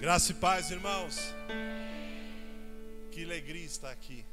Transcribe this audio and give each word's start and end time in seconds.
Graça 0.00 0.32
e 0.32 0.34
paz, 0.34 0.70
irmãos. 0.70 1.34
Que 3.12 3.22
alegria 3.22 3.66
estar 3.66 3.90
aqui. 3.90 4.24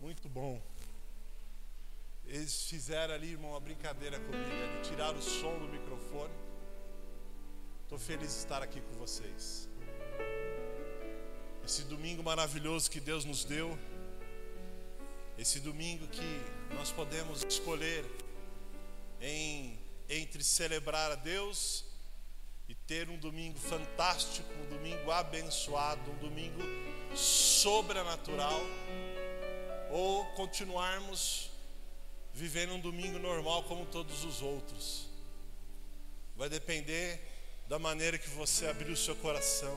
Muito 0.00 0.30
bom. 0.30 0.62
Eles 2.24 2.64
fizeram 2.64 3.12
ali, 3.12 3.32
irmão, 3.32 3.50
uma 3.50 3.60
brincadeira 3.60 4.18
comigo, 4.18 4.50
ali, 4.50 4.82
tiraram 4.82 5.18
o 5.18 5.22
som 5.22 5.58
do 5.58 5.68
microfone. 5.68 6.32
Estou 7.82 7.98
feliz 7.98 8.30
de 8.30 8.38
estar 8.38 8.62
aqui 8.62 8.80
com 8.80 8.94
vocês. 8.94 9.68
Esse 11.62 11.82
domingo 11.82 12.22
maravilhoso 12.22 12.90
que 12.90 12.98
Deus 12.98 13.26
nos 13.26 13.44
deu, 13.44 13.78
esse 15.36 15.60
domingo 15.60 16.06
que 16.08 16.40
nós 16.74 16.90
podemos 16.90 17.44
escolher 17.44 18.06
em, 19.20 19.78
entre 20.08 20.42
celebrar 20.42 21.12
a 21.12 21.14
Deus 21.14 21.84
e 22.68 22.74
ter 22.74 23.08
um 23.08 23.16
domingo 23.16 23.58
fantástico, 23.58 24.48
um 24.54 24.68
domingo 24.68 25.10
abençoado, 25.10 26.10
um 26.10 26.16
domingo 26.16 26.60
sobrenatural, 27.14 28.60
ou 29.90 30.24
continuarmos 30.34 31.50
vivendo 32.32 32.74
um 32.74 32.80
domingo 32.80 33.18
normal 33.18 33.62
como 33.64 33.86
todos 33.86 34.24
os 34.24 34.42
outros. 34.42 35.08
Vai 36.34 36.48
depender 36.48 37.20
da 37.68 37.78
maneira 37.78 38.18
que 38.18 38.28
você 38.30 38.66
abrir 38.66 38.90
o 38.90 38.96
seu 38.96 39.16
coração 39.16 39.76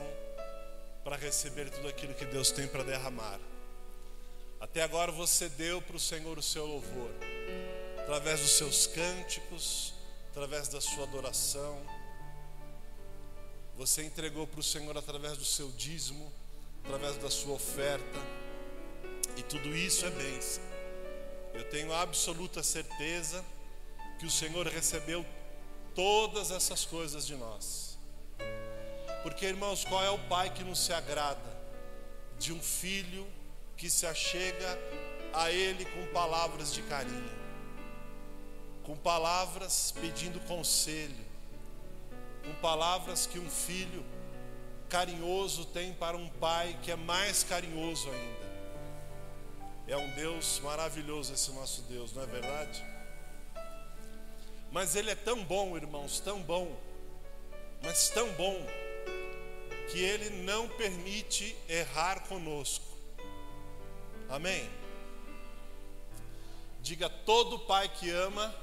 para 1.04 1.16
receber 1.16 1.70
tudo 1.70 1.88
aquilo 1.88 2.12
que 2.14 2.24
Deus 2.26 2.50
tem 2.50 2.66
para 2.66 2.82
derramar. 2.82 3.40
Até 4.60 4.82
agora 4.82 5.10
você 5.10 5.48
deu 5.48 5.80
para 5.80 5.96
o 5.96 6.00
Senhor 6.00 6.36
o 6.36 6.42
seu 6.42 6.66
louvor, 6.66 7.10
através 7.98 8.40
dos 8.40 8.50
seus 8.50 8.86
cânticos, 8.86 9.94
através 10.30 10.68
da 10.68 10.80
sua 10.80 11.04
adoração 11.04 11.80
você 13.80 14.02
entregou 14.02 14.46
para 14.46 14.60
o 14.60 14.62
Senhor 14.62 14.94
através 14.98 15.38
do 15.38 15.44
seu 15.46 15.70
dízimo, 15.70 16.30
através 16.84 17.16
da 17.16 17.30
sua 17.30 17.54
oferta, 17.54 18.18
e 19.38 19.42
tudo 19.42 19.74
isso 19.74 20.04
é 20.04 20.10
bênção. 20.10 20.62
Eu 21.54 21.64
tenho 21.70 21.90
absoluta 21.94 22.62
certeza 22.62 23.42
que 24.18 24.26
o 24.26 24.30
Senhor 24.30 24.66
recebeu 24.66 25.24
todas 25.94 26.50
essas 26.50 26.84
coisas 26.84 27.26
de 27.26 27.34
nós. 27.36 27.96
Porque, 29.22 29.46
irmãos, 29.46 29.82
qual 29.82 30.04
é 30.04 30.10
o 30.10 30.18
pai 30.28 30.52
que 30.52 30.62
não 30.62 30.74
se 30.74 30.92
agrada 30.92 31.58
de 32.38 32.52
um 32.52 32.60
filho 32.60 33.26
que 33.78 33.88
se 33.88 34.04
achega 34.04 34.78
a 35.32 35.50
ele 35.50 35.86
com 35.86 36.12
palavras 36.12 36.74
de 36.74 36.82
carinho, 36.82 37.32
com 38.82 38.94
palavras 38.94 39.94
pedindo 39.98 40.38
conselho, 40.40 41.29
com 42.44 42.54
palavras 42.60 43.26
que 43.26 43.38
um 43.38 43.50
filho 43.50 44.04
carinhoso 44.88 45.64
tem 45.66 45.92
para 45.92 46.16
um 46.16 46.28
pai 46.28 46.76
que 46.82 46.90
é 46.90 46.96
mais 46.96 47.44
carinhoso 47.44 48.08
ainda. 48.10 48.50
É 49.86 49.96
um 49.96 50.10
Deus 50.10 50.60
maravilhoso 50.60 51.32
esse 51.32 51.50
nosso 51.52 51.82
Deus, 51.82 52.12
não 52.12 52.22
é 52.22 52.26
verdade? 52.26 52.84
Mas 54.70 54.94
Ele 54.94 55.10
é 55.10 55.14
tão 55.14 55.44
bom, 55.44 55.76
irmãos, 55.76 56.20
tão 56.20 56.40
bom, 56.42 56.76
mas 57.82 58.08
tão 58.10 58.30
bom, 58.34 58.56
que 59.90 59.98
Ele 59.98 60.30
não 60.44 60.68
permite 60.68 61.56
errar 61.68 62.20
conosco. 62.28 62.84
Amém? 64.28 64.70
Diga: 66.80 67.10
todo 67.10 67.58
pai 67.58 67.88
que 67.88 68.10
ama, 68.10 68.54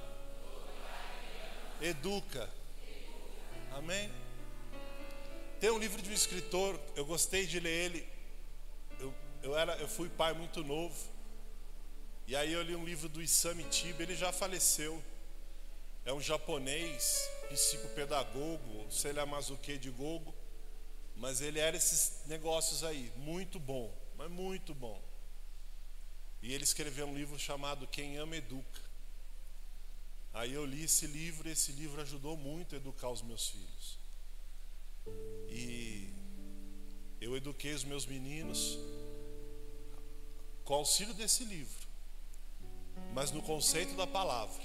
educa. 1.81 2.56
Amém? 3.77 4.11
Tem 5.59 5.69
um 5.69 5.77
livro 5.77 6.01
de 6.01 6.09
um 6.09 6.13
escritor, 6.13 6.79
eu 6.95 7.05
gostei 7.05 7.45
de 7.45 7.59
ler 7.59 7.85
ele. 7.85 8.07
Eu, 8.99 9.13
eu, 9.43 9.55
era, 9.55 9.75
eu 9.77 9.87
fui 9.87 10.09
pai 10.09 10.33
muito 10.33 10.63
novo. 10.63 10.97
E 12.25 12.35
aí 12.35 12.53
eu 12.53 12.63
li 12.63 12.75
um 12.75 12.83
livro 12.83 13.07
do 13.07 13.21
Isami 13.21 13.63
Tiba, 13.65 14.01
ele 14.01 14.15
já 14.15 14.31
faleceu. 14.31 14.99
É 16.03 16.11
um 16.11 16.19
japonês, 16.19 17.29
psicopedagogo, 17.49 18.91
sei 18.91 19.13
lá 19.13 19.27
mais 19.27 19.51
o 19.51 19.57
que 19.57 19.77
de 19.77 19.91
gogo. 19.91 20.33
Mas 21.15 21.39
ele 21.39 21.59
era 21.59 21.77
esses 21.77 22.23
negócios 22.25 22.83
aí, 22.83 23.13
muito 23.15 23.59
bom, 23.59 23.95
mas 24.17 24.29
muito 24.31 24.73
bom. 24.73 24.99
E 26.41 26.51
ele 26.51 26.63
escreveu 26.63 27.05
um 27.05 27.13
livro 27.13 27.37
chamado 27.37 27.85
Quem 27.85 28.17
Ama 28.17 28.37
Educa. 28.37 28.86
Aí 30.37 30.53
eu 30.53 30.63
li 30.65 30.83
esse 30.83 31.07
livro 31.07 31.49
esse 31.49 31.71
livro 31.71 31.99
ajudou 31.99 32.37
muito 32.37 32.75
a 32.75 32.77
educar 32.77 33.09
os 33.09 33.23
meus 33.23 33.49
filhos. 33.49 33.97
E 35.49 36.13
eu 37.19 37.35
eduquei 37.35 37.73
os 37.73 37.83
meus 37.83 38.05
meninos 38.05 38.77
com 40.63 40.75
auxílio 40.75 41.15
desse 41.15 41.43
livro, 41.43 41.87
mas 43.15 43.31
no 43.31 43.41
conceito 43.41 43.95
da 43.95 44.05
palavra. 44.05 44.63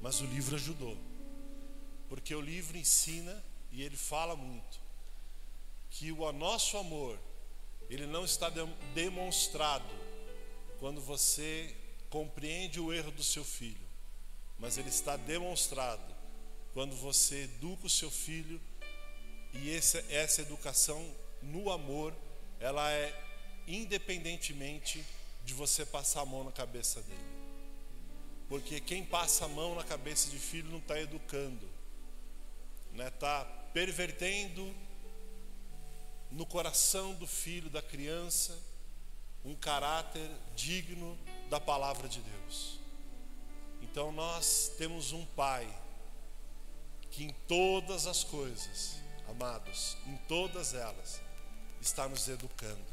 Mas 0.00 0.22
o 0.22 0.24
livro 0.24 0.56
ajudou, 0.56 0.96
porque 2.08 2.34
o 2.34 2.40
livro 2.40 2.78
ensina 2.78 3.44
e 3.70 3.82
ele 3.82 3.98
fala 3.98 4.34
muito 4.34 4.80
que 5.90 6.10
o 6.10 6.32
nosso 6.32 6.78
amor 6.78 7.20
ele 7.90 8.06
não 8.06 8.24
está 8.24 8.50
demonstrado 8.94 9.94
quando 10.78 11.02
você 11.02 11.76
compreende 12.08 12.80
o 12.80 12.90
erro 12.94 13.10
do 13.10 13.22
seu 13.22 13.44
filho 13.44 13.89
mas 14.60 14.76
ele 14.78 14.90
está 14.90 15.16
demonstrado 15.16 16.14
quando 16.72 16.94
você 16.94 17.44
educa 17.44 17.86
o 17.86 17.90
seu 17.90 18.10
filho 18.10 18.60
e 19.54 19.74
essa, 19.74 20.04
essa 20.10 20.42
educação 20.42 21.04
no 21.42 21.70
amor, 21.70 22.14
ela 22.60 22.90
é 22.92 23.12
independentemente 23.66 25.04
de 25.44 25.54
você 25.54 25.84
passar 25.84 26.20
a 26.20 26.26
mão 26.26 26.44
na 26.44 26.52
cabeça 26.52 27.00
dele. 27.02 27.40
Porque 28.48 28.80
quem 28.80 29.04
passa 29.04 29.44
a 29.44 29.48
mão 29.48 29.74
na 29.74 29.84
cabeça 29.84 30.28
de 30.28 30.38
filho 30.38 30.70
não 30.70 30.78
está 30.78 31.00
educando, 31.00 31.68
está 32.92 33.44
né? 33.44 33.56
Pervertendo 33.72 34.74
no 36.32 36.44
coração 36.44 37.14
do 37.14 37.26
filho, 37.26 37.70
da 37.70 37.80
criança, 37.80 38.58
um 39.44 39.54
caráter 39.54 40.28
digno 40.56 41.16
da 41.48 41.60
palavra 41.60 42.08
de 42.08 42.20
Deus. 42.20 42.79
Então 43.90 44.12
nós 44.12 44.72
temos 44.78 45.12
um 45.12 45.24
Pai 45.26 45.68
que 47.10 47.24
em 47.24 47.34
todas 47.48 48.06
as 48.06 48.22
coisas, 48.22 48.96
amados, 49.28 49.96
em 50.06 50.16
todas 50.28 50.74
elas, 50.74 51.20
está 51.80 52.08
nos 52.08 52.28
educando. 52.28 52.84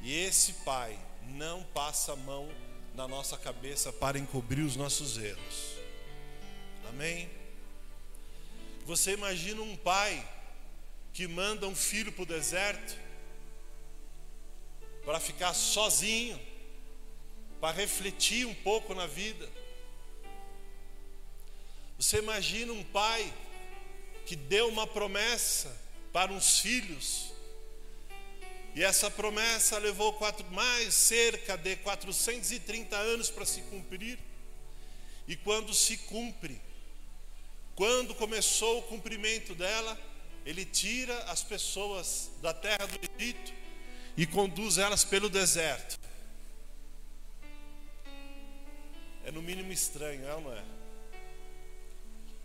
E 0.00 0.14
esse 0.14 0.54
Pai 0.64 0.98
não 1.28 1.62
passa 1.62 2.12
a 2.12 2.16
mão 2.16 2.48
na 2.94 3.06
nossa 3.06 3.36
cabeça 3.36 3.92
para 3.92 4.18
encobrir 4.18 4.64
os 4.64 4.76
nossos 4.76 5.18
erros. 5.18 5.76
Amém? 6.88 7.30
Você 8.84 9.12
imagina 9.12 9.62
um 9.62 9.76
pai 9.76 10.28
que 11.12 11.26
manda 11.28 11.66
um 11.66 11.74
filho 11.74 12.12
para 12.12 12.22
o 12.22 12.26
deserto 12.26 12.98
para 15.04 15.18
ficar 15.18 15.54
sozinho, 15.54 16.40
para 17.60 17.74
refletir 17.76 18.46
um 18.46 18.54
pouco 18.54 18.94
na 18.94 19.06
vida. 19.06 19.48
Você 22.02 22.18
imagina 22.18 22.72
um 22.72 22.82
pai 22.82 23.32
que 24.26 24.34
deu 24.34 24.68
uma 24.68 24.88
promessa 24.88 25.72
para 26.12 26.32
uns 26.32 26.58
filhos, 26.58 27.32
e 28.74 28.82
essa 28.82 29.08
promessa 29.08 29.78
levou 29.78 30.12
quatro, 30.14 30.44
mais 30.50 30.94
cerca 30.94 31.56
de 31.56 31.76
430 31.76 32.96
anos 32.96 33.30
para 33.30 33.46
se 33.46 33.60
cumprir, 33.62 34.18
e 35.28 35.36
quando 35.36 35.72
se 35.72 35.96
cumpre, 35.96 36.60
quando 37.76 38.16
começou 38.16 38.80
o 38.80 38.82
cumprimento 38.82 39.54
dela, 39.54 39.96
ele 40.44 40.64
tira 40.64 41.16
as 41.30 41.44
pessoas 41.44 42.32
da 42.42 42.52
terra 42.52 42.84
do 42.84 42.98
Egito 43.16 43.52
e 44.16 44.26
conduz 44.26 44.76
elas 44.76 45.04
pelo 45.04 45.30
deserto. 45.30 46.00
É 49.24 49.30
no 49.30 49.40
mínimo 49.40 49.70
estranho, 49.70 50.26
é 50.26 50.34
ou 50.34 50.40
não 50.40 50.52
é? 50.52 50.71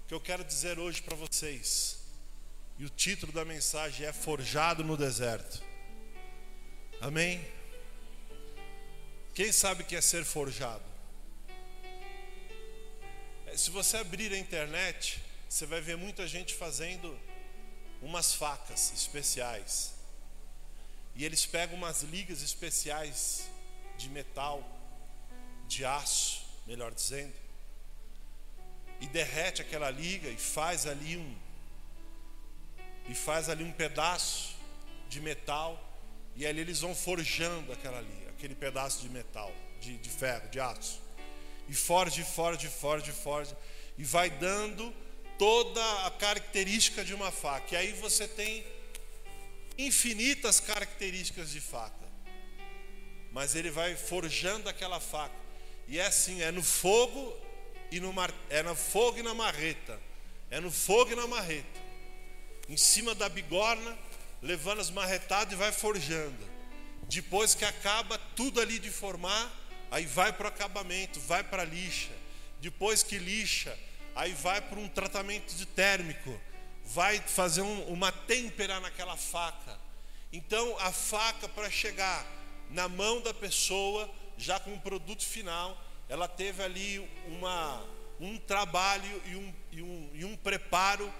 Que 0.08 0.14
eu 0.14 0.22
quero 0.22 0.44
dizer 0.44 0.80
hoje 0.80 1.02
para 1.02 1.18
vocês. 1.18 2.00
E 2.80 2.86
o 2.86 2.90
título 2.90 3.34
da 3.34 3.44
mensagem 3.44 4.06
é 4.06 4.14
Forjado 4.14 4.82
no 4.84 4.96
Deserto. 4.96 5.62
Amém? 7.02 7.46
Quem 9.34 9.52
sabe 9.52 9.84
que 9.84 9.96
é 9.96 10.02
ser 10.02 10.24
forjado? 10.24 10.84
É, 13.48 13.58
se 13.58 13.70
você 13.70 13.98
abrir 13.98 14.32
a 14.32 14.38
internet, 14.38 15.22
você 15.50 15.66
vai 15.66 15.82
ver 15.82 15.98
muita 15.98 16.26
gente 16.26 16.54
fazendo 16.54 17.20
umas 18.02 18.34
facas 18.34 18.94
especiais. 18.94 19.94
E 21.16 21.26
eles 21.26 21.46
pegam 21.46 21.76
umas 21.76 22.04
ligas 22.04 22.42
especiais 22.42 23.50
de 23.98 24.08
metal, 24.10 24.64
de 25.68 25.84
aço, 25.84 26.46
melhor 26.66 26.94
dizendo 26.94 27.47
e 29.00 29.08
derrete 29.08 29.62
aquela 29.62 29.90
liga 29.90 30.30
e 30.30 30.38
faz 30.38 30.86
ali 30.86 31.18
um, 31.18 31.36
e 33.08 33.14
faz 33.16 33.50
ali 33.50 33.64
um 33.64 33.72
pedaço 33.72 34.56
de 35.10 35.20
metal 35.22 35.84
e 36.36 36.46
ali 36.46 36.62
eles 36.62 36.82
vão 36.82 36.94
forjando 36.94 37.72
aquela 37.72 37.98
ali, 37.98 38.28
aquele 38.30 38.54
pedaço 38.54 39.02
de 39.02 39.10
metal, 39.10 39.52
de, 39.82 39.98
de 39.98 40.10
ferro, 40.10 40.48
de 40.50 40.60
aço. 40.60 41.02
E 41.68 41.74
forge, 41.74 42.24
forge, 42.24 42.68
forge, 42.68 43.12
forge. 43.12 43.56
E 43.98 44.04
vai 44.04 44.30
dando 44.30 44.94
toda 45.40 46.06
a 46.06 46.12
característica 46.12 47.04
de 47.04 47.14
uma 47.14 47.32
faca. 47.32 47.74
E 47.74 47.78
aí 47.78 47.94
você 47.94 48.28
tem 48.28 48.64
infinitas 49.78 50.60
características 50.60 51.50
de 51.50 51.60
faca. 51.60 52.08
Mas 53.32 53.56
ele 53.56 53.72
vai 53.72 53.96
forjando 53.96 54.70
aquela 54.70 55.00
faca. 55.00 55.36
E 55.88 56.00
é 56.00 56.06
assim, 56.06 56.42
é 56.42 56.52
no 56.52 56.64
fogo 56.64 57.36
e 57.92 58.00
no 58.00 58.12
mar, 58.12 58.34
é 58.50 58.62
no 58.64 58.76
fogo 58.76 59.20
e 59.20 59.24
na 59.24 59.34
marreta. 59.34 60.00
É 60.50 60.60
no 60.60 60.72
fogo 60.72 61.12
e 61.12 61.16
na 61.16 61.28
marreta. 61.28 61.80
Em 62.70 62.78
cima 62.78 63.16
da 63.16 63.30
bigorna, 63.30 63.98
levando 64.42 64.82
as 64.82 64.90
marretadas 64.90 65.54
e 65.54 65.56
vai 65.56 65.72
forjando. 65.72 66.58
Depois 67.04 67.56
que 67.56 67.66
acaba 67.66 68.18
tudo 68.36 68.60
ali 68.60 68.80
de 68.80 68.92
formar, 68.92 69.52
aí 69.90 70.06
vai 70.06 70.34
para 70.34 70.46
o 70.46 70.50
acabamento, 70.50 71.20
vai 71.22 71.44
para 71.44 71.64
a 71.64 71.66
lixa. 71.66 72.12
Depois 72.60 73.04
que 73.04 73.18
lixa, 73.18 73.78
aí 74.16 74.34
vai 74.34 74.62
para 74.62 74.80
um 74.80 74.90
tratamento 74.90 75.54
de 75.56 75.66
térmico, 75.66 76.40
vai 76.84 77.20
fazer 77.22 77.62
um, 77.62 77.84
uma 77.84 78.12
têmpera 78.12 78.80
naquela 78.80 79.16
faca. 79.16 79.80
Então 80.32 80.78
a 80.80 80.92
faca 80.92 81.48
para 81.48 81.70
chegar 81.70 82.26
na 82.70 82.90
mão 82.90 83.22
da 83.22 83.34
pessoa, 83.34 84.10
já 84.38 84.60
com 84.60 84.74
o 84.74 84.80
produto 84.80 85.26
final, 85.26 85.82
ela 86.10 86.28
teve 86.28 86.64
ali 86.64 87.08
uma, 87.28 87.86
um 88.20 88.38
trabalho 88.38 89.22
e 89.26 89.36
um, 89.36 89.54
e, 89.72 89.82
um, 89.82 90.10
e 90.14 90.26
um 90.26 90.36
preparo 90.38 91.12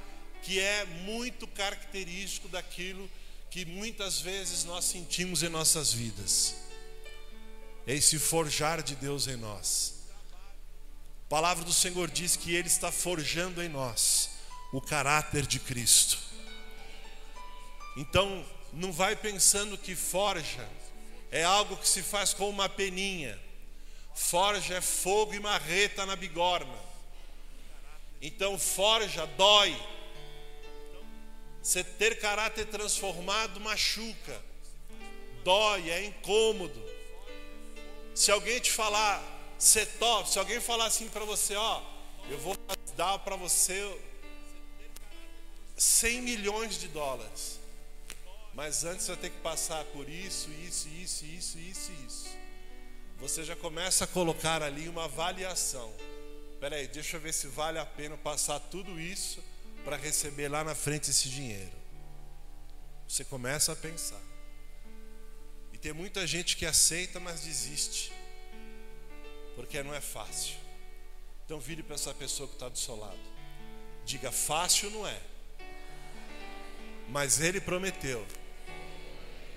que 0.42 0.60
é 0.60 0.86
muito 0.86 1.48
característico 1.48 2.48
daquilo 2.48 3.10
que 3.50 3.66
muitas 3.66 4.20
vezes 4.20 4.64
nós 4.64 4.86
sentimos 4.86 5.44
em 5.44 5.50
nossas 5.50 5.92
vidas. 5.94 6.56
Esse 7.86 8.20
forjar 8.20 8.82
de 8.84 8.96
Deus 8.96 9.28
em 9.28 9.38
nós. 9.38 9.96
A 11.26 11.30
palavra 11.30 11.64
do 11.66 11.74
Senhor 11.74 12.10
diz 12.10 12.36
que 12.36 12.56
Ele 12.56 12.68
está 12.68 12.92
forjando 12.92 13.62
em 13.62 13.70
nós 13.70 14.30
o 14.72 14.80
caráter 14.80 15.46
de 15.46 15.60
Cristo. 15.60 16.18
Então, 17.96 18.46
não 18.74 18.92
vai 18.92 19.16
pensando 19.16 19.78
que 19.78 19.96
forja 19.96 20.68
é 21.32 21.44
algo 21.44 21.76
que 21.78 21.88
se 21.88 22.02
faz 22.02 22.34
com 22.34 22.50
uma 22.50 22.70
peninha. 22.70 23.38
Forja 24.18 24.78
é 24.78 24.82
fogo 24.82 25.36
e 25.36 25.40
marreta 25.40 26.04
na 26.04 26.16
bigorna. 26.16 26.76
Então, 28.20 28.58
forja 28.58 29.28
dói, 29.28 29.80
você 31.62 31.84
ter 31.84 32.20
caráter 32.20 32.66
transformado 32.66 33.60
machuca, 33.60 34.44
dói, 35.44 35.92
é 35.92 36.04
incômodo. 36.06 36.84
Se 38.16 38.32
alguém 38.32 38.60
te 38.60 38.72
falar, 38.72 39.24
você 39.58 39.86
top, 39.86 40.28
se 40.28 40.40
alguém 40.40 40.60
falar 40.60 40.88
assim 40.88 41.08
para 41.10 41.24
você, 41.24 41.56
ó, 41.56 41.82
eu 42.28 42.40
vou 42.40 42.58
dar 42.96 43.20
para 43.20 43.36
você 43.36 43.98
100 45.78 46.22
milhões 46.24 46.80
de 46.80 46.88
dólares. 46.88 47.60
Mas 48.56 48.84
antes 48.84 49.06
você 49.06 49.12
vai 49.12 49.22
ter 49.22 49.30
que 49.30 49.42
passar 49.42 49.86
por 49.86 50.10
isso, 50.10 50.50
isso, 50.50 50.90
isso, 50.90 51.24
isso, 51.24 51.60
isso, 51.60 51.92
isso. 52.08 52.37
Você 53.20 53.44
já 53.44 53.56
começa 53.56 54.04
a 54.04 54.08
colocar 54.08 54.62
ali 54.62 54.88
uma 54.88 55.06
avaliação. 55.06 55.92
Peraí, 56.60 56.88
deixa 56.88 57.18
eu 57.18 57.22
ver 57.22 57.34
se 57.34 57.48
vale 57.48 57.80
a 57.80 57.86
pena 57.86 58.16
passar 58.18 58.60
tudo 58.60 59.00
isso 59.00 59.44
para 59.84 59.96
receber 59.96 60.50
lá 60.50 60.64
na 60.64 60.76
frente 60.76 61.10
esse 61.10 61.30
dinheiro. 61.30 61.72
Você 63.08 63.24
começa 63.24 63.72
a 63.72 63.76
pensar. 63.76 64.22
E 65.74 65.78
tem 65.78 65.94
muita 65.94 66.28
gente 66.28 66.58
que 66.58 66.66
aceita, 66.66 67.20
mas 67.20 67.42
desiste. 67.42 68.12
Porque 69.56 69.82
não 69.82 69.94
é 69.94 70.02
fácil. 70.02 70.56
Então 71.46 71.60
vire 71.60 71.82
para 71.82 71.96
essa 71.96 72.14
pessoa 72.14 72.48
que 72.48 72.56
está 72.56 72.70
do 72.70 72.78
seu 72.78 72.96
lado. 72.96 73.18
Diga: 74.06 74.32
fácil 74.32 74.92
não 74.92 75.08
é. 75.08 75.20
Mas 77.10 77.40
Ele 77.40 77.60
prometeu 77.60 78.24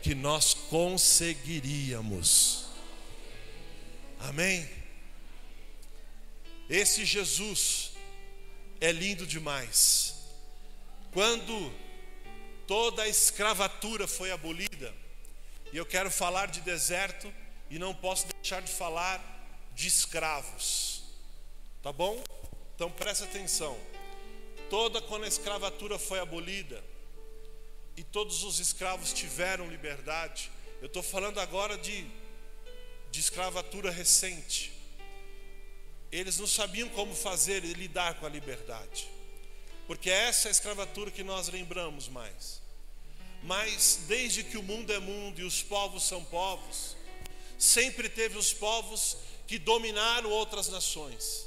que 0.03 0.15
nós 0.15 0.55
conseguiríamos. 0.55 2.70
Amém? 4.21 4.69
Esse 6.69 7.05
Jesus 7.05 7.93
é 8.81 8.93
lindo 8.93 9.27
demais. 9.27 10.15
Quando 11.13 11.73
toda 12.67 13.03
a 13.03 13.09
escravatura 13.09 14.07
foi 14.07 14.31
abolida, 14.31 14.95
e 15.73 15.77
eu 15.77 15.87
quero 15.87 16.11
falar 16.11 16.47
de 16.47 16.61
deserto 16.61 17.33
e 17.69 17.79
não 17.79 17.95
posso 17.95 18.27
deixar 18.35 18.61
de 18.61 18.71
falar 18.71 19.21
de 19.75 19.87
escravos. 19.87 21.03
Tá 21.83 21.93
bom? 21.93 22.23
Então 22.75 22.91
presta 22.91 23.25
atenção. 23.25 23.79
Toda 24.69 25.01
quando 25.01 25.25
a 25.25 25.29
escravatura 25.29 25.99
foi 25.99 26.19
abolida 26.19 26.83
e 27.97 28.03
todos 28.03 28.43
os 28.45 28.59
escravos 28.59 29.13
tiveram 29.13 29.69
liberdade, 29.69 30.51
eu 30.81 30.87
estou 30.87 31.03
falando 31.03 31.39
agora 31.39 31.77
de, 31.77 32.07
de 33.11 33.21
escravatura 33.21 33.91
recente. 33.91 34.73
Eles 36.11 36.39
não 36.39 36.47
sabiam 36.47 36.89
como 36.91 37.15
fazer 37.15 37.65
e 37.65 37.73
lidar 37.73 38.15
com 38.15 38.27
a 38.27 38.29
liberdade 38.29 39.09
porque 39.91 40.09
essa 40.09 40.47
é 40.47 40.51
a 40.51 40.53
escravatura 40.53 41.11
que 41.11 41.25
nós 41.25 41.49
lembramos 41.49 42.07
mais. 42.07 42.63
Mas 43.43 44.03
desde 44.07 44.45
que 44.45 44.57
o 44.57 44.63
mundo 44.63 44.93
é 44.93 45.01
mundo 45.01 45.41
e 45.41 45.43
os 45.43 45.65
povos 45.65 46.05
são 46.05 46.23
povos, 46.27 46.95
sempre 47.59 48.09
teve 48.09 48.39
os 48.39 48.53
povos 48.53 49.17
que 49.49 49.59
dominaram 49.59 50.31
outras 50.31 50.69
nações. 50.69 51.45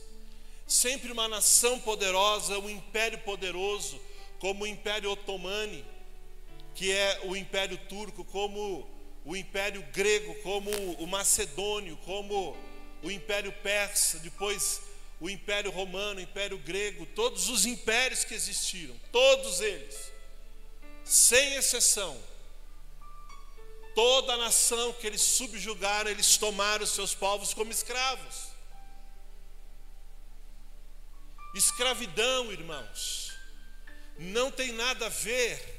Sempre 0.68 1.10
uma 1.10 1.30
nação 1.30 1.80
poderosa, 1.80 2.60
um 2.60 2.70
império 2.70 3.20
poderoso, 3.20 3.98
como 4.40 4.66
o 4.66 4.68
Império 4.68 5.12
Otomani, 5.12 5.86
que 6.76 6.92
é 6.92 7.22
o 7.24 7.38
Império 7.38 7.78
Turco, 7.88 8.26
como 8.26 8.86
o 9.26 9.36
Império 9.36 9.82
Grego, 9.94 10.36
como 10.42 10.70
o 10.72 11.08
Macedônio, 11.08 11.98
como 11.98 12.58
o 13.02 13.10
Império 13.10 13.52
Persa, 13.52 14.20
depois 14.20 14.82
o 15.20 15.30
Império 15.30 15.72
Romano, 15.72 16.20
o 16.20 16.24
Império 16.24 16.58
Grego, 16.58 17.06
todos 17.08 17.48
os 17.50 17.66
impérios 17.66 18.24
que 18.24 18.34
existiram, 18.34 18.96
todos 19.12 19.62
eles, 19.62 20.12
sem 21.06 21.56
exceção, 21.56 22.22
toda 23.96 24.34
a 24.34 24.38
nação 24.38 24.92
que 24.94 25.08
eles 25.08 25.22
subjugaram, 25.22 26.12
eles 26.12 26.38
tomaram 26.38 26.84
os 26.84 26.92
seus 26.92 27.16
povos 27.16 27.54
como 27.54 27.72
escravos. 27.72 28.52
Escravidão, 31.56 32.52
irmãos, 32.52 33.32
não 34.18 34.52
tem 34.52 34.72
nada 34.72 35.06
a 35.06 35.10
ver 35.10 35.74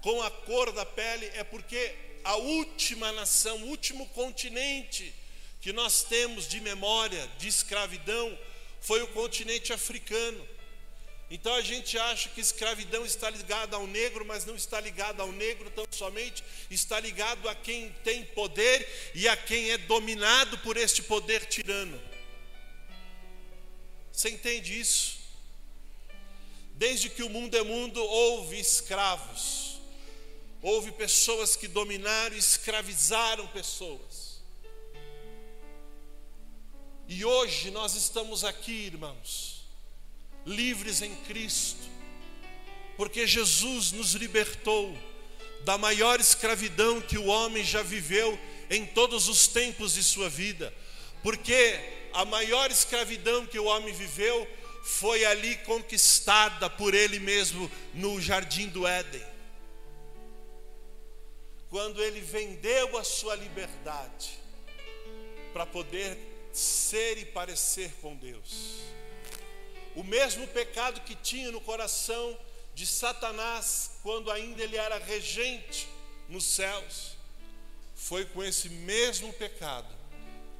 com 0.00 0.22
a 0.22 0.30
cor 0.30 0.72
da 0.72 0.86
pele, 0.86 1.26
é 1.34 1.42
porque 1.42 2.07
a 2.28 2.36
última 2.36 3.10
nação, 3.10 3.56
o 3.62 3.68
último 3.68 4.04
continente 4.10 5.14
que 5.62 5.72
nós 5.72 6.02
temos 6.02 6.46
de 6.46 6.60
memória 6.60 7.26
de 7.38 7.48
escravidão 7.48 8.38
foi 8.82 9.00
o 9.00 9.06
continente 9.08 9.72
africano. 9.72 10.46
Então 11.30 11.54
a 11.54 11.62
gente 11.62 11.98
acha 11.98 12.28
que 12.28 12.42
escravidão 12.42 13.06
está 13.06 13.30
ligada 13.30 13.76
ao 13.76 13.86
negro, 13.86 14.26
mas 14.26 14.44
não 14.44 14.54
está 14.54 14.78
ligada 14.78 15.22
ao 15.22 15.32
negro 15.32 15.70
tão 15.70 15.86
somente, 15.90 16.44
está 16.70 17.00
ligado 17.00 17.48
a 17.48 17.54
quem 17.54 17.90
tem 18.04 18.22
poder 18.26 18.86
e 19.14 19.26
a 19.26 19.34
quem 19.34 19.70
é 19.70 19.78
dominado 19.78 20.58
por 20.58 20.76
este 20.76 21.02
poder 21.02 21.46
tirano. 21.46 21.98
Você 24.12 24.28
entende 24.28 24.78
isso? 24.78 25.18
Desde 26.74 27.08
que 27.08 27.22
o 27.22 27.30
mundo 27.30 27.56
é 27.56 27.62
mundo, 27.62 28.04
houve 28.04 28.60
escravos, 28.60 29.67
houve 30.68 30.92
pessoas 30.92 31.56
que 31.56 31.66
dominaram 31.66 32.36
e 32.36 32.38
escravizaram 32.38 33.46
pessoas. 33.46 34.42
E 37.08 37.24
hoje 37.24 37.70
nós 37.70 37.94
estamos 37.94 38.44
aqui, 38.44 38.84
irmãos, 38.84 39.64
livres 40.44 41.00
em 41.00 41.14
Cristo, 41.24 41.88
porque 42.98 43.26
Jesus 43.26 43.92
nos 43.92 44.12
libertou 44.12 44.94
da 45.64 45.78
maior 45.78 46.20
escravidão 46.20 47.00
que 47.00 47.16
o 47.16 47.26
homem 47.26 47.64
já 47.64 47.82
viveu 47.82 48.38
em 48.68 48.84
todos 48.84 49.26
os 49.26 49.46
tempos 49.46 49.94
de 49.94 50.04
sua 50.04 50.28
vida, 50.28 50.72
porque 51.22 51.80
a 52.12 52.26
maior 52.26 52.70
escravidão 52.70 53.46
que 53.46 53.58
o 53.58 53.64
homem 53.64 53.94
viveu 53.94 54.46
foi 54.84 55.24
ali 55.24 55.56
conquistada 55.64 56.68
por 56.68 56.92
ele 56.92 57.18
mesmo 57.18 57.70
no 57.94 58.20
jardim 58.20 58.68
do 58.68 58.86
Éden. 58.86 59.37
Quando 61.70 62.02
ele 62.02 62.20
vendeu 62.20 62.96
a 62.96 63.04
sua 63.04 63.34
liberdade 63.34 64.38
para 65.52 65.66
poder 65.66 66.16
ser 66.52 67.18
e 67.18 67.24
parecer 67.24 67.92
com 68.00 68.16
Deus. 68.16 68.80
O 69.94 70.02
mesmo 70.02 70.46
pecado 70.48 71.00
que 71.02 71.14
tinha 71.14 71.50
no 71.50 71.60
coração 71.60 72.38
de 72.74 72.86
Satanás 72.86 73.98
quando 74.02 74.30
ainda 74.30 74.62
ele 74.62 74.76
era 74.76 74.98
regente 74.98 75.88
nos 76.28 76.44
céus. 76.44 77.16
Foi 77.94 78.24
com 78.24 78.42
esse 78.42 78.68
mesmo 78.68 79.32
pecado 79.32 79.92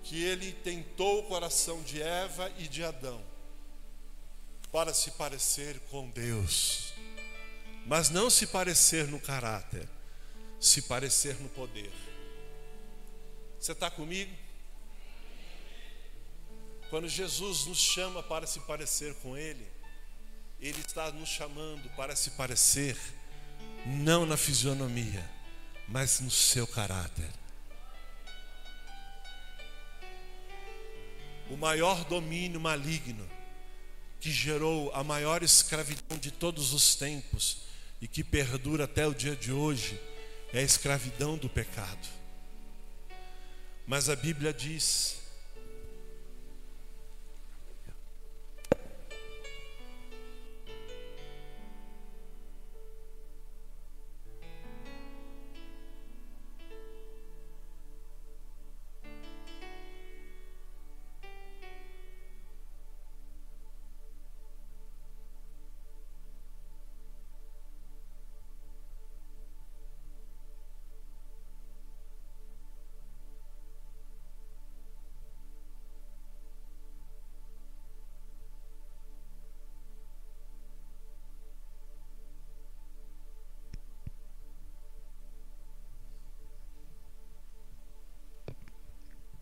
que 0.03 0.25
ele 0.25 0.53
tentou 0.53 1.21
o 1.21 1.23
coração 1.25 1.83
de 1.83 2.03
Eva 2.03 2.51
e 2.59 2.67
de 2.67 2.83
Adão 2.83 3.23
para 4.73 4.93
se 4.93 5.13
parecer 5.13 5.79
com 5.91 6.09
Deus, 6.11 6.93
mas 7.87 8.11
não 8.11 8.29
se 8.29 8.47
parecer 8.47 9.07
no 9.07 9.19
caráter, 9.19 9.89
se 10.61 10.83
parecer 10.83 11.41
no 11.41 11.49
poder. 11.49 11.91
Você 13.59 13.73
está 13.73 13.91
comigo? 13.91 14.35
Quando 16.91 17.09
Jesus 17.09 17.67
nos 17.67 17.79
chama 17.79 18.23
para 18.23 18.47
se 18.47 18.61
parecer 18.61 19.15
com 19.17 19.37
Ele, 19.37 19.67
Ele 20.61 20.81
está 20.81 21.11
nos 21.13 21.29
chamando 21.29 21.89
para 21.91 22.17
se 22.17 22.31
parecer, 22.31 22.97
não 23.85 24.25
na 24.25 24.37
fisionomia, 24.37 25.29
mas 25.87 26.21
no 26.21 26.31
seu 26.31 26.67
caráter. 26.67 27.29
O 31.51 31.57
maior 31.57 32.05
domínio 32.05 32.61
maligno 32.61 33.29
que 34.21 34.31
gerou 34.31 34.93
a 34.95 35.05
maior 35.05 35.43
escravidão 35.43 36.19
de 36.19 36.31
todos 36.31 36.73
os 36.73 36.95
tempos 36.95 37.63
e 38.01 38.09
que 38.09 38.25
perdura 38.25 38.85
até 38.85 39.07
o 39.07 39.15
dia 39.15 39.37
de 39.37 39.53
hoje 39.53 40.01
é 40.53 40.61
a 40.61 40.63
escravidão 40.63 41.37
do 41.37 41.49
pecado. 41.49 42.09
Mas 43.87 44.09
a 44.09 44.17
Bíblia 44.17 44.53
diz 44.53 45.18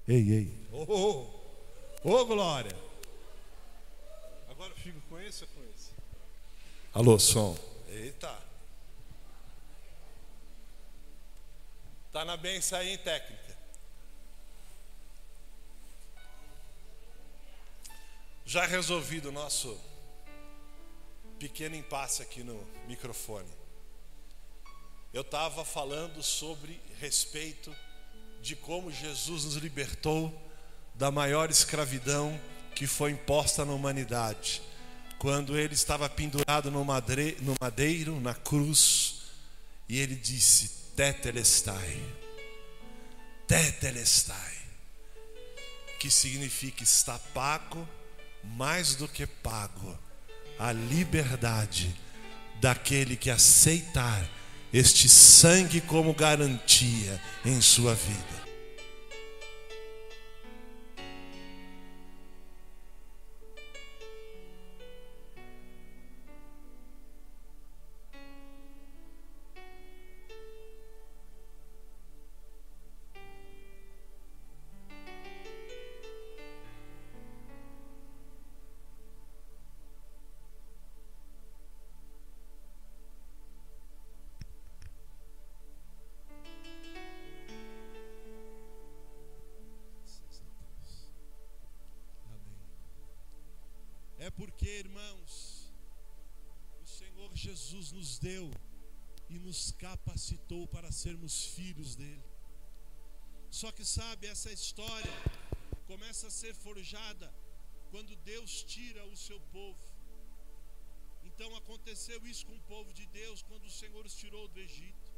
Ei, 0.08 0.32
ei. 0.32 0.68
Ô, 0.70 0.84
oh, 0.86 1.42
oh, 2.04 2.10
oh, 2.12 2.26
Glória. 2.26 2.70
Agora 4.48 4.72
eu 4.72 4.76
fico 4.76 5.00
com 5.08 5.18
esse 5.18 5.42
ou 5.42 5.50
com 5.50 5.60
esse? 5.74 5.90
Alô, 6.94 7.18
som. 7.18 7.58
Eita. 7.88 8.38
Tá 12.12 12.24
na 12.24 12.36
benção 12.36 12.78
aí 12.78 12.96
técnica. 12.98 13.58
Já 18.44 18.64
resolvido 18.64 19.30
o 19.30 19.32
nosso 19.32 19.76
pequeno 21.36 21.74
impasse 21.74 22.22
aqui 22.22 22.44
no 22.44 22.64
microfone. 22.86 23.52
Eu 25.12 25.22
estava 25.22 25.64
falando 25.64 26.22
sobre 26.22 26.80
respeito 27.00 27.74
de 28.46 28.54
como 28.54 28.92
Jesus 28.92 29.44
nos 29.44 29.56
libertou 29.56 30.32
da 30.94 31.10
maior 31.10 31.50
escravidão 31.50 32.40
que 32.76 32.86
foi 32.86 33.10
imposta 33.10 33.64
na 33.64 33.72
humanidade. 33.72 34.62
Quando 35.18 35.58
ele 35.58 35.74
estava 35.74 36.08
pendurado 36.08 36.70
no, 36.70 36.84
madre, 36.84 37.36
no 37.40 37.56
madeiro, 37.60 38.20
na 38.20 38.34
cruz, 38.34 39.22
e 39.88 39.98
ele 39.98 40.14
disse: 40.14 40.92
Tetelestai, 40.94 42.00
Tetelestai, 43.48 44.56
que 45.98 46.08
significa 46.08 46.84
está 46.84 47.18
pago, 47.18 47.88
mais 48.44 48.94
do 48.94 49.08
que 49.08 49.26
pago, 49.26 49.98
a 50.56 50.70
liberdade 50.70 51.92
daquele 52.60 53.16
que 53.16 53.28
aceitar 53.28 54.24
este 54.78 55.08
sangue 55.08 55.80
como 55.80 56.12
garantia 56.12 57.20
em 57.44 57.60
sua 57.60 57.94
vida. 57.94 58.45
Capacitou 99.86 100.62
para 100.74 100.90
sermos 101.02 101.34
filhos 101.56 101.90
dele. 102.00 102.28
Só 103.58 103.68
que 103.76 103.84
sabe, 103.98 104.22
essa 104.34 104.50
história 104.58 105.16
começa 105.90 106.24
a 106.26 106.36
ser 106.40 106.54
forjada 106.66 107.28
quando 107.92 108.20
Deus 108.32 108.52
tira 108.74 109.02
o 109.12 109.16
seu 109.26 109.38
povo. 109.56 109.84
Então 111.28 111.50
aconteceu 111.60 112.20
isso 112.32 112.44
com 112.48 112.56
o 112.56 112.66
povo 112.72 112.90
de 112.98 113.06
Deus 113.20 113.44
quando 113.50 113.66
o 113.70 113.76
Senhor 113.80 114.04
os 114.08 114.16
tirou 114.22 114.44
do 114.48 114.60
Egito. 114.68 115.08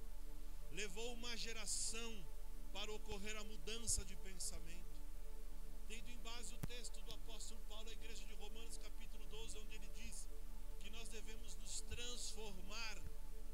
Levou 0.81 1.09
uma 1.19 1.35
geração 1.47 2.11
para 2.77 2.93
ocorrer 2.99 3.37
a 3.39 3.45
mudança 3.53 4.05
de 4.11 4.17
pensamento. 4.29 4.97
Tendo 5.91 6.11
em 6.17 6.21
base 6.31 6.55
o 6.55 6.61
texto 6.75 6.99
do 7.07 7.13
apóstolo 7.21 7.61
Paulo 7.73 7.89
à 7.89 7.95
igreja 8.01 8.25
de 8.31 8.35
Romanos, 8.35 8.77
capítulo 8.89 9.25
12, 9.31 9.59
onde 9.63 9.75
ele 9.77 9.91
diz 10.01 10.29
que 10.81 10.91
nós 10.91 11.09
devemos 11.09 11.57
nos 11.63 11.81
transformar 11.95 12.68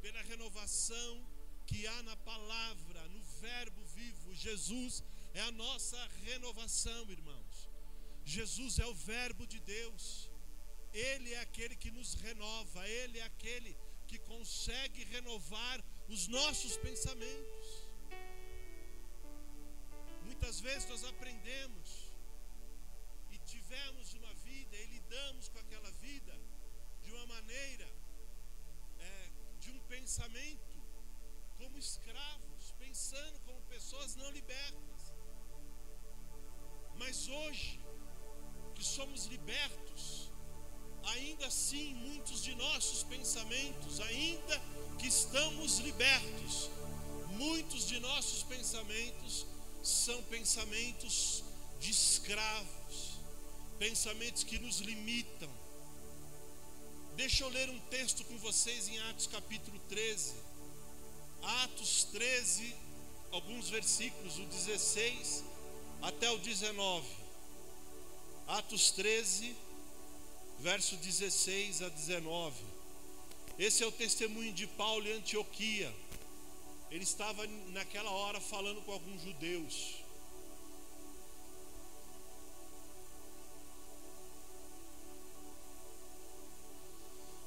pela 0.04 0.22
renovação 0.22 1.12
que 1.66 1.86
há 1.86 2.02
na 2.02 2.16
palavra, 2.30 3.00
no 3.08 3.22
Verbo 3.40 3.82
vivo. 3.98 4.34
Jesus 4.34 5.02
é 5.32 5.40
a 5.40 5.50
nossa 5.52 5.98
renovação, 6.26 7.10
irmãos. 7.10 7.70
Jesus 8.22 8.78
é 8.78 8.86
o 8.86 8.94
Verbo 8.94 9.46
de 9.46 9.60
Deus. 9.60 10.30
Ele 10.92 11.32
é 11.32 11.40
aquele 11.40 11.74
que 11.74 11.90
nos 11.90 12.12
renova, 12.26 12.86
Ele 12.86 13.18
é 13.18 13.22
aquele 13.22 13.74
que 14.06 14.18
consegue 14.18 15.04
renovar 15.04 15.82
os 16.06 16.28
nossos 16.28 16.76
pensamentos. 16.76 17.66
Muitas 20.26 20.60
vezes 20.60 20.86
nós 20.86 21.02
aprendemos 21.04 22.03
pessoas 33.94 34.16
não 34.16 34.30
libertas. 34.30 35.14
Mas 36.96 37.28
hoje, 37.28 37.80
que 38.74 38.84
somos 38.84 39.26
libertos, 39.26 40.30
ainda 41.04 41.46
assim 41.46 41.94
muitos 41.94 42.42
de 42.42 42.54
nossos 42.56 43.04
pensamentos, 43.04 44.00
ainda 44.00 44.60
que 44.98 45.06
estamos 45.06 45.78
libertos, 45.78 46.70
muitos 47.30 47.86
de 47.86 48.00
nossos 48.00 48.42
pensamentos 48.42 49.46
são 49.82 50.22
pensamentos 50.24 51.44
de 51.78 51.90
escravos 51.90 53.14
pensamentos 53.78 54.44
que 54.44 54.58
nos 54.58 54.78
limitam. 54.78 55.50
Deixa 57.16 57.44
eu 57.44 57.48
ler 57.48 57.68
um 57.68 57.80
texto 57.90 58.24
com 58.24 58.38
vocês 58.38 58.88
em 58.88 58.98
Atos 59.10 59.26
capítulo 59.26 59.78
13. 59.88 60.34
Atos 61.64 62.04
13, 62.04 62.74
alguns 63.34 63.68
versículos, 63.68 64.38
o 64.38 64.44
16 64.46 65.44
até 66.00 66.30
o 66.30 66.38
19. 66.38 67.04
Atos 68.46 68.92
13, 68.92 69.56
verso 70.60 70.96
16 70.96 71.82
a 71.82 71.88
19. 71.88 72.54
Esse 73.58 73.82
é 73.82 73.86
o 73.86 73.92
testemunho 73.92 74.52
de 74.52 74.68
Paulo 74.68 75.06
em 75.08 75.14
Antioquia. 75.14 75.92
Ele 76.92 77.02
estava 77.02 77.44
naquela 77.72 78.10
hora 78.10 78.40
falando 78.40 78.80
com 78.82 78.92
alguns 78.92 79.20
judeus. 79.22 79.96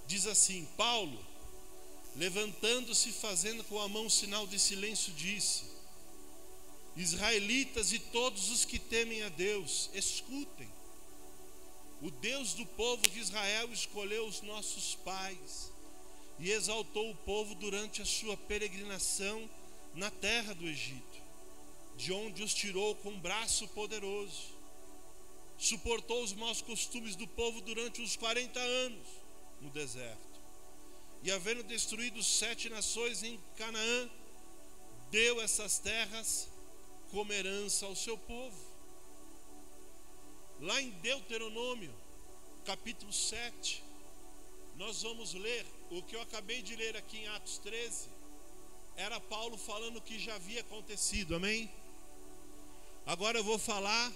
Diz 0.06 0.28
assim: 0.28 0.68
Paulo, 0.76 1.18
levantando-se, 2.18 3.14
fazendo 3.14 3.64
com 3.64 3.80
a 3.80 3.88
mão 3.88 4.10
sinal 4.10 4.46
de 4.48 4.60
silêncio, 4.60 5.14
disse: 5.14 5.77
Israelitas 6.98 7.94
e 7.94 8.00
todos 8.00 8.50
os 8.50 8.66
que 8.66 8.80
temem 8.80 9.22
a 9.22 9.30
Deus, 9.30 9.90
escutem. 9.94 10.68
O 12.02 12.10
Deus 12.10 12.54
do 12.54 12.66
povo 12.66 13.02
de 13.04 13.20
Israel 13.20 13.72
escolheu 13.72 14.26
os 14.26 14.42
nossos 14.42 14.96
pais 14.96 15.72
e 16.40 16.52
exaltou 16.52 17.10
o 17.12 17.16
povo 17.16 17.54
durante 17.56 18.02
a 18.02 18.06
sua 18.06 18.36
peregrinação 18.36 19.48
na 19.94 20.10
terra 20.10 20.54
do 20.54 20.68
Egito, 20.68 21.22
de 21.96 22.12
onde 22.12 22.44
os 22.44 22.54
tirou 22.54 22.96
com 22.96 23.20
braço 23.20 23.68
poderoso. 23.70 24.56
Suportou 25.58 26.24
os 26.24 26.34
maus 26.34 26.62
costumes 26.62 27.16
do 27.16 27.28
povo 27.28 27.62
durante 27.62 28.02
os 28.02 28.16
40 28.16 28.60
anos 28.60 29.08
no 29.62 29.70
deserto. 29.70 30.40
E 31.24 31.32
havendo 31.32 31.64
destruído 31.64 32.24
sete 32.24 32.70
nações 32.70 33.24
em 33.24 33.40
Canaã, 33.56 34.10
deu 35.10 35.42
essas 35.42 35.80
terras 35.80 36.48
como 37.12 37.32
herança 37.34 37.86
ao 37.86 37.96
seu 37.96 38.18
povo. 38.18 38.58
Lá 40.60 40.82
em 40.82 40.90
Deuteronômio, 40.90 41.94
capítulo 42.66 43.14
7, 43.14 43.84
nós 44.76 45.02
vamos 45.02 45.34
ler 45.34 45.66
o 45.90 46.02
que 46.04 46.16
eu 46.16 46.22
acabei 46.22 46.62
de 46.62 46.76
ler 46.76 46.98
aqui 46.98 47.18
em 47.20 47.28
Atos 47.28 47.58
13. 47.60 48.10
Era 48.96 49.20
Paulo 49.20 49.58
falando 49.58 49.98
o 49.98 50.02
que 50.02 50.20
já 50.20 50.36
havia 50.36 50.62
acontecido, 50.62 51.36
amém? 51.36 51.72
Agora 53.06 53.38
eu 53.38 53.44
vou 53.44 53.60
falar 53.60 54.12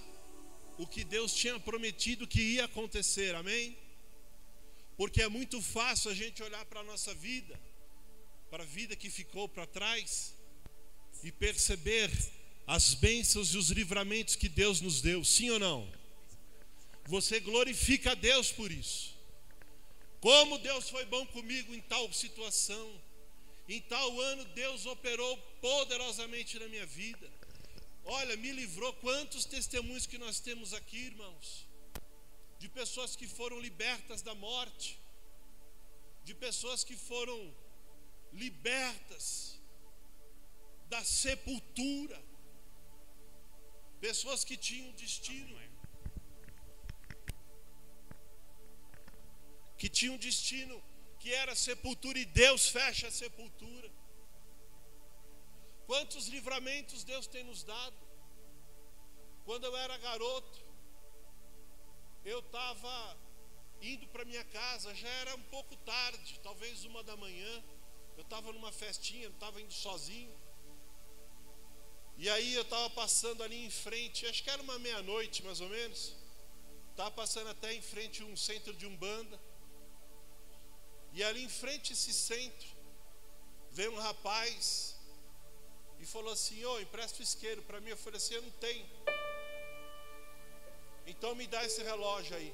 o 0.77 0.87
que 0.87 1.03
Deus 1.03 1.33
tinha 1.33 1.59
prometido 1.59 2.27
que 2.27 2.41
ia 2.41 2.65
acontecer, 2.65 3.35
amém? 3.35 3.77
Porque 4.97 5.21
é 5.21 5.29
muito 5.29 5.61
fácil 5.61 6.11
a 6.11 6.13
gente 6.13 6.43
olhar 6.43 6.65
para 6.65 6.81
a 6.81 6.83
nossa 6.83 7.13
vida, 7.13 7.59
para 8.49 8.63
a 8.63 8.65
vida 8.65 8.95
que 8.95 9.09
ficou 9.09 9.47
para 9.47 9.65
trás, 9.65 10.35
e 11.23 11.31
perceber 11.31 12.09
as 12.71 12.93
bênçãos 12.93 13.53
e 13.53 13.57
os 13.57 13.69
livramentos 13.69 14.37
que 14.37 14.47
Deus 14.47 14.79
nos 14.79 15.01
deu, 15.01 15.25
sim 15.25 15.49
ou 15.49 15.59
não? 15.59 15.91
Você 17.03 17.37
glorifica 17.41 18.13
a 18.13 18.15
Deus 18.15 18.49
por 18.49 18.71
isso. 18.71 19.13
Como 20.21 20.57
Deus 20.57 20.89
foi 20.89 21.03
bom 21.03 21.25
comigo 21.25 21.73
em 21.75 21.81
tal 21.81 22.13
situação. 22.13 22.87
Em 23.67 23.81
tal 23.81 24.21
ano 24.21 24.45
Deus 24.55 24.85
operou 24.85 25.37
poderosamente 25.59 26.57
na 26.59 26.69
minha 26.69 26.85
vida. 26.85 27.29
Olha, 28.05 28.37
me 28.37 28.53
livrou. 28.53 28.93
Quantos 28.93 29.43
testemunhos 29.43 30.05
que 30.05 30.17
nós 30.17 30.39
temos 30.39 30.73
aqui, 30.73 31.07
irmãos? 31.07 31.67
De 32.57 32.69
pessoas 32.69 33.17
que 33.17 33.27
foram 33.27 33.59
libertas 33.59 34.21
da 34.21 34.33
morte, 34.33 34.97
de 36.23 36.33
pessoas 36.33 36.85
que 36.85 36.95
foram 36.95 37.53
libertas 38.31 39.59
da 40.87 41.03
sepultura, 41.03 42.30
pessoas 44.05 44.43
que 44.43 44.57
tinham 44.57 44.91
destino 44.93 45.61
que 49.81 49.89
tinha 49.89 50.11
um 50.11 50.17
destino 50.17 50.75
que 51.19 51.33
era 51.33 51.55
sepultura 51.55 52.19
e 52.19 52.25
Deus 52.25 52.69
fecha 52.69 53.07
a 53.07 53.11
sepultura. 53.11 53.89
Quantos 55.87 56.27
livramentos 56.27 57.03
Deus 57.03 57.25
tem 57.25 57.43
nos 57.43 57.63
dado? 57.63 57.97
Quando 59.43 59.63
eu 59.63 59.75
era 59.75 59.97
garoto, 59.97 60.59
eu 62.23 62.41
estava 62.41 63.17
indo 63.81 64.07
para 64.09 64.23
minha 64.23 64.45
casa, 64.45 64.93
já 64.93 65.09
era 65.09 65.35
um 65.35 65.43
pouco 65.55 65.75
tarde, 65.77 66.39
talvez 66.43 66.85
uma 66.85 67.03
da 67.03 67.17
manhã. 67.17 67.63
Eu 68.15 68.21
estava 68.21 68.53
numa 68.53 68.71
festinha, 68.71 69.29
estava 69.29 69.59
indo 69.59 69.73
sozinho. 69.73 70.31
E 72.23 72.29
aí 72.29 72.53
eu 72.53 72.61
estava 72.61 72.87
passando 72.91 73.41
ali 73.41 73.65
em 73.65 73.71
frente, 73.71 74.27
acho 74.27 74.43
que 74.43 74.49
era 74.55 74.61
uma 74.61 74.77
meia-noite 74.77 75.43
mais 75.43 75.59
ou 75.59 75.67
menos. 75.67 76.13
Estava 76.91 77.09
passando 77.09 77.49
até 77.49 77.73
em 77.73 77.81
frente 77.81 78.23
um 78.23 78.37
centro 78.37 78.73
de 78.75 78.85
umbanda. 78.85 79.39
E 81.13 81.23
ali 81.23 81.43
em 81.43 81.49
frente 81.49 81.93
esse 81.93 82.13
centro, 82.13 82.69
veio 83.71 83.91
um 83.91 83.97
rapaz 83.97 84.95
e 85.99 86.05
falou 86.05 86.31
assim: 86.31 86.63
Ô, 86.63 86.79
empresta 86.79 87.21
o 87.21 87.23
isqueiro 87.23 87.63
para 87.63 87.81
mim. 87.81 87.89
Eu 87.89 87.97
falei 87.97 88.17
assim: 88.17 88.35
Eu 88.35 88.43
não 88.43 88.51
tenho. 88.51 88.85
Então 91.07 91.33
me 91.33 91.47
dá 91.47 91.65
esse 91.65 91.81
relógio 91.81 92.35
aí. 92.35 92.53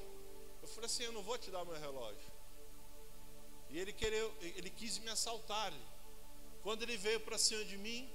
Eu 0.62 0.68
falei 0.68 0.86
assim: 0.86 1.02
Eu 1.02 1.12
não 1.12 1.22
vou 1.22 1.36
te 1.36 1.50
dar 1.50 1.62
meu 1.66 1.78
relógio. 1.78 2.32
E 3.68 3.78
ele, 3.78 3.92
quereu, 3.92 4.34
ele 4.40 4.70
quis 4.70 4.96
me 4.96 5.10
assaltar. 5.10 5.74
Quando 6.62 6.84
ele 6.84 6.96
veio 6.96 7.20
para 7.20 7.36
cima 7.36 7.62
de 7.66 7.76
mim, 7.76 8.10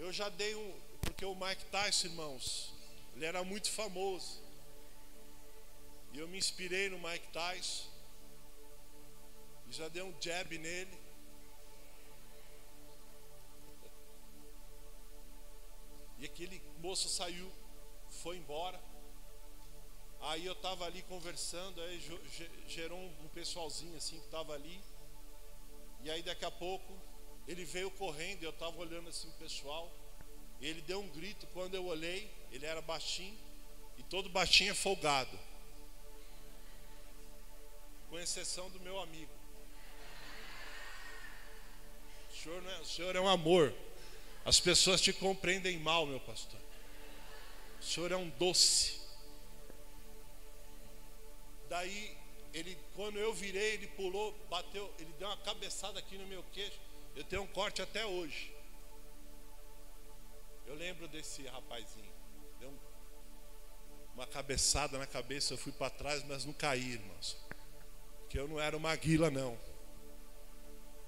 eu 0.00 0.12
já 0.12 0.28
dei 0.30 0.54
um. 0.54 0.80
Porque 1.02 1.24
o 1.24 1.34
Mike 1.34 1.64
Tyson, 1.66 2.08
irmãos, 2.08 2.72
ele 3.14 3.24
era 3.26 3.44
muito 3.44 3.70
famoso. 3.70 4.40
E 6.12 6.18
eu 6.18 6.26
me 6.26 6.38
inspirei 6.38 6.88
no 6.88 6.98
Mike 6.98 7.28
Tyson 7.28 7.88
e 9.68 9.72
já 9.72 9.88
deu 9.88 10.06
um 10.06 10.14
jab 10.20 10.58
nele. 10.58 10.98
E 16.18 16.24
aquele 16.24 16.60
moço 16.78 17.08
saiu, 17.08 17.50
foi 18.22 18.36
embora. 18.36 18.80
Aí 20.22 20.44
eu 20.44 20.52
estava 20.52 20.84
ali 20.84 21.02
conversando, 21.04 21.80
aí 21.80 21.98
gerou 22.66 22.98
um 22.98 23.28
pessoalzinho 23.28 23.96
assim 23.96 24.18
que 24.18 24.26
estava 24.26 24.54
ali. 24.54 24.82
E 26.02 26.10
aí 26.10 26.22
daqui 26.22 26.44
a 26.44 26.50
pouco 26.50 27.09
ele 27.50 27.64
veio 27.64 27.90
correndo, 27.90 28.44
eu 28.44 28.50
estava 28.50 28.78
olhando 28.78 29.08
assim 29.08 29.28
o 29.28 29.32
pessoal. 29.32 29.90
Ele 30.60 30.80
deu 30.82 31.00
um 31.00 31.08
grito 31.08 31.48
quando 31.48 31.74
eu 31.74 31.84
olhei, 31.84 32.30
ele 32.52 32.64
era 32.64 32.80
baixinho, 32.80 33.36
e 33.98 34.04
todo 34.04 34.28
baixinho 34.28 34.70
é 34.70 34.74
folgado. 34.74 35.36
Com 38.08 38.20
exceção 38.20 38.70
do 38.70 38.78
meu 38.78 39.00
amigo. 39.00 39.32
O 42.30 42.36
senhor, 42.36 42.64
é, 42.64 42.78
o 42.78 42.84
senhor 42.84 43.16
é 43.16 43.20
um 43.20 43.28
amor. 43.28 43.74
As 44.44 44.60
pessoas 44.60 45.00
te 45.00 45.12
compreendem 45.12 45.76
mal, 45.80 46.06
meu 46.06 46.20
pastor. 46.20 46.60
O 47.80 47.82
senhor 47.82 48.12
é 48.12 48.16
um 48.16 48.28
doce. 48.30 49.00
Daí, 51.68 52.16
ele, 52.54 52.78
quando 52.94 53.18
eu 53.18 53.34
virei, 53.34 53.74
ele 53.74 53.88
pulou, 53.88 54.32
bateu, 54.48 54.88
ele 55.00 55.12
deu 55.18 55.26
uma 55.26 55.36
cabeçada 55.38 55.98
aqui 55.98 56.16
no 56.16 56.28
meu 56.28 56.44
queixo. 56.52 56.78
Eu 57.14 57.24
tenho 57.24 57.42
um 57.42 57.46
corte 57.46 57.82
até 57.82 58.04
hoje. 58.06 58.54
Eu 60.66 60.74
lembro 60.74 61.08
desse 61.08 61.46
rapazinho. 61.46 62.12
Deu 62.58 62.72
uma 64.14 64.26
cabeçada 64.26 64.98
na 64.98 65.06
cabeça, 65.06 65.54
eu 65.54 65.58
fui 65.58 65.72
para 65.72 65.90
trás, 65.90 66.22
mas 66.24 66.44
não 66.44 66.52
caí, 66.52 66.92
irmãos. 66.92 67.36
Porque 68.20 68.38
eu 68.38 68.46
não 68.46 68.60
era 68.60 68.76
uma 68.76 68.94
guila, 68.94 69.30
não. 69.30 69.58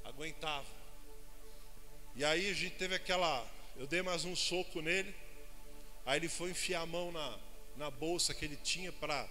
Aguentava. 0.04 0.66
E 2.14 2.24
aí 2.24 2.50
a 2.50 2.54
gente 2.54 2.76
teve 2.76 2.94
aquela. 2.94 3.46
Eu 3.76 3.86
dei 3.86 4.02
mais 4.02 4.24
um 4.24 4.34
soco 4.34 4.80
nele. 4.80 5.14
Aí 6.04 6.18
ele 6.18 6.28
foi 6.28 6.50
enfiar 6.50 6.80
a 6.82 6.86
mão 6.86 7.12
na, 7.12 7.38
na 7.76 7.90
bolsa 7.90 8.34
que 8.34 8.44
ele 8.44 8.56
tinha 8.56 8.92
para, 8.92 9.28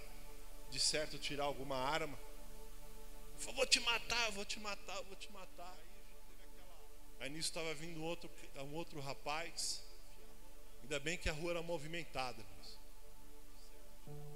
de 0.70 0.80
certo, 0.80 1.18
tirar 1.18 1.44
alguma 1.44 1.76
arma. 1.76 2.18
Falou: 3.36 3.56
Vou 3.56 3.66
te 3.66 3.80
matar, 3.80 4.30
vou 4.32 4.44
te 4.44 4.58
matar, 4.58 5.02
vou 5.02 5.16
te 5.16 5.30
matar. 5.30 5.76
Aí, 7.22 7.30
nisso 7.30 7.50
estava 7.50 7.72
vindo 7.72 8.02
outro, 8.02 8.28
um 8.56 8.74
outro 8.74 8.98
rapaz. 8.98 9.80
Ainda 10.82 10.98
bem 10.98 11.16
que 11.16 11.28
a 11.28 11.32
rua 11.32 11.52
era 11.52 11.62
movimentada. 11.62 12.44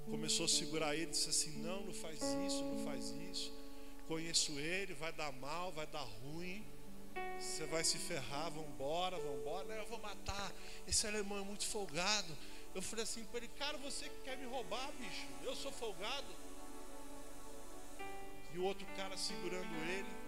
Começou 0.05 0.45
a 0.45 0.47
segurar 0.47 0.95
ele, 0.95 1.07
disse 1.07 1.29
assim: 1.29 1.51
Não, 1.61 1.81
não 1.83 1.93
faz 1.93 2.21
isso, 2.23 2.63
não 2.63 2.85
faz 2.85 3.09
isso. 3.29 3.53
Conheço 4.07 4.57
ele, 4.57 4.93
vai 4.93 5.11
dar 5.11 5.33
mal, 5.33 5.69
vai 5.73 5.85
dar 5.87 6.03
ruim. 6.23 6.65
Você 7.37 7.65
vai 7.65 7.83
se 7.83 7.97
ferrar, 7.97 8.51
vambora, 8.51 9.17
vambora. 9.17 9.73
Eu 9.73 9.85
vou 9.87 9.99
matar. 9.99 10.53
Esse 10.87 11.05
alemão 11.05 11.39
é 11.39 11.43
muito 11.43 11.65
folgado. 11.65 12.37
Eu 12.73 12.81
falei 12.81 13.03
assim 13.03 13.25
para 13.25 13.39
ele, 13.39 13.49
cara, 13.49 13.77
você 13.79 14.07
que 14.07 14.21
quer 14.23 14.37
me 14.37 14.45
roubar, 14.45 14.93
bicho? 14.93 15.27
Eu 15.43 15.53
sou 15.57 15.73
folgado. 15.73 16.33
E 18.53 18.57
o 18.57 18.63
outro 18.63 18.87
cara 18.95 19.17
segurando 19.17 19.75
ele. 19.89 20.27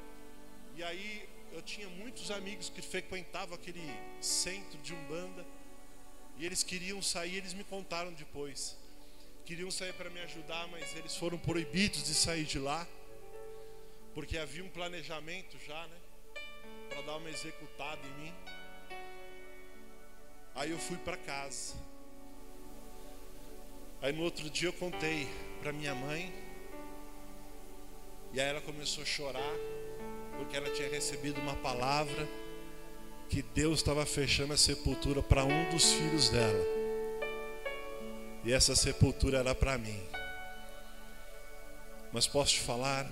E 0.76 0.84
aí 0.84 1.29
eu 1.52 1.62
tinha 1.62 1.88
muitos 1.90 2.32
amigos 2.32 2.70
que 2.70 2.82
frequentavam 2.82 3.56
aquele 3.56 3.82
centro 4.22 4.78
de 4.80 4.94
Umbanda. 4.94 5.46
E 6.38 6.46
eles 6.46 6.64
queriam 6.64 7.02
sair, 7.02 7.38
eles 7.38 7.54
me 7.54 7.64
contaram 7.64 8.14
depois. 8.14 8.78
Queriam 9.46 9.70
sair 9.70 9.94
para 9.94 10.10
me 10.10 10.20
ajudar, 10.22 10.68
mas 10.68 10.96
eles 10.96 11.16
foram 11.16 11.38
proibidos 11.38 12.04
de 12.04 12.14
sair 12.14 12.46
de 12.46 12.60
lá. 12.60 12.88
Porque 14.14 14.38
havia 14.38 14.64
um 14.64 14.70
planejamento 14.70 15.58
já, 15.66 15.88
né? 15.88 15.98
Para 16.90 17.02
dar 17.02 17.18
uma 17.18 17.30
executada 17.30 18.02
em 18.08 18.24
mim. 18.24 18.34
Aí 20.56 20.72
eu 20.72 20.80
fui 20.80 20.98
para 20.98 21.18
casa. 21.18 21.76
Aí 24.02 24.14
no 24.14 24.24
outro 24.24 24.50
dia 24.50 24.70
eu 24.70 24.74
contei 24.74 25.28
para 25.62 25.74
minha 25.74 25.94
mãe. 25.94 26.34
E 28.32 28.40
aí 28.40 28.48
ela 28.48 28.62
começou 28.62 29.04
a 29.04 29.06
chorar, 29.06 29.56
porque 30.40 30.56
ela 30.56 30.70
tinha 30.70 30.90
recebido 30.90 31.42
uma 31.42 31.54
palavra 31.56 32.26
que 33.28 33.42
Deus 33.54 33.80
estava 33.80 34.06
fechando 34.06 34.54
a 34.54 34.58
sepultura 34.58 35.22
para 35.22 35.44
um 35.44 35.70
dos 35.70 35.92
filhos 35.92 36.30
dela. 36.30 36.66
E 38.46 38.54
essa 38.54 38.74
sepultura 38.74 39.40
era 39.40 39.54
para 39.54 39.78
mim. 39.78 40.00
Mas 42.14 42.26
posso 42.26 42.54
te 42.54 42.62
falar, 42.62 43.06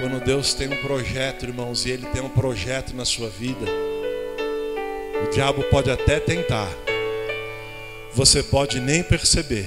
quando 0.00 0.22
Deus 0.24 0.52
tem 0.52 0.68
um 0.68 0.82
projeto, 0.82 1.44
irmãos, 1.44 1.86
e 1.86 1.90
Ele 1.90 2.06
tem 2.06 2.20
um 2.20 2.28
projeto 2.28 2.92
na 2.92 3.04
sua 3.04 3.30
vida, 3.30 3.64
o 5.24 5.30
diabo 5.30 5.62
pode 5.70 5.88
até 5.88 6.18
tentar, 6.18 6.68
você 8.12 8.42
pode 8.42 8.80
nem 8.80 9.04
perceber, 9.04 9.66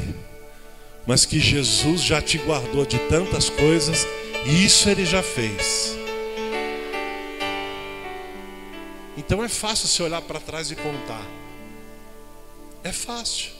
mas 1.07 1.25
que 1.25 1.39
Jesus 1.39 2.01
já 2.01 2.21
te 2.21 2.37
guardou 2.39 2.85
de 2.85 2.99
tantas 3.07 3.49
coisas, 3.49 4.05
isso 4.45 4.89
Ele 4.89 5.05
já 5.05 5.23
fez. 5.23 5.97
Então 9.17 9.43
é 9.43 9.49
fácil 9.49 9.87
você 9.87 10.03
olhar 10.03 10.21
para 10.21 10.39
trás 10.39 10.71
e 10.71 10.75
contar. 10.75 11.25
É 12.83 12.91
fácil. 12.91 13.51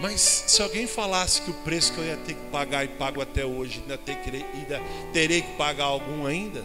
Mas 0.00 0.44
se 0.46 0.62
alguém 0.62 0.86
falasse 0.86 1.42
que 1.42 1.50
o 1.50 1.54
preço 1.54 1.92
que 1.92 1.98
eu 1.98 2.04
ia 2.04 2.16
ter 2.18 2.34
que 2.34 2.50
pagar 2.50 2.84
e 2.84 2.88
pago 2.88 3.20
até 3.20 3.44
hoje, 3.44 3.80
ainda, 3.80 3.98
ter 3.98 4.16
ainda 4.54 4.80
terei 5.12 5.42
que 5.42 5.52
pagar 5.56 5.86
algum 5.86 6.26
ainda, 6.26 6.64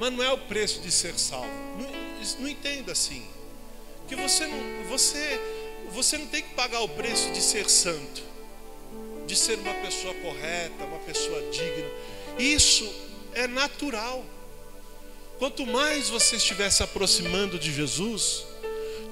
mas 0.00 0.12
não 0.12 0.24
é 0.24 0.32
o 0.32 0.38
preço 0.38 0.80
de 0.80 0.90
ser 0.90 1.18
salvo. 1.18 1.48
Não, 1.78 2.40
não 2.40 2.48
entenda 2.48 2.92
assim. 2.92 3.22
Que 4.08 4.16
você 4.16 4.48
você, 4.88 5.40
você 5.90 6.18
não 6.18 6.26
tem 6.26 6.42
que 6.42 6.54
pagar 6.54 6.80
o 6.80 6.88
preço 6.88 7.30
de 7.32 7.40
ser 7.40 7.68
santo, 7.68 8.22
de 9.28 9.36
ser 9.36 9.58
uma 9.58 9.74
pessoa 9.74 10.14
correta, 10.14 10.84
uma 10.84 10.98
pessoa 11.00 11.40
digna. 11.52 11.88
Isso 12.38 12.90
é 13.34 13.46
natural. 13.46 14.24
Quanto 15.38 15.66
mais 15.66 16.08
você 16.08 16.36
estiver 16.36 16.70
se 16.70 16.82
aproximando 16.82 17.58
de 17.58 17.72
Jesus, 17.72 18.44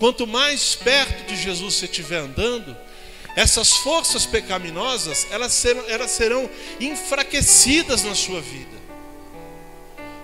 quanto 0.01 0.27
mais 0.27 0.75
perto 0.75 1.27
de 1.27 1.37
Jesus 1.37 1.75
você 1.75 1.85
estiver 1.85 2.19
andando, 2.19 2.75
essas 3.37 3.75
forças 3.75 4.25
pecaminosas, 4.25 5.27
elas 5.31 5.53
serão, 5.53 5.85
elas 5.87 6.11
serão 6.11 6.51
enfraquecidas 6.81 8.03
na 8.03 8.15
sua 8.15 8.41
vida. 8.41 8.77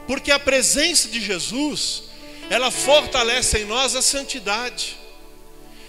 Porque 0.07 0.33
a 0.33 0.39
presença 0.39 1.07
de 1.09 1.21
Jesus, 1.21 2.05
ela 2.49 2.71
fortalece 2.71 3.59
em 3.59 3.67
nós 3.67 3.95
a 3.95 4.01
santidade. 4.01 4.97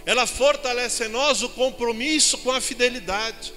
Ela 0.06 0.28
fortalece 0.28 1.06
em 1.06 1.10
nós 1.10 1.42
o 1.42 1.50
compromisso 1.50 2.38
com 2.40 2.52
a 2.52 2.60
fidelidade. 2.60 3.54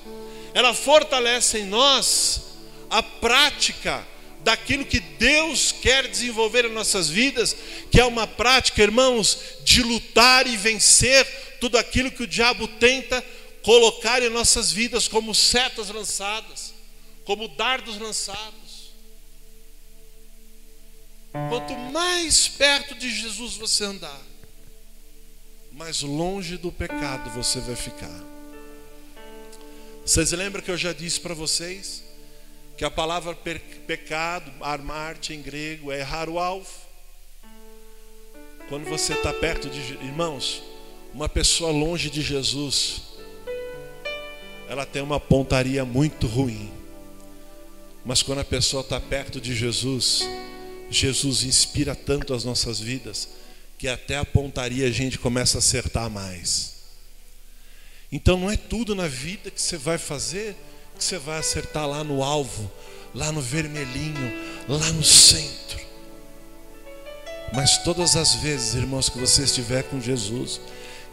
Ela 0.57 0.73
fortalece 0.73 1.59
em 1.59 1.67
nós 1.67 2.41
a 2.89 3.03
prática 3.03 4.03
daquilo 4.43 4.87
que 4.87 5.01
Deus 5.01 5.71
quer 5.71 6.09
desenvolver 6.09 6.65
em 6.65 6.73
nossas 6.73 7.11
vidas, 7.11 7.55
que 7.91 8.01
é 8.01 8.07
uma 8.07 8.27
prática, 8.27 8.83
irmãos, 8.83 9.39
de 9.65 9.83
lutar 9.83 10.47
e 10.47 10.57
vencer 10.57 11.27
tudo 11.61 11.77
aquilo 11.77 12.11
que 12.11 12.23
o 12.23 12.27
diabo 12.27 12.67
tenta 12.67 13.23
colocar 13.63 14.23
em 14.23 14.31
nossas 14.31 14.73
vidas 14.73 15.07
como 15.07 15.35
setas 15.35 15.91
lançadas, 15.91 16.73
como 17.27 17.49
dardos 17.49 17.99
lançados. 17.99 18.95
Quanto 21.51 21.75
mais 21.93 22.49
perto 22.49 22.95
de 22.95 23.15
Jesus 23.15 23.59
você 23.59 23.85
andar, 23.85 24.23
mais 25.71 26.01
longe 26.01 26.57
do 26.57 26.73
pecado 26.73 27.29
você 27.33 27.61
vai 27.61 27.77
ficar. 27.77 28.36
Vocês 30.07 30.31
lembram 30.31 30.63
que 30.63 30.71
eu 30.71 30.77
já 30.77 30.93
disse 30.93 31.19
para 31.19 31.35
vocês 31.35 32.05
que 32.77 32.85
a 32.85 32.91
palavra 32.91 33.35
pecado, 33.35 34.53
armarte 34.61 35.35
em 35.35 35.43
grego, 35.43 35.91
é 35.91 36.01
alvo? 36.39 36.71
Quando 38.69 38.85
você 38.85 39.15
está 39.15 39.33
perto 39.33 39.69
de 39.69 39.81
irmãos, 39.95 40.63
uma 41.13 41.29
pessoa 41.29 41.73
longe 41.73 42.09
de 42.09 42.23
Jesus, 42.23 43.03
ela 44.69 44.87
tem 44.87 45.03
uma 45.03 45.19
pontaria 45.19 45.85
muito 45.85 46.29
ruim. 46.29 46.71
Mas 48.05 48.23
quando 48.23 48.39
a 48.39 48.45
pessoa 48.45 48.83
está 48.83 49.01
perto 49.01 49.41
de 49.41 49.57
Jesus, 49.57 50.23
Jesus 50.89 51.43
inspira 51.43 51.97
tanto 51.97 52.33
as 52.33 52.45
nossas 52.45 52.79
vidas 52.79 53.29
que 53.77 53.89
até 53.89 54.17
a 54.17 54.25
pontaria 54.25 54.87
a 54.87 54.93
gente 54.93 55.19
começa 55.19 55.59
a 55.59 55.61
acertar 55.61 56.09
mais. 56.09 56.76
Então 58.11 58.39
não 58.39 58.51
é 58.51 58.57
tudo 58.57 58.95
na 58.95 59.09
vida 59.09 59.51
que 59.51 59.61
você 59.61 59.77
vai 59.77 59.99
fazer 59.99 60.57
que 60.97 61.05
você 61.05 61.19
vai 61.19 61.39
acertar 61.39 61.87
lá 61.87 62.03
no 62.03 62.23
alvo, 62.23 62.71
lá 63.15 63.31
no 63.31 63.41
vermelhinho, 63.41 64.33
lá 64.69 64.91
no 64.93 65.05
centro. 65.05 65.79
Mas 67.53 67.79
todas 67.79 68.17
as 68.17 68.35
vezes, 68.37 68.75
irmãos, 68.75 69.09
que 69.09 69.19
você 69.19 69.43
estiver 69.43 69.85
com 69.85 70.01
Jesus 70.01 70.61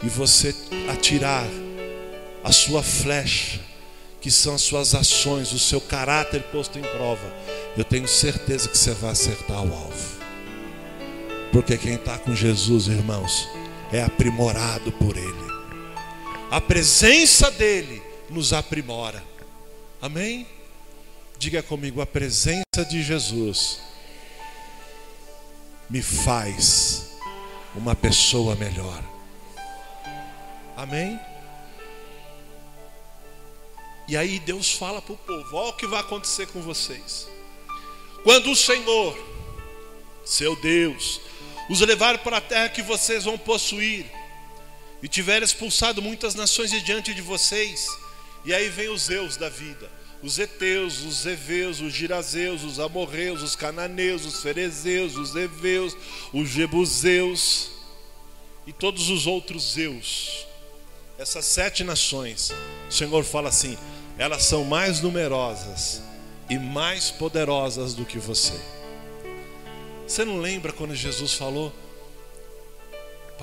e 0.02 0.08
você 0.08 0.54
atirar 0.90 1.46
a 2.42 2.50
sua 2.50 2.82
flecha, 2.82 3.60
que 4.20 4.30
são 4.30 4.54
as 4.54 4.62
suas 4.62 4.94
ações, 4.94 5.52
o 5.52 5.58
seu 5.58 5.80
caráter 5.80 6.42
posto 6.44 6.78
em 6.78 6.82
prova, 6.82 7.32
eu 7.76 7.84
tenho 7.84 8.08
certeza 8.08 8.68
que 8.68 8.76
você 8.76 8.92
vai 8.92 9.10
acertar 9.10 9.62
o 9.62 9.72
alvo. 9.72 10.14
Porque 11.52 11.76
quem 11.78 11.94
está 11.94 12.18
com 12.18 12.34
Jesus, 12.34 12.88
irmãos, 12.88 13.46
é 13.92 14.02
aprimorado 14.02 14.90
por 14.92 15.16
Ele. 15.16 15.43
A 16.54 16.60
presença 16.60 17.50
dEle 17.50 18.00
nos 18.30 18.52
aprimora. 18.52 19.20
Amém? 20.00 20.46
Diga 21.36 21.64
comigo, 21.64 22.00
a 22.00 22.06
presença 22.06 22.84
de 22.88 23.02
Jesus 23.02 23.80
me 25.90 26.00
faz 26.00 27.10
uma 27.74 27.96
pessoa 27.96 28.54
melhor. 28.54 29.02
Amém? 30.76 31.18
E 34.06 34.16
aí 34.16 34.38
Deus 34.38 34.74
fala 34.74 35.02
para 35.02 35.14
o 35.14 35.18
povo: 35.18 35.56
olha 35.56 35.70
o 35.70 35.76
que 35.76 35.88
vai 35.88 35.98
acontecer 35.98 36.46
com 36.46 36.62
vocês. 36.62 37.26
Quando 38.22 38.52
o 38.52 38.56
Senhor, 38.56 39.18
seu 40.24 40.54
Deus, 40.54 41.20
os 41.68 41.80
levar 41.80 42.18
para 42.18 42.36
a 42.36 42.40
terra 42.40 42.68
que 42.68 42.80
vocês 42.80 43.24
vão 43.24 43.36
possuir, 43.36 44.06
e 45.04 45.08
tiver 45.08 45.42
expulsado 45.42 46.00
muitas 46.00 46.34
nações 46.34 46.70
de 46.70 46.80
diante 46.80 47.12
de 47.12 47.20
vocês, 47.20 47.86
e 48.42 48.54
aí 48.54 48.70
vem 48.70 48.88
os 48.88 49.02
Zeus 49.02 49.36
da 49.36 49.50
vida, 49.50 49.92
os 50.22 50.38
Eteus, 50.38 51.02
os 51.02 51.26
Eveus, 51.26 51.82
os 51.82 51.92
Girazeus, 51.92 52.64
os 52.64 52.80
Amorreus, 52.80 53.42
os 53.42 53.54
Cananeus, 53.54 54.24
os 54.24 54.40
Ferezeus, 54.40 55.14
os 55.14 55.36
Eveus, 55.36 55.94
os 56.32 56.48
Jebuseus 56.48 57.70
e 58.66 58.72
todos 58.72 59.10
os 59.10 59.26
outros 59.26 59.74
Zeus. 59.74 60.46
Essas 61.18 61.44
sete 61.44 61.84
nações, 61.84 62.50
o 62.88 62.92
Senhor 62.92 63.22
fala 63.24 63.50
assim: 63.50 63.76
elas 64.16 64.44
são 64.44 64.64
mais 64.64 65.02
numerosas 65.02 66.00
e 66.48 66.58
mais 66.58 67.10
poderosas 67.10 67.92
do 67.92 68.06
que 68.06 68.18
você. 68.18 68.58
Você 70.08 70.24
não 70.24 70.40
lembra 70.40 70.72
quando 70.72 70.94
Jesus 70.94 71.34
falou 71.34 71.70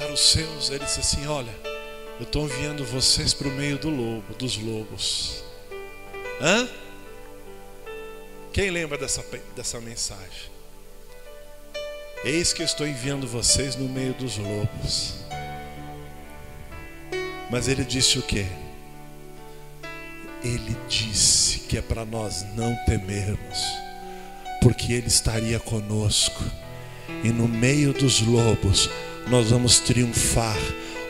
para 0.01 0.13
os 0.13 0.19
seus? 0.19 0.69
Ele 0.71 0.83
disse 0.83 0.99
assim: 0.99 1.27
Olha, 1.27 1.53
eu 2.19 2.23
estou 2.23 2.45
enviando 2.45 2.83
vocês 2.83 3.33
para 3.33 3.47
o 3.47 3.51
meio 3.51 3.77
do 3.77 3.89
lobo, 3.89 4.33
dos 4.33 4.57
lobos. 4.57 5.43
Hã? 6.41 6.67
Quem 8.51 8.71
lembra 8.71 8.97
dessa, 8.97 9.23
dessa 9.55 9.79
mensagem? 9.79 10.49
Eis 12.23 12.51
que 12.51 12.63
estou 12.63 12.87
enviando 12.87 13.27
vocês 13.27 13.75
no 13.75 13.87
meio 13.87 14.13
dos 14.15 14.37
lobos. 14.37 15.15
Mas 17.49 17.67
ele 17.67 17.83
disse 17.83 18.17
o 18.17 18.21
quê? 18.21 18.45
Ele 20.43 20.75
disse 20.89 21.59
que 21.59 21.77
é 21.77 21.81
para 21.81 22.03
nós 22.03 22.43
não 22.55 22.75
temermos, 22.85 23.59
porque 24.59 24.93
Ele 24.93 25.07
estaria 25.07 25.59
conosco, 25.59 26.43
e 27.23 27.29
no 27.29 27.47
meio 27.47 27.93
dos 27.93 28.21
lobos 28.21 28.89
nós 29.27 29.49
vamos 29.49 29.79
triunfar, 29.79 30.57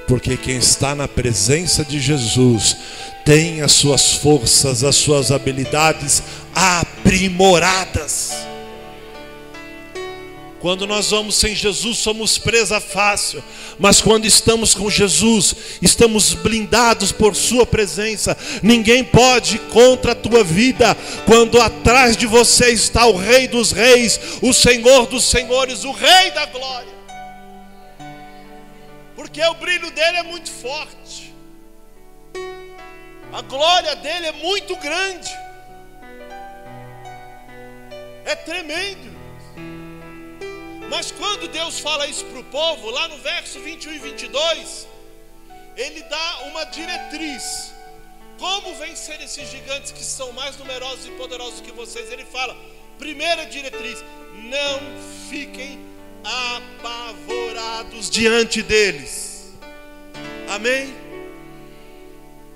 porque 0.07 0.37
quem 0.37 0.57
está 0.57 0.93
na 0.93 1.07
presença 1.07 1.83
de 1.83 1.99
Jesus 1.99 2.77
tem 3.25 3.61
as 3.61 3.71
suas 3.71 4.13
forças, 4.13 4.83
as 4.83 4.95
suas 4.95 5.31
habilidades 5.31 6.21
aprimoradas. 6.53 8.31
Quando 10.61 10.85
nós 10.85 11.09
vamos 11.09 11.35
sem 11.35 11.55
Jesus, 11.55 11.97
somos 11.97 12.37
presa 12.37 12.79
fácil. 12.79 13.43
Mas 13.79 13.99
quando 13.99 14.25
estamos 14.25 14.75
com 14.75 14.91
Jesus, 14.91 15.55
estamos 15.81 16.35
blindados 16.35 17.11
por 17.11 17.35
Sua 17.35 17.65
presença. 17.65 18.37
Ninguém 18.61 19.03
pode 19.03 19.55
ir 19.55 19.59
contra 19.71 20.11
a 20.11 20.15
tua 20.15 20.43
vida. 20.43 20.95
Quando 21.25 21.59
atrás 21.59 22.15
de 22.15 22.27
você 22.27 22.69
está 22.69 23.07
o 23.07 23.17
Rei 23.17 23.47
dos 23.47 23.71
Reis, 23.71 24.19
o 24.39 24.53
Senhor 24.53 25.07
dos 25.07 25.23
Senhores, 25.23 25.83
o 25.83 25.91
Rei 25.91 26.29
da 26.29 26.45
Glória. 26.45 27.00
Porque 29.21 29.39
o 29.43 29.53
brilho 29.53 29.91
dele 29.91 30.17
é 30.17 30.23
muito 30.23 30.49
forte. 30.49 31.31
A 33.31 33.41
glória 33.43 33.95
dele 33.97 34.25
é 34.25 34.31
muito 34.31 34.75
grande. 34.77 35.29
É 38.25 38.35
tremendo. 38.35 39.11
Mas 40.89 41.11
quando 41.11 41.47
Deus 41.49 41.79
fala 41.79 42.07
isso 42.07 42.25
para 42.25 42.39
o 42.39 42.43
povo, 42.45 42.89
lá 42.89 43.07
no 43.09 43.19
verso 43.19 43.59
21 43.59 43.93
e 43.93 43.99
22, 43.99 44.87
Ele 45.77 46.01
dá 46.01 46.39
uma 46.45 46.63
diretriz. 46.63 47.75
Como 48.39 48.73
vencer 48.73 49.21
esses 49.21 49.47
gigantes 49.51 49.91
que 49.91 50.03
são 50.03 50.31
mais 50.31 50.57
numerosos 50.57 51.05
e 51.05 51.11
poderosos 51.11 51.61
que 51.61 51.71
vocês? 51.71 52.11
Ele 52.11 52.25
fala: 52.25 52.57
primeira 52.97 53.45
diretriz, 53.45 54.03
não 54.33 54.79
fiquem 55.29 55.90
apavorados 56.23 58.09
diante 58.09 58.61
deles. 58.61 59.53
Amém? 60.49 60.93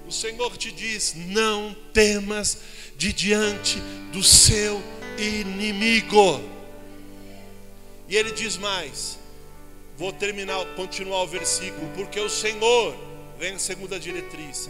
O 0.08 0.12
Senhor 0.12 0.56
te 0.58 0.72
diz: 0.72 1.14
não 1.16 1.76
temas 1.94 2.58
de 2.98 3.12
diante 3.12 3.80
do 4.12 4.24
seu 4.24 4.82
inimigo. 5.18 6.42
E 8.08 8.16
ele 8.16 8.32
diz 8.32 8.58
mais: 8.58 9.18
vou 9.98 10.12
terminar, 10.12 10.64
continuar 10.76 11.24
o 11.24 11.28
versículo, 11.28 11.90
porque 11.96 12.20
o 12.20 12.30
Senhor, 12.30 12.96
vem 13.38 13.56
a 13.56 13.60
segunda 13.60 14.00
diretriz, 14.00 14.70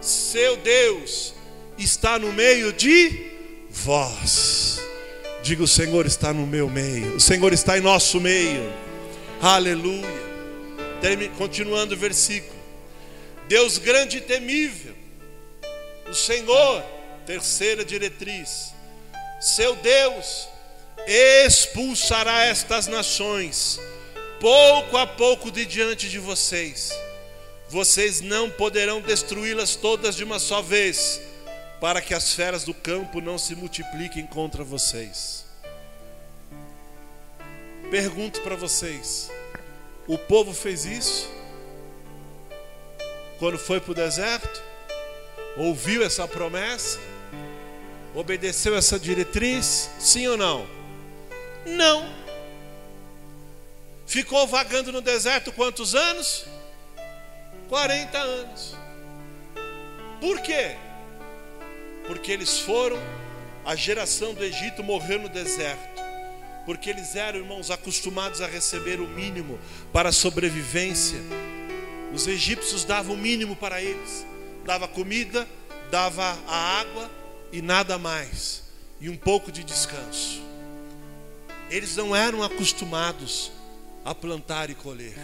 seu 0.00 0.56
Deus 0.58 1.34
está 1.78 2.18
no 2.18 2.32
meio 2.32 2.72
de 2.72 3.30
vós. 3.70 4.75
Diga: 5.46 5.62
o 5.62 5.68
Senhor 5.68 6.06
está 6.06 6.32
no 6.32 6.44
meu 6.44 6.68
meio, 6.68 7.14
o 7.14 7.20
Senhor 7.20 7.52
está 7.52 7.78
em 7.78 7.80
nosso 7.80 8.20
meio. 8.20 8.68
Aleluia. 9.40 10.26
Continuando 11.38 11.94
o 11.94 11.96
versículo: 11.96 12.58
Deus 13.46 13.78
grande 13.78 14.16
e 14.16 14.20
temível, 14.20 14.92
o 16.10 16.14
Senhor, 16.14 16.82
terceira 17.24 17.84
diretriz, 17.84 18.74
seu 19.40 19.76
Deus 19.76 20.48
expulsará 21.06 22.46
estas 22.46 22.88
nações, 22.88 23.78
pouco 24.40 24.96
a 24.96 25.06
pouco 25.06 25.52
de 25.52 25.64
diante 25.64 26.08
de 26.08 26.18
vocês. 26.18 26.90
Vocês 27.68 28.20
não 28.20 28.50
poderão 28.50 29.00
destruí-las 29.00 29.76
todas 29.76 30.16
de 30.16 30.24
uma 30.24 30.40
só 30.40 30.60
vez, 30.60 31.20
para 31.80 32.00
que 32.00 32.14
as 32.14 32.32
feras 32.32 32.64
do 32.64 32.74
campo 32.74 33.20
não 33.20 33.38
se 33.38 33.54
multipliquem 33.54 34.26
contra 34.26 34.64
vocês. 34.64 35.44
Pergunto 37.90 38.40
para 38.40 38.56
vocês: 38.56 39.30
o 40.06 40.18
povo 40.18 40.52
fez 40.52 40.84
isso? 40.84 41.30
Quando 43.38 43.58
foi 43.58 43.80
para 43.80 43.92
o 43.92 43.94
deserto? 43.94 44.62
Ouviu 45.56 46.04
essa 46.04 46.26
promessa? 46.26 46.98
Obedeceu 48.14 48.74
essa 48.74 48.98
diretriz? 48.98 49.90
Sim 49.98 50.26
ou 50.28 50.36
não? 50.36 50.66
Não. 51.66 52.10
Ficou 54.06 54.46
vagando 54.46 54.92
no 54.92 55.00
deserto 55.00 55.52
quantos 55.52 55.94
anos? 55.94 56.46
40 57.68 58.18
anos. 58.18 58.74
Por 60.20 60.40
quê? 60.40 60.76
Porque 62.06 62.30
eles 62.30 62.58
foram, 62.58 62.98
a 63.64 63.74
geração 63.74 64.34
do 64.34 64.44
Egito 64.44 64.82
morreu 64.82 65.20
no 65.20 65.28
deserto. 65.28 66.02
Porque 66.64 66.90
eles 66.90 67.14
eram, 67.14 67.38
irmãos, 67.38 67.70
acostumados 67.70 68.40
a 68.40 68.46
receber 68.46 69.00
o 69.00 69.06
mínimo 69.06 69.58
para 69.92 70.08
a 70.08 70.12
sobrevivência. 70.12 71.20
Os 72.12 72.26
egípcios 72.26 72.84
davam 72.84 73.14
o 73.14 73.18
mínimo 73.18 73.54
para 73.54 73.80
eles: 73.80 74.26
dava 74.64 74.88
comida, 74.88 75.46
dava 75.90 76.36
a 76.46 76.80
água 76.80 77.10
e 77.52 77.62
nada 77.62 77.98
mais, 77.98 78.64
e 79.00 79.08
um 79.08 79.16
pouco 79.16 79.52
de 79.52 79.62
descanso. 79.62 80.42
Eles 81.70 81.96
não 81.96 82.14
eram 82.14 82.42
acostumados 82.42 83.52
a 84.04 84.14
plantar 84.14 84.70
e 84.70 84.74
colher. 84.74 85.16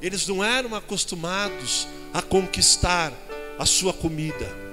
Eles 0.00 0.26
não 0.26 0.42
eram 0.44 0.74
acostumados 0.74 1.86
a 2.12 2.22
conquistar 2.22 3.12
a 3.58 3.66
sua 3.66 3.92
comida, 3.92 4.65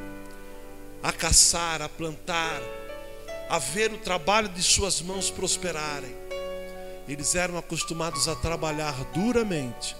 a 1.04 1.12
caçar, 1.12 1.82
a 1.82 1.89
plantar, 1.89 2.62
a 3.50 3.60
ver 3.60 3.92
o 3.92 3.98
trabalho 3.98 4.50
de 4.50 4.63
suas 4.63 5.02
mãos 5.02 5.30
prosperarem. 5.30 6.16
Eles 7.08 7.36
eram 7.36 7.58
acostumados 7.58 8.28
a 8.30 8.36
trabalhar 8.36 8.96
duramente 9.13 9.96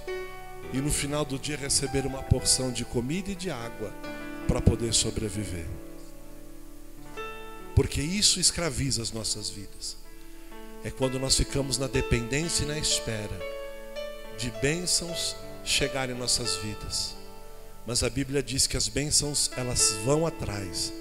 e 0.72 0.78
no 0.78 0.90
final 0.90 1.26
do 1.26 1.38
dia 1.38 1.58
receber 1.58 2.06
uma 2.06 2.24
porção 2.24 2.72
de 2.72 2.86
comida 2.86 3.32
e 3.32 3.36
de 3.36 3.52
água 3.52 3.94
para 4.48 4.62
poder 4.62 4.94
sobreviver. 4.94 5.68
Porque 7.76 8.02
isso 8.02 8.40
escraviza 8.40 9.02
as 9.02 9.12
nossas 9.12 9.50
vidas 9.50 10.04
é 10.84 10.92
quando 10.92 11.18
nós 11.18 11.36
ficamos 11.36 11.78
na 11.78 11.88
dependência 11.88 12.64
e 12.64 12.68
na 12.68 12.78
espera 12.78 13.40
de 14.38 14.52
bênçãos 14.62 15.36
chegarem 15.64 16.16
em 16.16 16.20
nossas 16.20 16.58
vidas. 16.58 17.16
Mas 17.86 18.04
a 18.04 18.10
Bíblia 18.10 18.42
diz 18.42 18.66
que 18.66 18.78
as 18.78 18.88
bênçãos 18.88 19.52
elas 19.58 19.94
vão 20.06 20.26
atrás, 20.26 20.94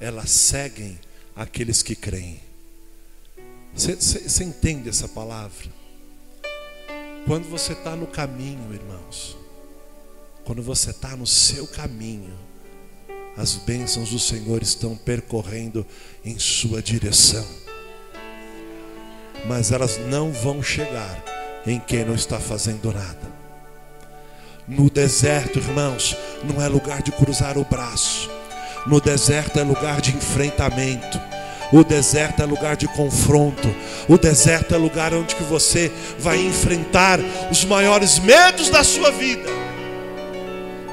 elas 0.00 0.30
seguem 0.30 0.98
aqueles 1.34 1.82
que 1.82 1.94
creem. 1.94 2.40
Você 3.74 4.44
entende 4.44 4.88
essa 4.88 5.08
palavra? 5.08 5.66
Quando 7.26 7.48
você 7.48 7.72
está 7.72 7.94
no 7.94 8.06
caminho, 8.06 8.72
irmãos, 8.72 9.36
quando 10.44 10.62
você 10.62 10.90
está 10.90 11.16
no 11.16 11.26
seu 11.26 11.66
caminho, 11.66 12.36
as 13.36 13.54
bênçãos 13.54 14.10
do 14.10 14.18
Senhor 14.18 14.62
estão 14.62 14.96
percorrendo 14.96 15.86
em 16.24 16.38
sua 16.38 16.82
direção 16.82 17.46
mas 19.46 19.70
elas 19.72 19.98
não 19.98 20.32
vão 20.32 20.62
chegar 20.62 21.22
em 21.66 21.78
quem 21.78 22.04
não 22.04 22.14
está 22.14 22.38
fazendo 22.38 22.92
nada. 22.92 23.27
No 24.68 24.90
deserto, 24.90 25.58
irmãos, 25.58 26.14
não 26.44 26.62
é 26.62 26.68
lugar 26.68 27.00
de 27.00 27.10
cruzar 27.10 27.56
o 27.56 27.64
braço. 27.64 28.28
No 28.86 29.00
deserto 29.00 29.58
é 29.58 29.62
lugar 29.62 30.02
de 30.02 30.14
enfrentamento. 30.14 31.18
O 31.72 31.82
deserto 31.82 32.42
é 32.42 32.44
lugar 32.44 32.76
de 32.76 32.86
confronto. 32.88 33.66
O 34.06 34.18
deserto 34.18 34.74
é 34.74 34.78
lugar 34.78 35.14
onde 35.14 35.34
que 35.34 35.42
você 35.42 35.90
vai 36.18 36.38
enfrentar 36.38 37.18
os 37.50 37.64
maiores 37.64 38.18
medos 38.18 38.68
da 38.68 38.84
sua 38.84 39.10
vida. 39.10 39.48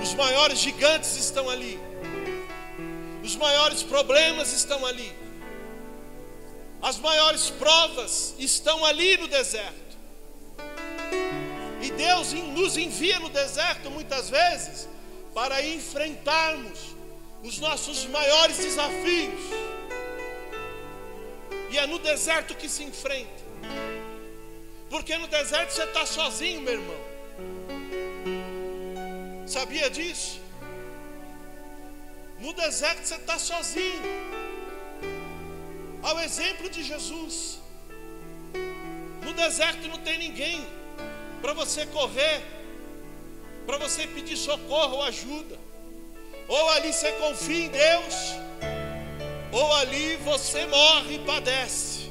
Os 0.01 0.13
maiores 0.13 0.57
gigantes 0.57 1.17
estão 1.17 1.49
ali. 1.49 1.77
Os 3.21 3.35
maiores 3.35 3.83
problemas 3.83 4.53
estão 4.53 4.85
ali. 4.85 5.11
As 6.81 6.97
maiores 6.97 7.49
provas 7.49 8.35
estão 8.39 8.85
ali 8.85 9.17
no 9.17 9.27
deserto. 9.27 9.85
E 11.86 11.91
Deus 11.91 12.34
nos 12.34 12.78
envia 12.78 13.19
no 13.19 13.30
deserto 13.30 13.91
muitas 13.91 14.28
vezes 14.28 14.89
para 15.36 15.63
enfrentarmos 15.63 16.95
os 17.43 17.60
nossos 17.60 18.08
maiores 18.08 18.58
desafios. 18.58 19.41
E 21.69 21.78
é 21.78 21.86
no 21.86 22.00
deserto 22.00 22.56
que 22.56 22.67
se 22.67 22.84
enfrenta. 22.84 23.43
Porque 24.89 25.15
no 25.15 25.28
deserto 25.28 25.74
você 25.74 25.84
está 25.84 26.08
sozinho, 26.08 26.62
meu 26.62 26.74
irmão. 26.74 27.02
Sabia 29.45 29.88
disso? 29.88 30.41
No 32.39 32.52
deserto 32.54 33.06
você 33.06 33.15
está 33.15 33.38
sozinho 33.38 34.02
ao 36.02 36.19
exemplo 36.19 36.67
de 36.67 36.82
Jesus. 36.82 37.60
No 39.24 39.34
deserto 39.34 39.88
não 39.88 40.00
tem 40.00 40.17
ninguém 40.17 40.65
para 41.45 41.53
você 41.53 41.86
correr, 41.86 42.41
para 43.67 43.77
você 43.77 44.08
pedir 44.08 44.36
socorro 44.36 44.95
ou 44.95 45.03
ajuda. 45.03 45.60
Ou 46.47 46.69
ali 46.71 46.91
você 46.91 47.12
confia 47.12 47.65
em 47.65 47.69
Deus, 47.69 48.15
ou 49.51 49.75
ali 49.75 50.15
você 50.15 50.65
morre 50.65 51.17
e 51.17 51.19
padece. 51.19 52.10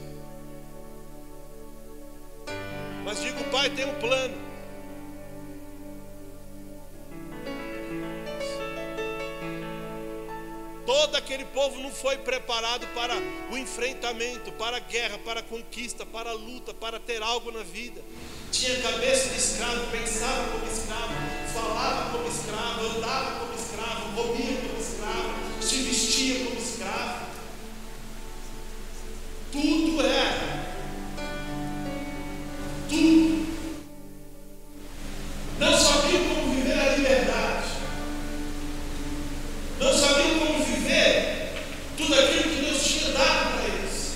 Mas 3.04 3.20
digo, 3.22 3.40
o 3.40 3.50
Pai 3.50 3.70
tem 3.70 3.84
um 3.84 3.94
plano. 3.96 4.36
Toda 10.86 11.18
aquele 11.18 11.44
povo 11.46 11.80
não 11.80 11.90
foi 11.90 12.18
preparado 12.18 12.86
para 12.94 13.14
o 13.50 13.58
enfrentamento, 13.58 14.52
para 14.52 14.76
a 14.76 14.80
guerra, 14.80 15.18
para 15.18 15.40
a 15.40 15.42
conquista, 15.42 16.06
para 16.06 16.30
a 16.30 16.34
luta, 16.34 16.72
para 16.72 17.00
ter 17.00 17.20
algo 17.20 17.50
na 17.50 17.64
vida. 17.64 18.00
Tinha 18.54 18.80
cabeça 18.82 19.30
de 19.30 19.36
escravo, 19.36 19.90
pensava 19.90 20.48
como 20.52 20.64
escravo, 20.64 21.12
falava 21.52 22.10
como 22.12 22.28
escravo, 22.28 22.86
andava 22.86 23.40
como 23.40 23.52
escravo, 23.52 24.12
comia 24.14 24.60
como 24.60 24.80
escravo, 24.80 25.34
se 25.60 25.76
vestia 25.82 26.44
como 26.44 26.60
escravo. 26.60 27.26
Tudo 29.50 30.00
era. 30.06 30.72
Tudo. 32.88 33.46
Não 35.58 35.76
sabia 35.76 36.20
como 36.20 36.54
viver 36.54 36.78
a 36.78 36.96
liberdade. 36.96 37.66
Não 39.80 39.92
sabia 39.98 40.38
como 40.38 40.64
viver 40.64 41.52
tudo 41.96 42.14
aquilo 42.14 42.42
que 42.44 42.64
Deus 42.66 42.84
tinha 42.84 43.12
dado 43.14 43.52
para 43.52 43.64
eles. 43.64 44.14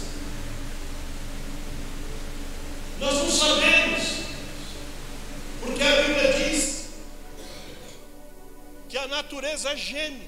Nós 3.00 3.14
não 3.14 3.30
sabemos, 3.30 4.27
porque 5.68 5.82
a 5.82 6.02
Bíblia 6.02 6.32
diz 6.32 6.88
que 8.88 8.96
a 8.96 9.06
natureza 9.06 9.76
geme. 9.76 10.26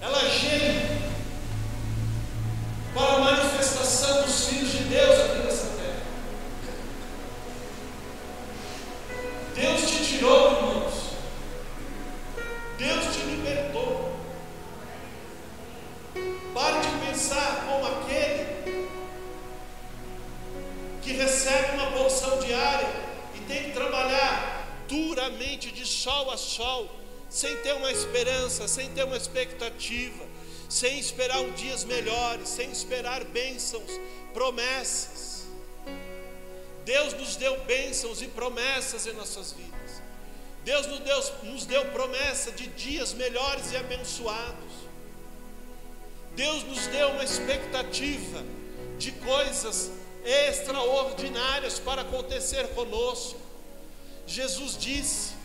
Ela 0.00 0.18
geme 0.28 1.00
para 2.92 3.14
a 3.14 3.18
manifestação 3.20 4.22
dos 4.22 4.48
filhos 4.48 4.72
de 4.72 4.84
Deus 4.84 5.20
aqui 5.20 5.38
nessa 5.38 5.66
terra. 5.76 6.02
Deus 9.54 9.90
te 9.90 10.04
tirou, 10.04 10.52
irmãos. 10.52 10.94
Deus 12.78 13.14
te 13.14 13.22
libertou. 13.22 14.16
Pare 16.52 16.80
de 16.80 17.06
pensar 17.06 17.64
como 17.68 17.86
aquele 17.86 18.88
que 21.00 21.12
recebe 21.12 21.76
uma 21.76 21.92
porção 21.92 22.40
diária 22.40 23.07
tem 23.48 23.64
que 23.64 23.72
trabalhar 23.72 24.84
duramente 24.86 25.72
de 25.72 25.84
sol 25.84 26.30
a 26.30 26.36
sol, 26.36 26.88
sem 27.28 27.56
ter 27.56 27.72
uma 27.72 27.90
esperança, 27.90 28.68
sem 28.68 28.88
ter 28.90 29.04
uma 29.04 29.16
expectativa 29.16 30.28
sem 30.68 30.98
esperar 30.98 31.40
um 31.40 31.52
dias 31.52 31.84
melhores, 31.84 32.48
sem 32.48 32.70
esperar 32.70 33.24
bênçãos, 33.24 33.90
promessas. 34.34 35.46
Deus 36.84 37.14
nos 37.14 37.36
deu 37.36 37.58
bênçãos 37.64 38.20
e 38.20 38.26
promessas 38.26 39.06
em 39.06 39.12
nossas 39.14 39.52
vidas. 39.52 40.02
Deus 40.64 40.86
nos 40.86 41.00
deu, 41.00 41.22
nos 41.44 41.64
deu 41.64 41.84
promessa 41.86 42.52
de 42.52 42.66
dias 42.68 43.14
melhores 43.14 43.72
e 43.72 43.76
abençoados. 43.76 44.88
Deus 46.36 46.62
nos 46.64 46.86
deu 46.88 47.08
uma 47.10 47.24
expectativa 47.24 48.44
de 48.98 49.12
coisas 49.12 49.90
extraordinárias 50.24 51.78
para 51.78 52.02
acontecer 52.02 52.68
conosco. 52.68 53.38
Jesus 54.26 54.76
disse: 54.76 55.38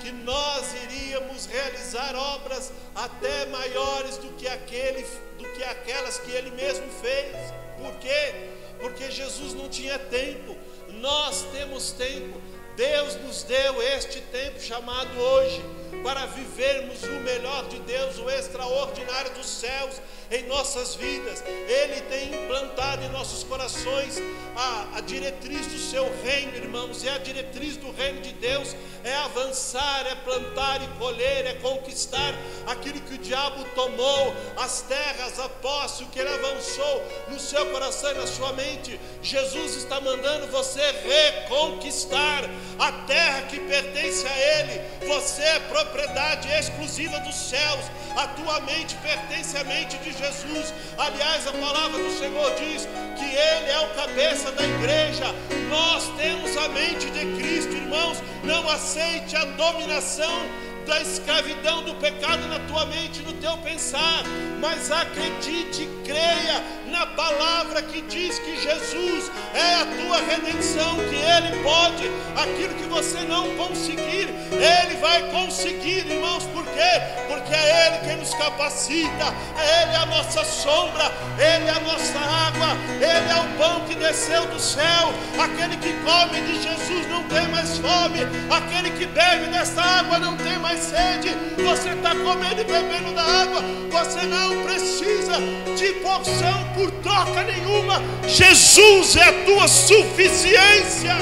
que 0.00 0.12
nós 0.12 0.74
iríamos 0.84 1.46
realizar 1.46 2.14
obras 2.14 2.72
até 2.94 3.46
maiores 3.46 4.18
do 4.18 4.28
que 4.34 4.46
aquele, 4.46 5.02
do 5.38 5.44
que 5.52 5.64
aquelas 5.64 6.18
que 6.18 6.30
ele 6.30 6.50
mesmo 6.52 6.86
fez. 7.00 7.34
Por 7.76 7.92
quê? 7.98 8.50
Porque 8.80 9.10
Jesus 9.10 9.54
não 9.54 9.68
tinha 9.68 9.98
tempo. 9.98 10.56
Nós 10.88 11.42
temos 11.52 11.92
tempo. 11.92 12.40
Deus 12.76 13.16
nos 13.16 13.42
deu 13.42 13.82
este 13.82 14.20
tempo 14.20 14.60
chamado 14.60 15.18
hoje 15.18 15.62
para 16.02 16.26
vivermos 16.26 17.02
o 17.02 17.20
melhor 17.20 17.66
de 17.68 17.78
Deus, 17.80 18.18
o 18.18 18.30
extraordinário 18.30 19.32
dos 19.32 19.46
céus 19.46 20.00
em 20.30 20.46
nossas 20.46 20.94
vidas. 20.94 21.42
Ele 21.46 22.00
tem 22.02 22.34
implantado 22.34 23.04
em 23.04 23.08
nossos 23.08 23.44
corações 23.44 24.20
a, 24.56 24.98
a 24.98 25.00
diretriz 25.00 25.66
do 25.66 25.78
seu 25.78 26.04
reino, 26.22 26.56
irmãos, 26.56 27.02
e 27.02 27.08
a 27.08 27.18
diretriz 27.18 27.76
do 27.76 27.90
reino 27.92 28.20
de 28.20 28.32
Deus 28.32 28.74
é 29.04 29.14
avançar, 29.16 30.06
é 30.06 30.14
plantar 30.16 30.82
e 30.82 30.88
colher, 30.98 31.46
é 31.46 31.54
conquistar 31.54 32.34
aquilo 32.66 33.00
que 33.00 33.14
o 33.14 33.18
diabo 33.18 33.64
tomou, 33.74 34.34
as 34.56 34.82
terras, 34.82 35.38
a 35.38 35.48
posse, 35.48 36.02
o 36.02 36.06
que 36.06 36.18
ele 36.18 36.28
avançou 36.28 37.04
no 37.28 37.38
seu 37.38 37.66
coração 37.66 38.10
e 38.12 38.14
na 38.14 38.26
sua 38.26 38.52
mente. 38.52 38.98
Jesus 39.22 39.76
está 39.76 40.00
mandando 40.00 40.46
você 40.48 40.80
reconquistar 40.92 42.44
a 42.78 42.92
terra 43.06 43.42
que 43.42 43.60
pertence 43.60 44.26
a 44.26 44.38
Ele. 44.38 44.80
Você 45.06 45.42
é 45.42 45.60
propriedade 45.60 46.48
exclusiva 46.48 47.18
dos 47.20 47.34
céus. 47.34 47.84
A 48.16 48.28
tua 48.28 48.60
mente 48.60 48.94
pertence 48.96 49.56
à 49.56 49.64
mente 49.64 49.96
de 49.98 50.12
Jesus. 50.16 50.72
Aliás, 50.98 51.46
a 51.46 51.52
palavra 51.52 52.02
do 52.02 52.18
Senhor 52.18 52.50
diz 52.54 52.88
que 53.16 53.24
Ele 53.24 53.70
é 53.70 53.80
o 53.80 53.88
cabeça 53.94 54.50
da 54.52 54.64
igreja. 54.64 55.34
Nós 55.68 56.08
temos 56.16 56.56
a 56.56 56.68
mente 56.68 57.10
de 57.10 57.36
Cristo, 57.36 57.74
irmãos. 57.74 58.22
Não 58.42 58.68
aceite 58.68 59.36
a 59.36 59.44
dominação 59.44 60.65
da 60.86 61.02
escravidão 61.02 61.82
do 61.82 61.94
pecado 61.96 62.46
na 62.46 62.60
tua 62.60 62.86
mente, 62.86 63.20
no 63.22 63.32
teu 63.34 63.58
pensar, 63.58 64.22
mas 64.60 64.90
acredite, 64.90 65.88
creia 66.04 66.62
na 66.88 67.04
palavra 67.06 67.82
que 67.82 68.00
diz 68.02 68.38
que 68.38 68.56
Jesus 68.60 69.30
é 69.52 69.74
a 69.74 69.84
tua 69.84 70.18
redenção, 70.18 70.96
que 70.96 71.16
Ele 71.16 71.62
pode 71.62 72.08
aquilo 72.36 72.74
que 72.74 72.88
você 72.88 73.18
não 73.22 73.54
conseguir, 73.56 74.28
Ele 74.52 74.96
vai 75.00 75.28
conseguir, 75.30 76.06
irmãos, 76.08 76.44
por 76.44 76.64
quê? 76.64 77.02
Porque 77.28 77.52
é 77.52 77.86
Ele 77.86 78.06
quem 78.06 78.16
nos 78.16 78.32
capacita, 78.34 79.34
é 79.58 79.82
Ele 79.82 79.96
a 79.96 80.06
nossa 80.06 80.44
sombra, 80.44 81.12
Ele 81.36 81.66
é 81.66 81.70
a 81.70 81.80
nossa 81.80 82.18
água, 82.18 82.76
Ele 82.94 83.30
é 83.30 83.40
o 83.40 83.58
pão 83.58 83.80
que 83.86 83.94
desceu 83.96 84.46
do 84.46 84.60
céu, 84.60 85.12
aquele 85.38 85.76
que 85.76 85.92
come 86.04 86.40
de 86.42 86.62
Jesus 86.62 87.08
não 87.08 87.24
tem 87.24 87.48
mais 87.48 87.76
fome, 87.78 88.20
aquele 88.50 88.90
que 88.90 89.06
bebe 89.06 89.46
dessa 89.50 89.82
água 89.82 90.18
não 90.18 90.36
tem 90.36 90.58
mais 90.58 90.75
sede, 90.76 91.30
você 91.62 91.90
está 91.90 92.10
comendo 92.14 92.60
e 92.60 92.64
bebendo 92.64 93.14
da 93.14 93.22
água, 93.22 93.62
você 93.90 94.22
não 94.26 94.62
precisa 94.64 95.38
de 95.76 95.92
porção 96.00 96.64
por 96.74 96.90
troca 97.02 97.42
nenhuma, 97.44 98.00
Jesus 98.26 99.16
é 99.16 99.24
a 99.24 99.44
tua 99.44 99.68
suficiência, 99.68 101.16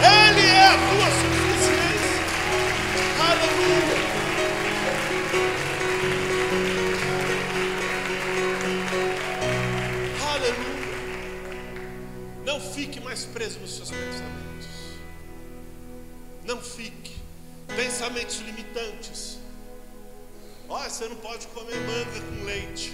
Ele 0.00 0.46
é 0.46 0.66
a 0.66 0.76
tua 0.76 1.10
suficiência, 1.22 2.24
aleluia. 3.20 4.04
Aleluia. 10.34 10.74
Não 12.44 12.60
fique 12.60 13.00
mais 13.00 13.24
preso 13.24 13.58
nos 13.60 13.76
seus 13.76 13.90
pensamentos. 13.90 14.33
Você 20.94 21.08
não 21.08 21.16
pode 21.16 21.48
comer 21.48 21.74
manga 21.74 22.20
com 22.20 22.44
leite, 22.44 22.92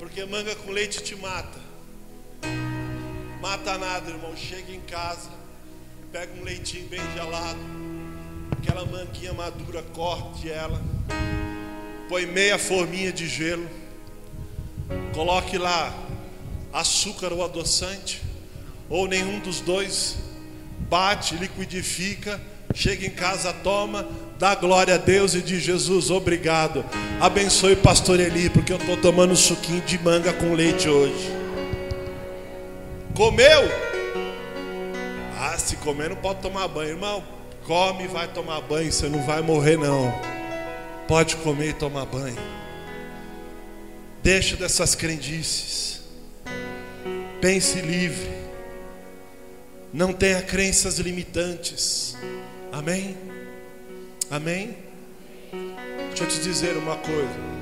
porque 0.00 0.24
manga 0.24 0.52
com 0.56 0.72
leite 0.72 1.00
te 1.00 1.14
mata. 1.14 1.60
Mata 3.40 3.78
nada, 3.78 4.10
irmão. 4.10 4.36
Chega 4.36 4.72
em 4.72 4.80
casa, 4.80 5.30
pega 6.10 6.32
um 6.34 6.42
leitinho 6.42 6.88
bem 6.88 7.00
gelado, 7.14 7.60
aquela 8.50 8.84
manguinha 8.84 9.32
madura, 9.32 9.80
corte 9.94 10.50
ela, 10.50 10.82
põe 12.08 12.26
meia 12.26 12.58
forminha 12.58 13.12
de 13.12 13.28
gelo, 13.28 13.70
coloque 15.14 15.56
lá 15.56 15.94
açúcar 16.72 17.32
ou 17.32 17.44
adoçante, 17.44 18.20
ou 18.90 19.06
nenhum 19.06 19.38
dos 19.38 19.60
dois, 19.60 20.16
bate, 20.90 21.36
liquidifica 21.36 22.40
Chega 22.74 23.06
em 23.06 23.10
casa, 23.10 23.52
toma, 23.52 24.04
dá 24.38 24.54
glória 24.54 24.94
a 24.94 24.98
Deus 24.98 25.34
e 25.34 25.40
diz: 25.40 25.62
Jesus, 25.62 26.10
obrigado. 26.10 26.84
Abençoe 27.20 27.76
pastor 27.76 28.20
Eli, 28.20 28.50
porque 28.50 28.72
eu 28.72 28.76
estou 28.76 28.96
tomando 28.96 29.36
suquinho 29.36 29.80
de 29.82 29.98
manga 29.98 30.32
com 30.32 30.54
leite 30.54 30.88
hoje. 30.88 31.32
Comeu? 33.14 33.62
Ah, 35.38 35.56
se 35.58 35.76
comer 35.76 36.10
não 36.10 36.16
pode 36.16 36.40
tomar 36.40 36.66
banho, 36.68 36.90
irmão. 36.90 37.22
Come 37.66 38.04
e 38.04 38.08
vai 38.08 38.28
tomar 38.28 38.60
banho, 38.60 38.92
você 38.92 39.08
não 39.08 39.22
vai 39.24 39.40
morrer, 39.40 39.76
não. 39.76 40.12
Pode 41.06 41.36
comer 41.36 41.70
e 41.70 41.72
tomar 41.72 42.04
banho. 42.06 42.36
Deixa 44.22 44.56
dessas 44.56 44.94
crendices. 44.94 46.02
Pense 47.40 47.80
livre. 47.80 48.30
Não 49.92 50.12
tenha 50.12 50.42
crenças 50.42 50.98
limitantes. 50.98 52.16
Amém? 52.72 53.16
Amém? 54.30 54.76
Deixa 56.08 56.24
eu 56.24 56.28
te 56.28 56.40
dizer 56.40 56.76
uma 56.76 56.96
coisa. 56.96 57.54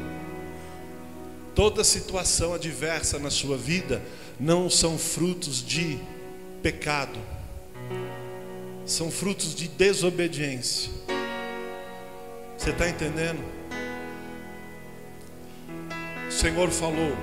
Toda 1.55 1.85
situação 1.85 2.55
adversa 2.55 3.19
na 3.19 3.31
sua 3.31 3.57
vida 3.59 4.03
não 4.41 4.71
são 4.71 4.97
frutos 4.97 5.65
de 5.65 5.99
pecado, 6.63 7.19
são 8.87 9.11
frutos 9.11 9.55
de 9.55 9.69
desobediência. 9.69 10.91
Você 12.57 12.71
está 12.71 12.89
entendendo? 12.89 13.43
O 16.29 16.33
Senhor 16.33 16.71
falou 16.71 17.17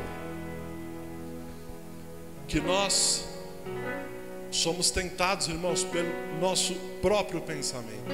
que 2.47 2.59
nós 2.59 3.25
somos 4.51 4.91
tentados, 4.91 5.47
irmãos, 5.47 5.83
pelo 5.83 6.09
nosso 6.39 6.75
próprio 7.01 7.41
pensamento. 7.41 8.11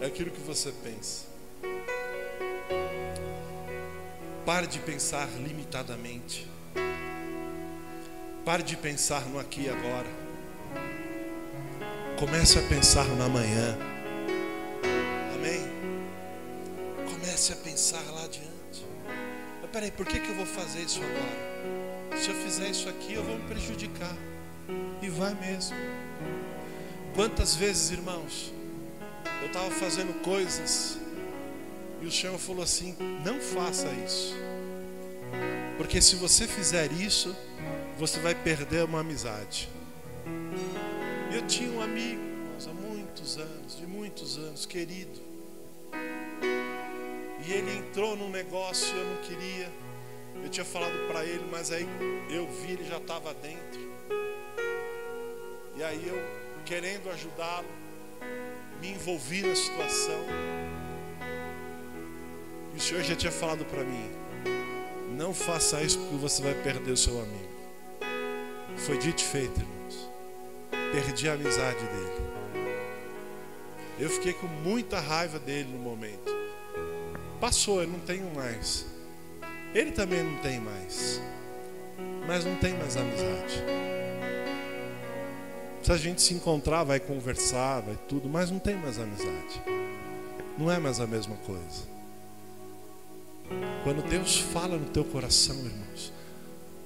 É 0.00 0.06
aquilo 0.06 0.30
que 0.30 0.40
você 0.40 0.72
pensa. 0.82 1.26
Pare 4.46 4.66
de 4.66 4.78
pensar 4.78 5.28
limitadamente. 5.44 6.48
Pare 8.44 8.62
de 8.62 8.76
pensar 8.76 9.22
no 9.26 9.40
aqui 9.40 9.62
e 9.62 9.68
agora. 9.68 10.08
Comece 12.18 12.58
a 12.58 12.62
pensar 12.62 13.04
no 13.04 13.24
amanhã. 13.24 13.76
Amém? 15.34 15.60
Comece 17.12 17.52
a 17.52 17.56
pensar 17.56 18.02
lá 18.12 18.24
adiante. 18.24 18.86
Mas 19.60 19.70
peraí, 19.70 19.90
por 19.90 20.06
que, 20.06 20.20
que 20.20 20.28
eu 20.28 20.34
vou 20.36 20.46
fazer 20.46 20.80
isso 20.80 21.00
agora? 21.02 22.18
Se 22.18 22.30
eu 22.30 22.34
fizer 22.36 22.70
isso 22.70 22.88
aqui, 22.88 23.14
eu 23.14 23.24
vou 23.24 23.36
me 23.36 23.48
prejudicar. 23.48 24.16
E 25.02 25.08
vai 25.08 25.34
mesmo. 25.34 25.76
Quantas 27.14 27.54
vezes, 27.54 27.90
irmãos, 27.90 28.52
eu 29.40 29.46
estava 29.46 29.70
fazendo 29.70 30.20
coisas 30.22 30.98
e 32.00 32.06
o 32.06 32.12
Senhor 32.12 32.38
falou 32.38 32.62
assim: 32.62 32.96
não 33.24 33.40
faça 33.40 33.88
isso. 34.04 34.34
Porque 35.76 36.00
se 36.00 36.16
você 36.16 36.46
fizer 36.46 36.90
isso, 36.92 37.34
você 37.98 38.18
vai 38.20 38.34
perder 38.34 38.84
uma 38.84 39.00
amizade. 39.00 39.68
Eu 41.32 41.46
tinha 41.46 41.70
um 41.70 41.80
amigo, 41.80 42.22
há 42.68 42.72
muitos 42.72 43.38
anos, 43.38 43.76
de 43.76 43.86
muitos 43.86 44.38
anos, 44.38 44.66
querido. 44.66 45.20
E 47.46 47.52
ele 47.52 47.78
entrou 47.78 48.16
num 48.16 48.30
negócio 48.30 48.94
eu 48.96 49.06
não 49.06 49.22
queria. 49.22 49.70
Eu 50.42 50.48
tinha 50.48 50.64
falado 50.64 51.08
para 51.08 51.24
ele, 51.24 51.44
mas 51.50 51.72
aí 51.72 51.86
eu 52.30 52.46
vi, 52.46 52.72
ele 52.72 52.84
já 52.84 52.98
estava 52.98 53.34
dentro. 53.34 53.80
E 55.76 55.82
aí 55.82 56.06
eu, 56.06 56.20
querendo 56.64 57.10
ajudá-lo, 57.10 57.68
me 58.80 58.92
envolvi 58.92 59.42
na 59.42 59.54
situação. 59.54 60.24
E 62.74 62.76
o 62.76 62.80
Senhor 62.80 63.02
já 63.02 63.16
tinha 63.16 63.32
falado 63.32 63.64
para 63.64 63.84
mim: 63.84 64.10
não 65.16 65.34
faça 65.34 65.82
isso 65.82 65.98
porque 65.98 66.16
você 66.16 66.42
vai 66.42 66.54
perder 66.54 66.92
o 66.92 66.96
seu 66.96 67.20
amigo. 67.20 67.48
Foi 68.76 68.96
dito 68.98 69.20
e 69.20 69.26
feito, 69.26 69.60
irmãos. 69.60 70.10
Perdi 70.92 71.28
a 71.28 71.32
amizade 71.34 71.84
dele. 71.84 72.28
Eu 73.98 74.08
fiquei 74.08 74.32
com 74.32 74.46
muita 74.46 75.00
raiva 75.00 75.38
dele 75.38 75.72
no 75.72 75.78
momento. 75.78 76.32
Passou, 77.40 77.82
eu 77.82 77.88
não 77.88 77.98
tenho 77.98 78.32
mais. 78.32 78.86
Ele 79.74 79.90
também 79.90 80.22
não 80.22 80.36
tem 80.40 80.60
mais. 80.60 81.20
Mas 82.26 82.44
não 82.44 82.54
tem 82.56 82.74
mais 82.74 82.96
amizade. 82.96 83.64
Se 85.82 85.92
a 85.92 85.96
gente 85.96 86.20
se 86.20 86.34
encontrar, 86.34 86.84
vai 86.84 87.00
conversar, 87.00 87.80
vai 87.80 87.96
tudo, 88.08 88.28
mas 88.28 88.50
não 88.50 88.58
tem 88.58 88.76
mais 88.76 88.98
amizade. 88.98 89.62
Não 90.58 90.70
é 90.70 90.78
mais 90.78 91.00
a 91.00 91.06
mesma 91.06 91.36
coisa. 91.36 91.86
Quando 93.84 94.06
Deus 94.08 94.38
fala 94.38 94.76
no 94.76 94.90
teu 94.90 95.04
coração, 95.04 95.56
irmãos, 95.56 96.12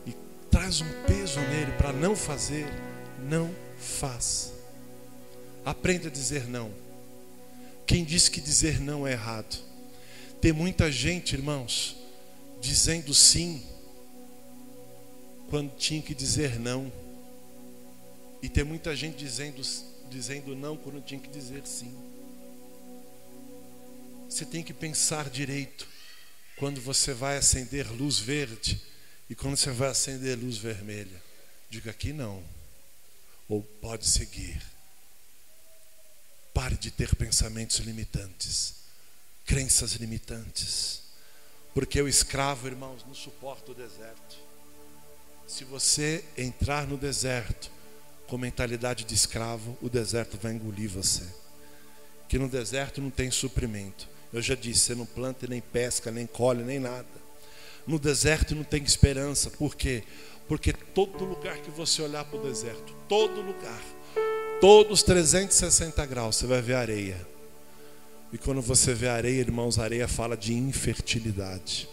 e 0.07 0.15
traz 0.51 0.81
um 0.81 1.05
peso 1.07 1.41
nele 1.41 1.73
para 1.73 1.93
não 1.93 2.15
fazer, 2.15 2.67
não 3.19 3.51
faz. 3.79 4.53
Aprenda 5.65 6.09
a 6.09 6.11
dizer 6.11 6.47
não. 6.49 6.71
Quem 7.87 8.05
disse 8.05 8.31
que 8.31 8.41
dizer 8.41 8.81
não 8.81 9.07
é 9.07 9.13
errado? 9.13 9.59
Tem 10.41 10.53
muita 10.53 10.91
gente, 10.91 11.35
irmãos, 11.35 11.97
dizendo 12.61 13.13
sim 13.15 13.63
quando 15.51 15.75
tinha 15.77 16.01
que 16.01 16.15
dizer 16.15 16.59
não. 16.59 16.91
E 18.43 18.49
tem 18.49 18.65
muita 18.65 18.95
gente 18.97 19.17
dizendo, 19.17 19.63
dizendo 20.11 20.57
não 20.57 20.77
quando 20.77 21.01
tinha 21.01 21.21
que 21.21 21.29
dizer 21.29 21.65
sim. 21.65 21.97
Você 24.29 24.45
tem 24.45 24.65
que 24.65 24.75
pensar 24.75 25.31
direito 25.31 25.87
quando 26.57 26.81
você 26.81 27.15
vai 27.15 27.37
acender 27.37 27.89
luz 27.93 28.19
verde 28.19 28.83
e 29.31 29.35
quando 29.35 29.57
você 29.57 29.71
vai 29.71 29.91
acender 29.91 30.37
luz 30.37 30.57
vermelha. 30.57 31.23
Diga 31.71 31.93
aqui 31.93 32.13
não. 32.13 32.43
Ou 33.49 33.63
pode 33.63 34.09
seguir. 34.09 34.61
Pare 36.53 36.77
de 36.77 36.91
ter 36.91 37.15
pensamentos 37.15 37.79
limitantes, 37.79 38.75
crenças 39.47 39.93
limitantes. 39.93 41.03
Porque 41.73 42.01
o 42.03 42.09
escravo, 42.09 42.67
irmãos, 42.67 43.05
não 43.07 43.15
suporta 43.15 43.71
o 43.71 43.75
deserto. 43.75 44.37
Se 45.47 45.65
você 45.65 46.25
entrar 46.37 46.87
no 46.87 46.99
deserto 46.99 47.71
com 48.33 48.39
mentalidade 48.39 49.05
de 49.05 49.15
escravo, 49.15 49.77
o 49.83 49.91
deserto 49.91 50.39
vai 50.41 50.55
engolir 50.55 50.89
você. 50.89 51.23
Que 52.27 52.39
no 52.39 52.49
deserto 52.49 52.99
não 52.99 53.11
tem 53.11 53.31
suprimento. 53.31 54.09
Eu 54.33 54.41
já 54.41 54.55
disse, 54.55 54.81
você 54.81 54.95
não 54.95 55.05
planta 55.05 55.47
nem 55.47 55.61
pesca, 55.61 56.11
nem 56.11 56.27
colhe, 56.27 56.65
nem 56.65 56.81
nada. 56.81 57.05
No 57.87 57.99
deserto 57.99 58.55
não 58.55 58.65
tem 58.65 58.83
esperança. 58.83 59.51
Por 59.51 59.75
quê? 59.75 60.03
Porque 60.49 60.73
todo 60.73 61.27
lugar 61.27 61.59
que 61.59 61.71
você 61.71 62.01
olhar 62.01 62.25
para 62.25 62.39
o 62.39 62.43
deserto, 62.43 62.95
todo 63.07 63.43
lugar, 63.43 63.83
todos 64.63 65.03
360 65.03 66.07
graus, 66.07 66.37
você 66.37 66.47
vai 66.47 66.63
ver 66.63 66.77
areia. 66.77 67.21
E 68.33 68.39
quando 68.39 68.63
você 68.63 68.95
vê 68.95 69.09
areia, 69.09 69.41
irmãos, 69.41 69.79
areia 69.79 70.09
fala 70.09 70.39
de 70.39 70.55
infertilidade. 70.55 71.87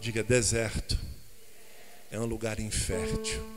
Diga 0.00 0.24
deserto. 0.24 0.98
É 2.10 2.18
um 2.18 2.26
lugar 2.26 2.58
infértil. 2.58 3.53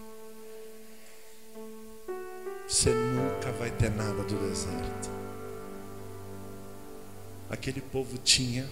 Você 2.68 2.90
nunca 2.90 3.52
vai 3.54 3.72
ter 3.72 3.90
nada 3.90 4.24
do 4.24 4.50
deserto. 4.50 5.10
Aquele 7.50 7.80
povo 7.80 8.18
tinha 8.18 8.68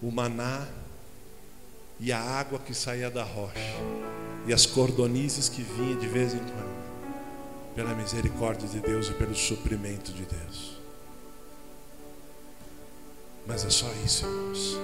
o 0.00 0.12
maná 0.12 0.66
e 1.98 2.12
a 2.12 2.20
água 2.20 2.60
que 2.60 2.72
saía 2.72 3.10
da 3.10 3.24
rocha 3.24 3.58
e 4.46 4.52
as 4.52 4.64
cordonizes 4.64 5.48
que 5.48 5.60
vinham 5.60 5.98
de 5.98 6.06
vez 6.06 6.32
em 6.32 6.38
quando, 6.38 7.74
pela 7.74 7.94
misericórdia 7.94 8.68
de 8.68 8.78
Deus 8.78 9.08
e 9.08 9.14
pelo 9.14 9.34
suprimento 9.34 10.12
de 10.12 10.24
Deus. 10.24 10.78
Mas 13.44 13.64
é 13.64 13.70
só 13.70 13.90
isso, 14.04 14.24
irmãos. 14.24 14.78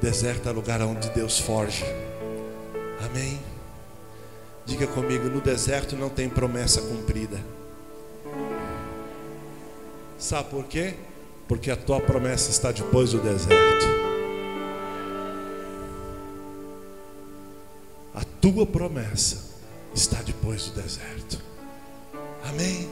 Deserto 0.00 0.48
é 0.48 0.52
lugar 0.52 0.80
onde 0.82 1.10
Deus 1.10 1.38
forge. 1.40 1.84
Amém. 3.04 3.51
Diga 4.64 4.86
comigo: 4.86 5.28
no 5.28 5.40
deserto 5.40 5.96
não 5.96 6.08
tem 6.08 6.28
promessa 6.28 6.80
cumprida. 6.82 7.38
Sabe 10.18 10.50
por 10.50 10.64
quê? 10.64 10.94
Porque 11.48 11.70
a 11.70 11.76
tua 11.76 12.00
promessa 12.00 12.50
está 12.50 12.70
depois 12.70 13.10
do 13.10 13.18
deserto. 13.18 13.86
A 18.14 18.24
tua 18.40 18.64
promessa 18.64 19.52
está 19.94 20.22
depois 20.22 20.68
do 20.68 20.80
deserto. 20.80 21.40
Amém. 22.44 22.88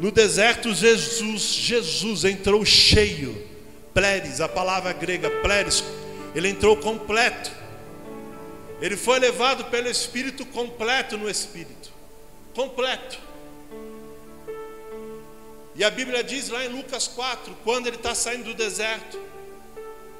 No 0.00 0.10
deserto, 0.10 0.74
Jesus, 0.74 1.42
Jesus 1.42 2.24
entrou 2.24 2.64
cheio. 2.64 3.34
Pleres, 3.92 4.40
a 4.40 4.48
palavra 4.48 4.92
grega 4.92 5.30
pleres, 5.30 5.84
ele 6.34 6.48
entrou 6.48 6.76
completo. 6.76 7.52
Ele 8.84 8.98
foi 8.98 9.18
levado 9.18 9.64
pelo 9.70 9.88
Espírito 9.88 10.44
completo 10.44 11.16
no 11.16 11.30
Espírito. 11.30 11.90
Completo. 12.54 13.18
E 15.74 15.82
a 15.82 15.88
Bíblia 15.88 16.22
diz 16.22 16.50
lá 16.50 16.62
em 16.66 16.68
Lucas 16.68 17.08
4, 17.08 17.56
quando 17.64 17.86
ele 17.86 17.96
está 17.96 18.14
saindo 18.14 18.44
do 18.44 18.52
deserto, 18.52 19.18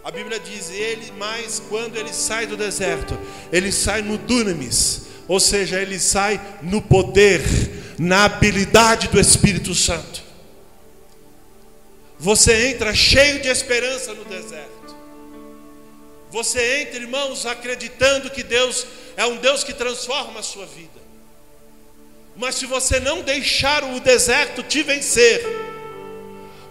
a 0.02 0.10
Bíblia 0.10 0.40
diz, 0.40 0.70
ele, 0.70 1.12
mas 1.18 1.62
quando 1.68 1.96
ele 1.96 2.10
sai 2.10 2.46
do 2.46 2.56
deserto, 2.56 3.18
ele 3.52 3.70
sai 3.70 4.00
no 4.00 4.16
dunamis, 4.16 5.08
ou 5.28 5.38
seja, 5.38 5.78
ele 5.78 5.98
sai 5.98 6.40
no 6.62 6.80
poder, 6.80 7.42
na 7.98 8.24
habilidade 8.24 9.08
do 9.08 9.20
Espírito 9.20 9.74
Santo. 9.74 10.22
Você 12.18 12.68
entra 12.68 12.94
cheio 12.94 13.42
de 13.42 13.48
esperança 13.48 14.14
no 14.14 14.24
deserto. 14.24 14.73
Você 16.34 16.80
entra, 16.80 16.96
irmãos, 16.96 17.46
acreditando 17.46 18.28
que 18.28 18.42
Deus 18.42 18.84
é 19.16 19.24
um 19.24 19.36
Deus 19.36 19.62
que 19.62 19.72
transforma 19.72 20.40
a 20.40 20.42
sua 20.42 20.66
vida. 20.66 21.00
Mas 22.34 22.56
se 22.56 22.66
você 22.66 22.98
não 22.98 23.22
deixar 23.22 23.84
o 23.84 24.00
deserto 24.00 24.60
te 24.64 24.82
vencer, 24.82 25.46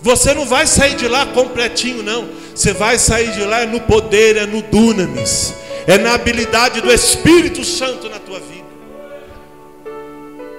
você 0.02 0.34
não 0.34 0.46
vai 0.46 0.68
sair 0.68 0.98
de 0.98 1.08
lá 1.08 1.28
completinho, 1.28 2.04
não. 2.04 2.28
Você 2.54 2.74
vai 2.74 3.00
sair 3.00 3.32
de 3.32 3.46
lá 3.46 3.66
no 3.66 3.80
poder, 3.80 4.36
é 4.36 4.46
no 4.46 4.62
dunamis, 4.64 5.54
é 5.88 5.98
na 5.98 6.14
habilidade 6.14 6.82
do 6.82 6.92
Espírito 6.92 7.64
Santo 7.64 8.10
na 8.10 8.20
tua 8.20 8.42
vida. 8.42 8.68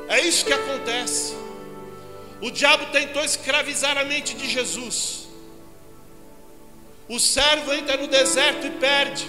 É 0.08 0.18
isso 0.20 0.46
que 0.46 0.52
acontece. 0.54 1.34
O 2.40 2.50
diabo 2.50 2.86
tentou 2.86 3.22
escravizar 3.22 3.98
a 3.98 4.04
mente 4.04 4.34
de 4.34 4.48
Jesus. 4.48 5.23
O 7.08 7.18
servo 7.18 7.72
entra 7.72 7.96
no 7.96 8.06
deserto 8.06 8.66
e 8.66 8.70
perde, 8.70 9.26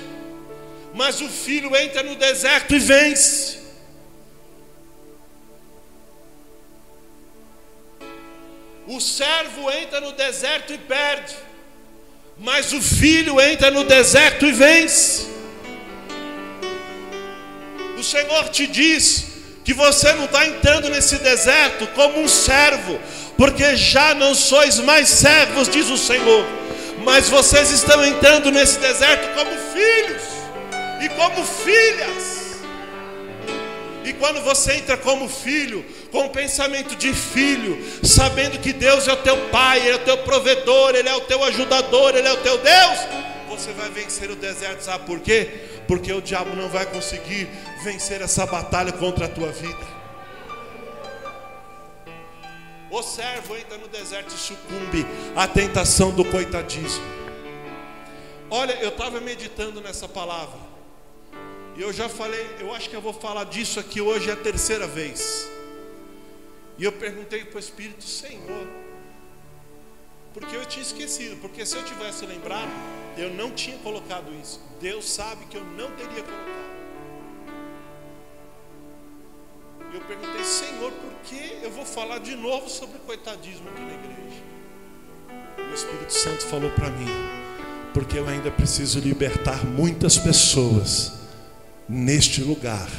mas 0.93 1.19
o 1.19 1.27
filho 1.27 1.75
entra 1.75 2.03
no 2.03 2.15
deserto 2.15 2.73
e 2.73 2.79
vence. 2.79 3.59
O 8.87 9.01
servo 9.01 9.69
entra 9.71 9.99
no 9.99 10.13
deserto 10.13 10.71
e 10.71 10.77
perde, 10.77 11.35
mas 12.37 12.71
o 12.71 12.81
filho 12.81 13.41
entra 13.41 13.71
no 13.71 13.83
deserto 13.83 14.45
e 14.45 14.51
vence. 14.51 15.27
O 17.97 18.03
Senhor 18.03 18.49
te 18.49 18.67
diz 18.67 19.25
que 19.65 19.73
você 19.73 20.13
não 20.13 20.25
está 20.25 20.45
entrando 20.45 20.89
nesse 20.89 21.17
deserto 21.17 21.87
como 21.87 22.21
um 22.21 22.27
servo, 22.27 22.99
porque 23.35 23.75
já 23.75 24.13
não 24.13 24.35
sois 24.35 24.79
mais 24.79 25.09
servos, 25.09 25.67
diz 25.67 25.89
o 25.89 25.97
Senhor, 25.97 26.45
mas 27.05 27.29
vocês 27.29 27.69
estão 27.69 28.03
entrando 28.03 28.51
nesse 28.51 28.79
deserto 28.79 29.33
como 29.35 29.51
filhos 29.71 30.23
e 31.01 31.09
como 31.09 31.45
filhas. 31.45 32.35
E 34.03 34.11
quando 34.13 34.41
você 34.41 34.73
entra 34.73 34.97
como 34.97 35.29
filho, 35.29 35.85
com 36.11 36.25
o 36.25 36.29
pensamento 36.29 36.95
de 36.95 37.13
filho, 37.13 37.79
sabendo 38.03 38.59
que 38.59 38.73
Deus 38.73 39.07
é 39.07 39.13
o 39.13 39.17
teu 39.17 39.37
pai, 39.49 39.79
Ele 39.79 39.91
é 39.91 39.95
o 39.95 39.99
teu 39.99 40.17
provedor, 40.19 40.95
Ele 40.95 41.07
é 41.07 41.15
o 41.15 41.21
teu 41.21 41.43
ajudador, 41.43 42.15
Ele 42.15 42.27
é 42.27 42.33
o 42.33 42.37
teu 42.37 42.57
Deus, 42.57 42.99
você 43.47 43.71
vai 43.71 43.89
vencer 43.89 44.29
o 44.29 44.35
deserto, 44.35 44.81
sabe 44.81 45.05
por 45.05 45.19
quê? 45.19 45.49
Porque 45.87 46.11
o 46.11 46.21
diabo 46.21 46.55
não 46.55 46.69
vai 46.69 46.85
conseguir 46.87 47.47
vencer 47.83 48.21
essa 48.21 48.45
batalha 48.45 48.91
contra 48.91 49.25
a 49.25 49.29
tua 49.29 49.51
vida. 49.51 49.94
O 52.91 53.01
servo 53.01 53.55
entra 53.55 53.77
no 53.77 53.87
deserto 53.87 54.33
e 54.33 54.37
sucumbe 54.37 55.05
à 55.35 55.47
tentação 55.47 56.11
do 56.11 56.23
coitadismo. 56.23 57.03
Olha, 58.49 58.73
eu 58.73 58.89
estava 58.89 59.19
meditando 59.19 59.81
nessa 59.81 60.07
palavra. 60.07 60.59
E 61.75 61.81
eu 61.81 61.91
já 61.91 62.07
falei, 62.07 62.47
eu 62.59 62.73
acho 62.73 62.89
que 62.89 62.95
eu 62.95 63.01
vou 63.01 63.13
falar 63.13 63.45
disso 63.45 63.79
aqui 63.79 63.99
hoje 63.99 64.29
é 64.29 64.33
a 64.33 64.37
terceira 64.37 64.87
vez. 64.87 65.49
E 66.77 66.83
eu 66.83 66.91
perguntei 66.91 67.43
para 67.43 67.57
o 67.57 67.59
Espírito, 67.59 68.03
Senhor, 68.03 68.67
porque 70.33 70.55
eu 70.55 70.65
tinha 70.65 70.83
esquecido, 70.83 71.37
porque 71.41 71.65
se 71.65 71.75
eu 71.75 71.83
tivesse 71.83 72.25
lembrado, 72.25 72.69
eu 73.17 73.33
não 73.33 73.51
tinha 73.51 73.77
colocado 73.79 74.33
isso. 74.41 74.61
Deus 74.79 75.09
sabe 75.09 75.45
que 75.45 75.57
eu 75.57 75.63
não 75.63 75.91
teria 75.91 76.23
colocado. 76.23 76.74
Eu 79.93 80.01
perguntei, 80.01 80.43
Senhor, 80.43 80.91
por 80.91 81.13
que 81.23 81.59
eu 81.63 81.71
vou 81.71 81.85
falar 81.85 82.19
de 82.19 82.35
novo 82.35 82.69
sobre 82.69 82.99
coitadismo 82.99 83.67
aqui 83.69 83.81
na 83.81 83.93
igreja? 83.93 84.43
E 85.57 85.71
o 85.71 85.73
Espírito 85.73 86.13
Santo 86.13 86.43
falou 86.45 86.69
para 86.71 86.89
mim, 86.89 87.07
porque 87.93 88.17
eu 88.17 88.27
ainda 88.27 88.51
preciso 88.51 88.99
libertar 88.99 89.65
muitas 89.65 90.17
pessoas 90.17 91.13
neste 91.87 92.41
lugar, 92.41 92.89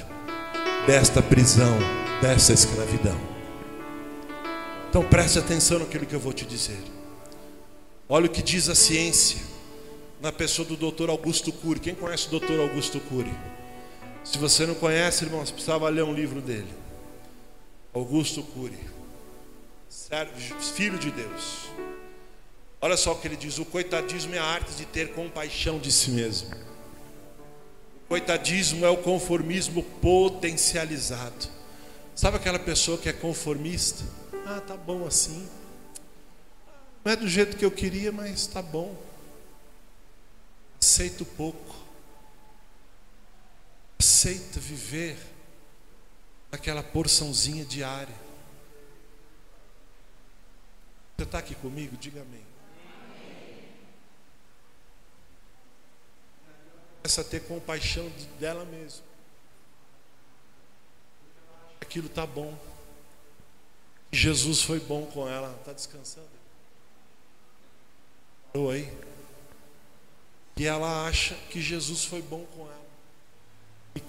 desta 0.86 1.20
prisão, 1.22 1.76
dessa 2.20 2.52
escravidão. 2.52 3.18
Então 4.88 5.04
preste 5.04 5.38
atenção 5.38 5.78
naquilo 5.78 6.06
que 6.06 6.14
eu 6.14 6.20
vou 6.20 6.32
te 6.32 6.44
dizer. 6.44 6.82
Olha 8.08 8.26
o 8.26 8.30
que 8.30 8.42
diz 8.42 8.68
a 8.68 8.74
ciência 8.74 9.40
na 10.20 10.32
pessoa 10.32 10.66
do 10.66 10.76
Dr. 10.76 11.10
Augusto 11.10 11.52
Cury. 11.52 11.80
Quem 11.80 11.94
conhece 11.94 12.28
o 12.34 12.40
Dr. 12.40 12.60
Augusto 12.60 13.00
Cury? 13.00 13.34
Se 14.26 14.38
você 14.38 14.66
não 14.66 14.74
conhece, 14.74 15.24
irmãos, 15.24 15.52
precisava 15.52 15.88
ler 15.88 16.02
um 16.02 16.12
livro 16.12 16.40
dele. 16.40 16.74
Augusto 17.94 18.42
Cury, 18.42 18.78
filho 20.74 20.98
de 20.98 21.12
Deus. 21.12 21.68
Olha 22.80 22.96
só 22.96 23.12
o 23.12 23.18
que 23.20 23.28
ele 23.28 23.36
diz: 23.36 23.58
o 23.58 23.64
coitadismo 23.64 24.34
é 24.34 24.38
a 24.38 24.44
arte 24.44 24.72
de 24.72 24.84
ter 24.84 25.12
compaixão 25.14 25.78
de 25.78 25.92
si 25.92 26.10
mesmo. 26.10 26.50
O 28.04 28.08
coitadismo 28.08 28.84
é 28.84 28.90
o 28.90 28.96
conformismo 28.96 29.82
potencializado. 30.02 31.48
Sabe 32.14 32.36
aquela 32.36 32.58
pessoa 32.58 32.98
que 32.98 33.08
é 33.08 33.12
conformista? 33.12 34.02
Ah, 34.44 34.60
tá 34.60 34.76
bom 34.76 35.06
assim. 35.06 35.48
Não 37.04 37.12
é 37.12 37.16
do 37.16 37.28
jeito 37.28 37.56
que 37.56 37.64
eu 37.64 37.70
queria, 37.70 38.10
mas 38.10 38.48
tá 38.48 38.60
bom. 38.60 38.96
Aceito 40.82 41.24
pouco. 41.24 41.85
Aceita 43.98 44.60
viver 44.60 45.16
aquela 46.52 46.82
porçãozinha 46.82 47.64
diária. 47.64 48.14
Você 51.16 51.24
está 51.24 51.38
aqui 51.38 51.54
comigo? 51.54 51.96
Diga 51.96 52.20
amém. 52.20 52.44
Começa 56.96 57.20
a 57.20 57.24
ter 57.24 57.40
compaixão 57.44 58.10
dela 58.38 58.64
mesma. 58.64 59.04
Aquilo 61.80 62.06
está 62.06 62.26
bom. 62.26 62.58
Jesus 64.12 64.60
foi 64.62 64.80
bom 64.80 65.06
com 65.06 65.28
ela. 65.28 65.54
Está 65.60 65.72
descansando? 65.72 66.28
Oi. 68.54 68.92
E 70.56 70.66
ela 70.66 71.06
acha 71.06 71.34
que 71.50 71.60
Jesus 71.60 72.04
foi 72.04 72.20
bom 72.20 72.44
com 72.46 72.66
ela 72.66 72.75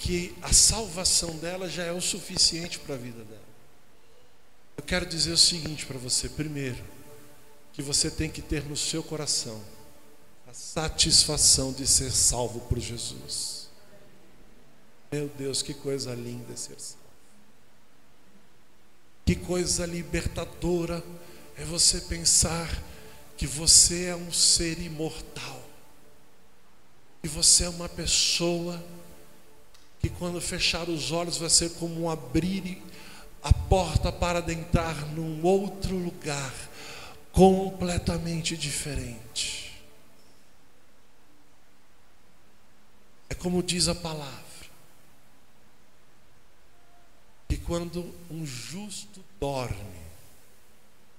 que 0.08 0.34
a 0.41 0.53
salvação 0.53 1.36
dela 1.36 1.70
já 1.70 1.84
é 1.84 1.91
o 1.91 1.99
suficiente 1.99 2.80
para 2.80 2.95
a 2.95 2.97
vida 2.97 3.26
dela. 3.26 3.41
Eu 4.78 4.84
quero 4.84 5.05
dizer 5.05 5.34
o 5.34 5.38
seguinte 5.38 5.86
para 5.86 5.97
você: 5.97 6.30
primeiro, 6.30 6.82
que 7.74 7.82
você 7.82 8.10
tem 8.10 8.30
que 8.30 8.41
ter 8.41 8.64
no 8.64 8.78
seu 8.78 9.03
coração 9.03 9.62
a 10.47 10.53
satisfação 10.53 11.74
de 11.74 11.86
ser 11.86 12.10
salvo 12.14 12.62
por 12.62 12.80
Jesus. 12.80 13.68
Meu 15.12 15.28
Deus, 15.28 15.62
que 15.62 15.74
coisa 15.74 16.16
linda 16.16 16.55
ser 16.55 16.80
salvo. 16.80 17.03
Que 19.26 19.36
coisa 19.36 19.86
libertadora 19.86 21.03
é 21.58 21.66
você 21.66 21.99
pensar 21.99 22.82
que 23.36 23.45
você 23.45 24.05
é 24.05 24.16
um 24.16 24.32
ser 24.32 24.80
imortal, 24.80 25.62
que 27.22 27.28
você 27.28 27.66
é 27.66 27.70
uma 27.70 27.89
pessoa 27.89 28.82
que 30.00 30.10
quando 30.10 30.39
fechar 30.39 30.88
os 30.89 31.12
olhos 31.12 31.38
vai 31.38 31.50
ser 31.50 31.72
como 31.72 32.04
um 32.04 32.10
abrir 32.10 32.82
a 33.41 33.54
porta 33.54 34.12
para 34.12 34.39
adentrar 34.39 35.06
num 35.14 35.43
outro 35.45 35.95
lugar 35.95 36.54
completamente 37.32 38.58
diferente. 38.58 39.80
É 43.30 43.36
como 43.36 43.62
diz 43.62 43.88
a 43.88 43.95
palavra, 43.95 44.48
que 47.48 47.58
quando 47.58 48.14
um 48.30 48.45
justo 48.45 49.24
dorme, 49.39 50.02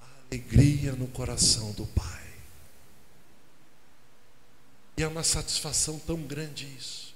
há 0.00 0.06
alegria 0.26 0.92
no 0.92 1.06
coração 1.06 1.72
do 1.72 1.86
Pai. 1.86 2.28
E 4.96 5.02
é 5.02 5.08
uma 5.08 5.22
satisfação 5.22 5.98
tão 6.00 6.20
grande 6.22 6.66
isso. 6.76 7.07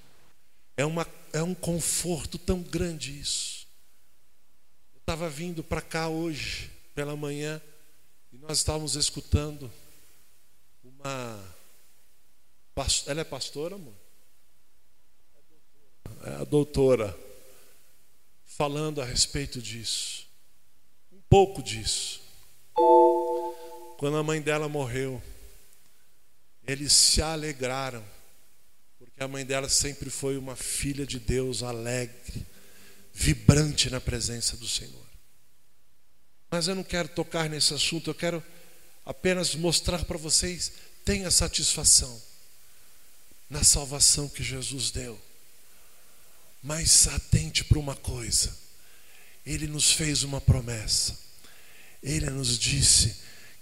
É, 0.82 0.84
uma, 0.84 1.06
é 1.32 1.40
um 1.40 1.54
conforto 1.54 2.36
tão 2.36 2.60
grande 2.60 3.16
isso. 3.16 3.68
Eu 4.92 4.98
estava 4.98 5.30
vindo 5.30 5.62
para 5.62 5.80
cá 5.80 6.08
hoje, 6.08 6.72
pela 6.92 7.14
manhã, 7.14 7.62
e 8.32 8.36
nós 8.36 8.58
estávamos 8.58 8.96
escutando 8.96 9.70
uma. 10.82 11.54
Ela 13.06 13.20
é 13.20 13.24
pastora, 13.24 13.76
amor? 13.76 13.94
É 16.24 16.34
a 16.40 16.44
doutora, 16.44 17.16
falando 18.44 19.00
a 19.00 19.04
respeito 19.04 19.62
disso. 19.62 20.26
Um 21.12 21.20
pouco 21.30 21.62
disso. 21.62 22.20
Quando 23.98 24.16
a 24.16 24.22
mãe 24.24 24.42
dela 24.42 24.68
morreu, 24.68 25.22
eles 26.66 26.92
se 26.92 27.22
alegraram 27.22 28.04
a 29.22 29.28
mãe 29.28 29.44
dela 29.44 29.68
sempre 29.68 30.10
foi 30.10 30.36
uma 30.36 30.56
filha 30.56 31.06
de 31.06 31.18
Deus, 31.18 31.62
alegre, 31.62 32.46
vibrante 33.12 33.90
na 33.90 34.00
presença 34.00 34.56
do 34.56 34.68
Senhor. 34.68 35.06
Mas 36.50 36.68
eu 36.68 36.74
não 36.74 36.84
quero 36.84 37.08
tocar 37.08 37.48
nesse 37.48 37.72
assunto, 37.72 38.10
eu 38.10 38.14
quero 38.14 38.44
apenas 39.06 39.54
mostrar 39.54 40.04
para 40.04 40.18
vocês: 40.18 40.72
tenha 41.04 41.30
satisfação 41.30 42.20
na 43.48 43.64
salvação 43.64 44.28
que 44.28 44.42
Jesus 44.42 44.90
deu. 44.90 45.20
Mas 46.62 47.06
atente 47.08 47.64
para 47.64 47.78
uma 47.78 47.96
coisa: 47.96 48.54
Ele 49.46 49.66
nos 49.66 49.92
fez 49.92 50.22
uma 50.22 50.40
promessa, 50.40 51.18
Ele 52.02 52.28
nos 52.30 52.58
disse 52.58 53.16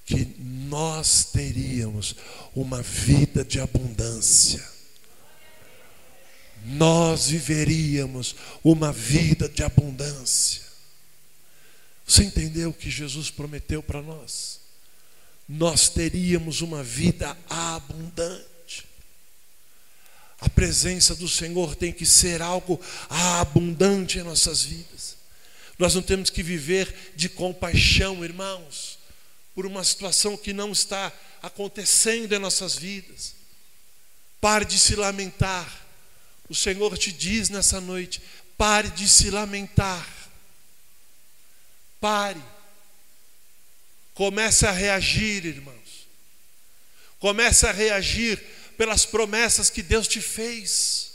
que 0.04 0.24
nós 0.38 1.26
teríamos 1.26 2.16
uma 2.54 2.82
vida 2.82 3.44
de 3.44 3.61
abundância 3.61 4.79
nós 6.64 7.28
viveríamos 7.28 8.34
uma 8.62 8.92
vida 8.92 9.48
de 9.48 9.62
abundância. 9.62 10.62
Você 12.06 12.24
entendeu 12.24 12.70
o 12.70 12.74
que 12.74 12.90
Jesus 12.90 13.30
prometeu 13.30 13.82
para 13.82 14.02
nós? 14.02 14.61
Nós 15.48 15.88
teríamos 15.88 16.61
uma 16.61 16.82
vida 16.82 17.36
abundante. 17.48 18.86
A 20.40 20.48
presença 20.48 21.14
do 21.14 21.28
Senhor 21.28 21.74
tem 21.74 21.92
que 21.92 22.06
ser 22.06 22.42
algo 22.42 22.80
abundante 23.08 24.18
em 24.18 24.22
nossas 24.22 24.62
vidas. 24.62 25.16
Nós 25.78 25.94
não 25.94 26.02
temos 26.02 26.30
que 26.30 26.42
viver 26.42 27.12
de 27.16 27.28
compaixão, 27.28 28.24
irmãos, 28.24 28.98
por 29.54 29.64
uma 29.64 29.84
situação 29.84 30.36
que 30.36 30.52
não 30.52 30.72
está 30.72 31.12
acontecendo 31.42 32.34
em 32.34 32.38
nossas 32.38 32.76
vidas. 32.76 33.34
Pare 34.40 34.64
de 34.64 34.78
se 34.78 34.94
lamentar. 34.96 35.89
O 36.51 36.55
Senhor 36.55 36.98
te 36.98 37.12
diz 37.12 37.48
nessa 37.48 37.80
noite: 37.80 38.20
pare 38.59 38.90
de 38.90 39.09
se 39.09 39.30
lamentar. 39.30 40.05
Pare. 42.01 42.42
Comece 44.12 44.66
a 44.66 44.72
reagir, 44.72 45.46
irmãos. 45.46 46.09
Comece 47.20 47.66
a 47.68 47.72
reagir 47.72 48.42
pelas 48.76 49.07
promessas 49.07 49.70
que 49.70 49.80
Deus 49.80 50.09
te 50.09 50.20
fez. 50.20 51.12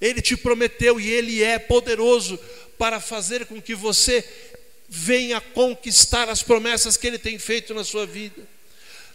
Ele 0.00 0.20
te 0.20 0.36
prometeu 0.36 0.98
e 0.98 1.08
Ele 1.08 1.44
é 1.44 1.60
poderoso 1.60 2.36
para 2.76 2.98
fazer 2.98 3.46
com 3.46 3.62
que 3.62 3.74
você 3.74 4.28
venha 4.88 5.40
conquistar 5.40 6.28
as 6.28 6.42
promessas 6.42 6.96
que 6.96 7.06
Ele 7.06 7.18
tem 7.18 7.38
feito 7.38 7.72
na 7.72 7.84
sua 7.84 8.04
vida. 8.04 8.48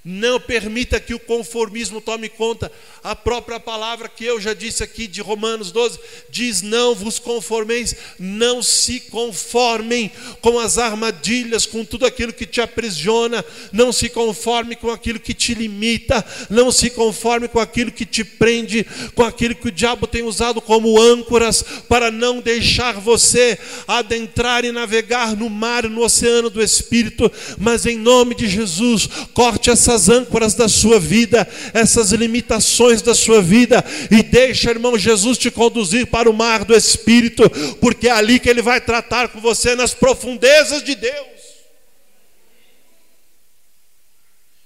Não 0.09 0.39
permita 0.39 1.01
que 1.01 1.13
o 1.13 1.19
conformismo 1.19 1.99
tome 1.99 2.29
conta. 2.29 2.71
A 3.03 3.13
própria 3.13 3.59
palavra 3.59 4.07
que 4.07 4.23
eu 4.23 4.39
já 4.39 4.53
disse 4.53 4.81
aqui 4.81 5.05
de 5.05 5.19
Romanos 5.19 5.69
12 5.69 5.99
diz: 6.29 6.61
Não 6.61 6.95
vos 6.95 7.19
conformeis, 7.19 7.93
não 8.17 8.63
se 8.63 9.01
conformem 9.01 10.09
com 10.39 10.59
as 10.59 10.77
armadilhas, 10.77 11.65
com 11.65 11.83
tudo 11.83 12.05
aquilo 12.05 12.31
que 12.31 12.45
te 12.45 12.61
aprisiona, 12.61 13.43
não 13.73 13.91
se 13.91 14.07
conforme 14.07 14.77
com 14.77 14.89
aquilo 14.89 15.19
que 15.19 15.33
te 15.33 15.53
limita, 15.53 16.25
não 16.49 16.71
se 16.71 16.89
conforme 16.89 17.49
com 17.49 17.59
aquilo 17.59 17.91
que 17.91 18.05
te 18.05 18.23
prende, 18.23 18.87
com 19.13 19.25
aquilo 19.25 19.55
que 19.55 19.67
o 19.67 19.71
diabo 19.73 20.07
tem 20.07 20.23
usado 20.23 20.61
como 20.61 21.01
âncoras 21.01 21.61
para 21.89 22.09
não 22.09 22.39
deixar 22.39 22.93
você 22.93 23.59
adentrar 23.85 24.63
e 24.63 24.71
navegar 24.71 25.35
no 25.35 25.49
mar, 25.49 25.83
no 25.83 26.01
oceano 26.01 26.49
do 26.49 26.63
Espírito, 26.63 27.29
mas 27.57 27.85
em 27.85 27.97
nome 27.97 28.35
de 28.35 28.47
Jesus, 28.47 29.09
corte 29.33 29.69
essas 29.69 29.96
essas 29.97 30.09
âncoras 30.09 30.53
da 30.53 30.69
sua 30.69 30.99
vida, 30.99 31.47
essas 31.73 32.11
limitações 32.11 33.01
da 33.01 33.15
sua 33.15 33.41
vida, 33.41 33.83
e 34.11 34.21
deixa, 34.21 34.69
irmão 34.69 34.97
Jesus, 34.97 35.37
te 35.37 35.49
conduzir 35.49 36.07
para 36.07 36.29
o 36.29 36.33
mar 36.33 36.63
do 36.63 36.75
Espírito, 36.75 37.43
porque 37.81 38.07
é 38.07 38.11
ali 38.11 38.39
que 38.39 38.47
Ele 38.47 38.61
vai 38.61 38.79
tratar 38.79 39.29
com 39.29 39.41
você 39.41 39.75
nas 39.75 39.93
profundezas 39.93 40.83
de 40.83 40.95
Deus. 40.95 41.27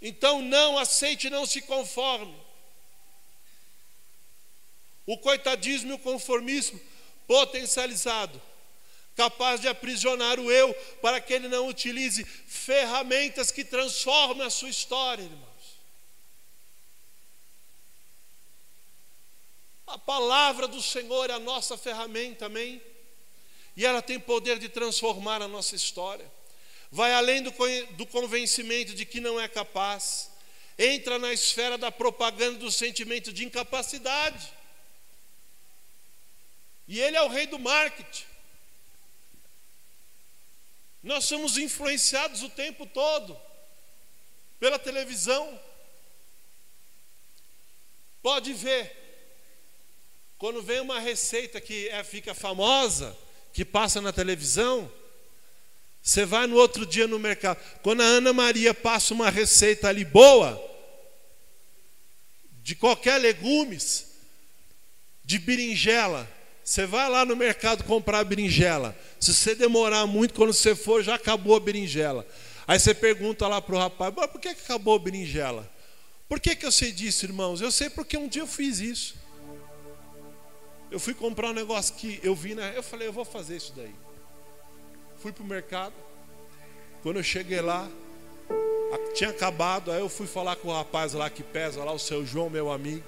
Então 0.01 0.41
não 0.41 0.77
aceite, 0.77 1.29
não 1.29 1.45
se 1.45 1.61
conforme. 1.61 2.35
O 5.05 5.17
coitadismo 5.17 5.91
e 5.91 5.93
o 5.93 5.99
conformismo 5.99 6.79
potencializado 7.27 8.41
capaz 9.15 9.61
de 9.61 9.67
aprisionar 9.67 10.39
o 10.39 10.51
eu, 10.51 10.73
para 11.01 11.19
que 11.19 11.33
ele 11.33 11.47
não 11.47 11.67
utilize 11.67 12.23
ferramentas 12.23 13.51
que 13.51 13.63
transformem 13.63 14.45
a 14.45 14.49
sua 14.49 14.69
história, 14.69 15.23
irmãos. 15.23 15.51
A 19.87 19.97
palavra 19.97 20.67
do 20.67 20.81
Senhor 20.81 21.29
é 21.29 21.33
a 21.33 21.39
nossa 21.39 21.77
ferramenta, 21.77 22.45
amém? 22.45 22.81
E 23.75 23.85
ela 23.85 24.01
tem 24.01 24.19
poder 24.19 24.57
de 24.57 24.69
transformar 24.69 25.41
a 25.41 25.47
nossa 25.47 25.75
história. 25.75 26.29
Vai 26.89 27.13
além 27.13 27.41
do, 27.41 27.51
do 27.91 28.05
convencimento 28.05 28.93
de 28.93 29.05
que 29.05 29.19
não 29.19 29.39
é 29.39 29.47
capaz, 29.47 30.29
entra 30.77 31.19
na 31.19 31.33
esfera 31.33 31.77
da 31.77 31.91
propaganda 31.91 32.59
do 32.59 32.71
sentimento 32.71 33.31
de 33.31 33.45
incapacidade. 33.45 34.51
E 36.87 36.99
ele 36.99 37.15
é 37.15 37.21
o 37.21 37.29
rei 37.29 37.47
do 37.47 37.59
marketing. 37.59 38.30
Nós 41.03 41.25
somos 41.25 41.57
influenciados 41.57 42.43
o 42.43 42.49
tempo 42.49 42.85
todo 42.85 43.37
pela 44.59 44.77
televisão. 44.77 45.59
Pode 48.21 48.53
ver, 48.53 48.95
quando 50.37 50.61
vem 50.61 50.79
uma 50.79 50.99
receita 50.99 51.59
que 51.59 51.89
é, 51.89 52.03
fica 52.03 52.35
famosa, 52.35 53.17
que 53.51 53.65
passa 53.65 53.99
na 53.99 54.13
televisão, 54.13 54.91
você 56.01 56.25
vai 56.25 56.45
no 56.45 56.55
outro 56.55 56.85
dia 56.85 57.07
no 57.07 57.17
mercado. 57.17 57.59
Quando 57.81 58.01
a 58.01 58.05
Ana 58.05 58.31
Maria 58.31 58.73
passa 58.73 59.13
uma 59.13 59.29
receita 59.29 59.87
ali 59.87 60.05
boa, 60.05 60.59
de 62.61 62.75
qualquer 62.75 63.17
legumes, 63.17 64.07
de 65.23 65.39
berinjela, 65.39 66.29
você 66.63 66.85
vai 66.85 67.09
lá 67.09 67.25
no 67.25 67.35
mercado 67.35 67.83
comprar 67.83 68.23
berinjela. 68.23 68.95
Se 69.19 69.33
você 69.33 69.55
demorar 69.55 70.05
muito, 70.05 70.33
quando 70.33 70.53
você 70.53 70.75
for, 70.75 71.03
já 71.03 71.15
acabou 71.15 71.55
a 71.55 71.59
berinjela. 71.59 72.25
Aí 72.67 72.79
você 72.79 72.93
pergunta 72.93 73.47
lá 73.47 73.61
para 73.61 73.75
o 73.75 73.79
rapaz: 73.79 74.13
por 74.13 74.39
que 74.39 74.49
acabou 74.49 74.95
a 74.95 74.99
berinjela? 74.99 75.69
Por 76.29 76.39
que, 76.39 76.55
que 76.55 76.65
eu 76.65 76.71
sei 76.71 76.91
disso, 76.91 77.25
irmãos? 77.25 77.61
Eu 77.61 77.71
sei 77.71 77.89
porque 77.89 78.17
um 78.17 78.27
dia 78.27 78.43
eu 78.43 78.47
fiz 78.47 78.79
isso. 78.79 79.15
Eu 80.89 80.99
fui 80.99 81.13
comprar 81.13 81.49
um 81.49 81.53
negócio 81.53 81.95
que 81.95 82.19
eu 82.23 82.35
vi, 82.35 82.53
na... 82.53 82.69
eu 82.69 82.83
falei: 82.83 83.07
eu 83.07 83.13
vou 83.13 83.25
fazer 83.25 83.57
isso 83.57 83.73
daí. 83.75 83.95
Fui 85.17 85.31
para 85.31 85.43
o 85.43 85.47
mercado. 85.47 85.93
Quando 87.01 87.17
eu 87.17 87.23
cheguei 87.23 87.59
lá, 87.59 87.89
tinha 89.15 89.31
acabado. 89.31 89.91
Aí 89.91 89.99
eu 89.99 90.09
fui 90.09 90.27
falar 90.27 90.55
com 90.55 90.67
o 90.67 90.73
rapaz 90.73 91.13
lá 91.13 91.29
que 91.29 91.41
pesa, 91.41 91.83
lá, 91.83 91.91
o 91.91 91.99
seu 91.99 92.23
João, 92.23 92.49
meu 92.49 92.71
amigo 92.71 93.03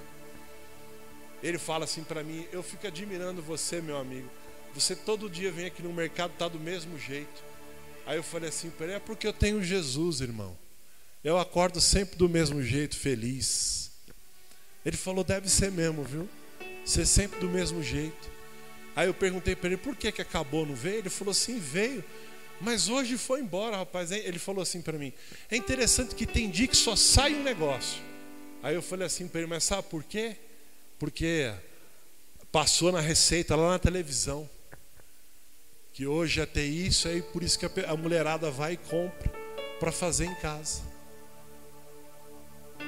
ele 1.48 1.58
fala 1.58 1.84
assim 1.84 2.02
para 2.02 2.24
mim: 2.24 2.46
Eu 2.50 2.62
fico 2.62 2.86
admirando 2.86 3.42
você, 3.42 3.80
meu 3.80 3.98
amigo. 3.98 4.28
Você 4.74 4.96
todo 4.96 5.28
dia 5.28 5.52
vem 5.52 5.66
aqui 5.66 5.82
no 5.82 5.92
mercado, 5.92 6.32
tá 6.38 6.48
do 6.48 6.58
mesmo 6.58 6.98
jeito. 6.98 7.44
Aí 8.06 8.16
eu 8.16 8.22
falei 8.22 8.48
assim 8.48 8.70
para 8.70 8.86
ele: 8.86 8.94
É 8.94 8.98
porque 8.98 9.26
eu 9.26 9.32
tenho 9.32 9.62
Jesus, 9.62 10.22
irmão. 10.22 10.56
Eu 11.22 11.38
acordo 11.38 11.80
sempre 11.80 12.16
do 12.16 12.28
mesmo 12.28 12.62
jeito, 12.62 12.96
feliz. 12.96 13.90
Ele 14.86 14.96
falou: 14.96 15.22
Deve 15.22 15.48
ser 15.50 15.70
mesmo, 15.70 16.02
viu? 16.02 16.26
Ser 16.84 17.06
sempre 17.06 17.38
do 17.38 17.48
mesmo 17.48 17.82
jeito. 17.82 18.30
Aí 18.96 19.06
eu 19.06 19.14
perguntei 19.14 19.54
para 19.54 19.68
ele: 19.68 19.76
Por 19.76 19.94
que, 19.94 20.10
que 20.10 20.22
acabou, 20.22 20.64
não 20.64 20.74
veio? 20.74 20.96
Ele 20.96 21.10
falou 21.10 21.32
assim: 21.32 21.58
Veio. 21.58 22.02
Mas 22.58 22.88
hoje 22.88 23.18
foi 23.18 23.40
embora, 23.40 23.76
rapaz. 23.76 24.10
Ele 24.10 24.38
falou 24.38 24.62
assim 24.62 24.80
para 24.80 24.96
mim: 24.96 25.12
É 25.50 25.56
interessante 25.56 26.14
que 26.14 26.24
tem 26.24 26.48
dia 26.48 26.66
que 26.66 26.76
só 26.76 26.96
sai 26.96 27.34
um 27.34 27.42
negócio. 27.42 28.00
Aí 28.62 28.74
eu 28.74 28.82
falei 28.82 29.06
assim 29.06 29.28
para 29.28 29.42
ele: 29.42 29.50
Mas 29.50 29.64
sabe 29.64 29.86
por 29.88 30.02
quê? 30.02 30.36
Porque 31.04 31.52
passou 32.50 32.90
na 32.90 32.98
receita 32.98 33.54
lá 33.54 33.72
na 33.72 33.78
televisão. 33.78 34.48
Que 35.92 36.06
hoje 36.06 36.40
é 36.40 36.46
ter 36.46 36.64
isso 36.64 37.06
aí, 37.06 37.20
por 37.20 37.42
isso 37.42 37.58
que 37.58 37.66
a 37.66 37.94
mulherada 37.94 38.50
vai 38.50 38.72
e 38.72 38.76
compra 38.78 39.30
para 39.78 39.92
fazer 39.92 40.24
em 40.24 40.34
casa. 40.36 40.80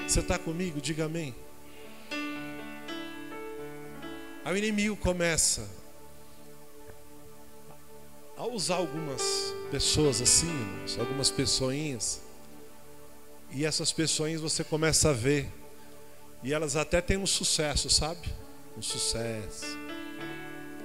Você 0.09 0.21
está 0.21 0.39
comigo? 0.39 0.81
Diga 0.81 1.05
amém. 1.05 1.35
Aí 4.43 4.55
o 4.55 4.57
inimigo 4.57 4.97
começa 4.97 5.69
a 8.35 8.47
usar 8.47 8.77
algumas 8.77 9.23
pessoas 9.71 10.23
assim, 10.23 10.57
algumas 10.99 11.31
pessoinhas. 11.31 12.23
E 13.51 13.67
essas 13.67 13.93
pessoinhas 13.93 14.41
você 14.41 14.65
começa 14.65 15.11
a 15.11 15.13
ver 15.13 15.53
e 16.43 16.53
elas 16.53 16.77
até 16.77 17.01
têm 17.01 17.17
um 17.17 17.27
sucesso, 17.27 17.91
sabe? 17.91 18.29
Um 18.77 18.83
sucesso. 18.83 19.79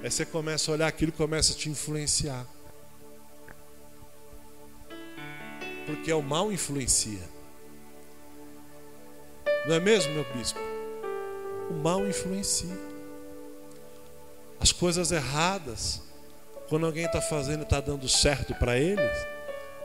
Aí 0.04 0.10
você 0.10 0.26
começa 0.26 0.72
a 0.72 0.74
olhar 0.74 0.88
aquilo 0.88 1.12
começa 1.12 1.54
a 1.54 1.56
te 1.56 1.70
influenciar. 1.70 2.46
Porque 5.86 6.12
o 6.12 6.22
mal 6.22 6.52
influencia. 6.52 7.30
Não 9.68 9.76
é 9.76 9.80
mesmo, 9.80 10.14
meu 10.14 10.26
bispo? 10.34 10.60
O 11.70 11.74
mal 11.74 12.08
influencia. 12.08 12.92
As 14.60 14.72
coisas 14.72 15.12
erradas, 15.12 16.02
quando 16.70 16.86
alguém 16.86 17.06
está 17.06 17.22
fazendo 17.22 17.62
e 17.62 17.64
está 17.64 17.80
dando 17.80 18.08
certo 18.08 18.56
para 18.56 18.78
eles, 18.78 19.12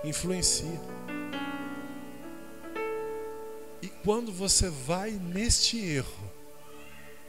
influencia. 0.04 0.80
Quando 4.06 4.30
você 4.30 4.70
vai 4.70 5.10
neste 5.10 5.84
erro, 5.84 6.30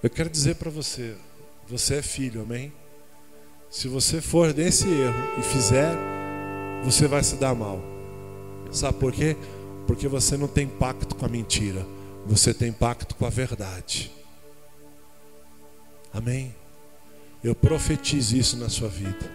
eu 0.03 0.11
quero 0.11 0.29
dizer 0.29 0.57
para 0.57 0.69
você, 0.69 1.15
você 1.67 1.95
é 1.95 2.01
filho, 2.03 2.43
amém? 2.43 2.71
Se 3.67 3.87
você 3.87 4.21
for 4.21 4.53
nesse 4.53 4.87
erro 4.87 5.39
e 5.39 5.41
fizer, 5.41 5.95
você 6.83 7.07
vai 7.07 7.23
se 7.23 7.35
dar 7.37 7.55
mal. 7.55 7.81
Sabe 8.71 8.99
por 8.99 9.11
quê? 9.11 9.35
Porque 9.87 10.07
você 10.07 10.37
não 10.37 10.47
tem 10.47 10.67
pacto 10.67 11.15
com 11.15 11.25
a 11.25 11.27
mentira, 11.27 11.83
você 12.27 12.53
tem 12.53 12.71
pacto 12.71 13.15
com 13.15 13.25
a 13.25 13.29
verdade. 13.31 14.11
Amém? 16.13 16.53
Eu 17.43 17.55
profetizo 17.55 18.37
isso 18.37 18.55
na 18.55 18.69
sua 18.69 18.87
vida. 18.87 19.31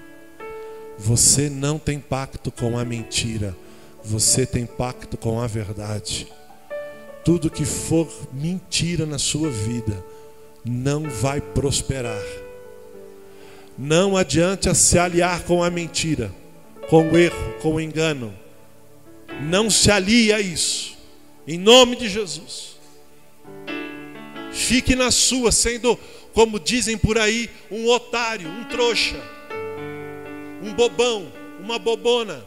Você 0.97 1.51
não 1.51 1.77
tem 1.77 1.99
pacto 1.99 2.53
com 2.53 2.79
a 2.79 2.85
mentira, 2.85 3.53
você 4.05 4.47
tem 4.47 4.65
pacto 4.65 5.17
com 5.17 5.41
a 5.41 5.49
verdade. 5.49 6.33
Tudo 7.25 7.51
que 7.51 7.65
for 7.65 8.09
mentira 8.33 9.07
na 9.07 9.19
sua 9.19 9.49
vida, 9.49 10.05
não 10.65 11.09
vai 11.09 11.41
prosperar. 11.41 12.23
Não 13.79 14.17
adianta 14.17 14.75
se 14.75 14.99
aliar 14.99 15.45
com 15.45 15.63
a 15.63 15.71
mentira, 15.71 16.33
com 16.89 17.11
o 17.11 17.17
erro, 17.17 17.55
com 17.61 17.75
o 17.75 17.81
engano. 17.81 18.35
Não 19.43 19.71
se 19.71 19.91
alie 19.91 20.33
a 20.33 20.41
isso. 20.41 20.97
Em 21.47 21.59
nome 21.59 21.97
de 21.97 22.09
Jesus. 22.09 22.77
Fique 24.53 24.95
na 24.95 25.11
sua, 25.11 25.51
sendo, 25.51 25.99
como 26.35 26.61
dizem 26.61 26.99
por 26.99 27.19
aí, 27.19 27.49
um 27.71 27.89
otário, 27.89 28.49
um 28.49 28.65
trouxa, 28.65 29.17
um 30.63 30.75
bobão, 30.75 31.33
uma 31.59 31.79
bobona, 31.79 32.47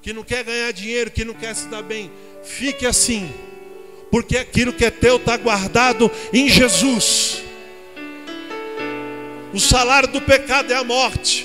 que 0.00 0.12
não 0.12 0.22
quer 0.22 0.44
ganhar 0.44 0.72
dinheiro, 0.72 1.10
que 1.10 1.24
não 1.24 1.34
quer 1.34 1.54
se 1.54 1.66
dar 1.66 1.82
bem. 1.82 2.10
Fique 2.44 2.86
assim, 2.86 3.28
porque 4.14 4.36
aquilo 4.36 4.72
que 4.72 4.84
é 4.84 4.92
teu 4.92 5.16
está 5.16 5.36
guardado 5.36 6.08
em 6.32 6.48
Jesus. 6.48 7.42
O 9.52 9.58
salário 9.58 10.08
do 10.08 10.20
pecado 10.20 10.72
é 10.72 10.76
a 10.76 10.84
morte. 10.84 11.44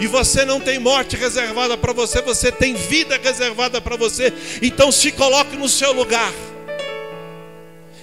E 0.00 0.06
você 0.06 0.46
não 0.46 0.58
tem 0.58 0.78
morte 0.78 1.14
reservada 1.14 1.76
para 1.76 1.92
você, 1.92 2.22
você 2.22 2.50
tem 2.50 2.72
vida 2.72 3.20
reservada 3.22 3.82
para 3.82 3.96
você. 3.96 4.32
Então 4.62 4.90
se 4.90 5.12
coloque 5.12 5.56
no 5.56 5.68
seu 5.68 5.92
lugar. 5.92 6.32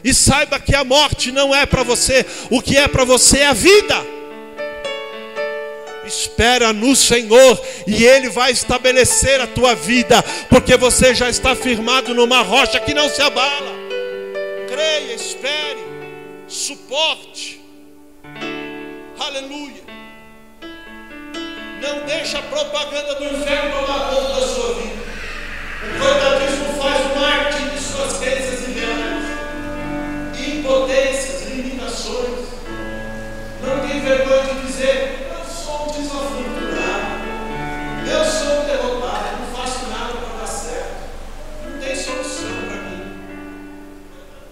E 0.04 0.14
saiba 0.14 0.60
que 0.60 0.76
a 0.76 0.84
morte 0.84 1.32
não 1.32 1.56
é 1.56 1.66
para 1.66 1.82
você, 1.82 2.24
o 2.52 2.62
que 2.62 2.78
é 2.78 2.88
para 2.88 3.04
você 3.04 3.40
é 3.40 3.48
a 3.48 3.54
vida. 3.54 3.96
Espera 6.06 6.74
no 6.74 6.96
Senhor 6.96 7.60
e 7.88 8.04
Ele 8.04 8.30
vai 8.30 8.52
estabelecer 8.52 9.40
a 9.40 9.48
tua 9.48 9.74
vida, 9.74 10.22
porque 10.50 10.76
você 10.76 11.16
já 11.16 11.30
está 11.30 11.56
firmado 11.56 12.14
numa 12.14 12.42
rocha 12.42 12.80
que 12.80 12.94
não 12.94 13.10
se 13.10 13.22
abala. 13.22 13.74
Creia, 14.68 15.14
espere, 15.14 15.84
suporte. 16.48 17.62
Aleluia. 19.20 19.84
Não 21.82 22.06
deixa 22.06 22.40
a 22.40 22.42
propaganda 22.44 23.16
do 23.16 23.26
inferno 23.26 23.72
tomar 23.72 24.10
conta 24.10 24.40
da 24.40 24.48
sua 24.48 24.74
vida. 24.76 25.04
O 25.84 26.00
coitadismo 26.00 26.82
faz 26.82 27.20
marketing 27.20 27.70
de 27.70 27.80
suas 27.82 28.18
crenças 28.20 28.68
ideais, 28.68 29.26
impotências, 30.48 31.50
limitações. 31.50 32.48
Não 33.62 33.88
tem 33.88 34.00
vergonha 34.00 34.44
de 34.44 34.68
dizer: 34.68 35.33
eu 38.14 38.26
sou 38.26 38.62
um 38.62 38.66
derrotado, 38.66 39.42
não 39.42 39.56
faço 39.56 39.86
nada 39.88 40.14
para 40.14 40.38
dar 40.40 40.48
certo, 40.48 40.96
não 41.66 41.80
tem 41.80 41.96
solução 41.96 42.50
para 42.68 42.82
mim. 42.82 43.04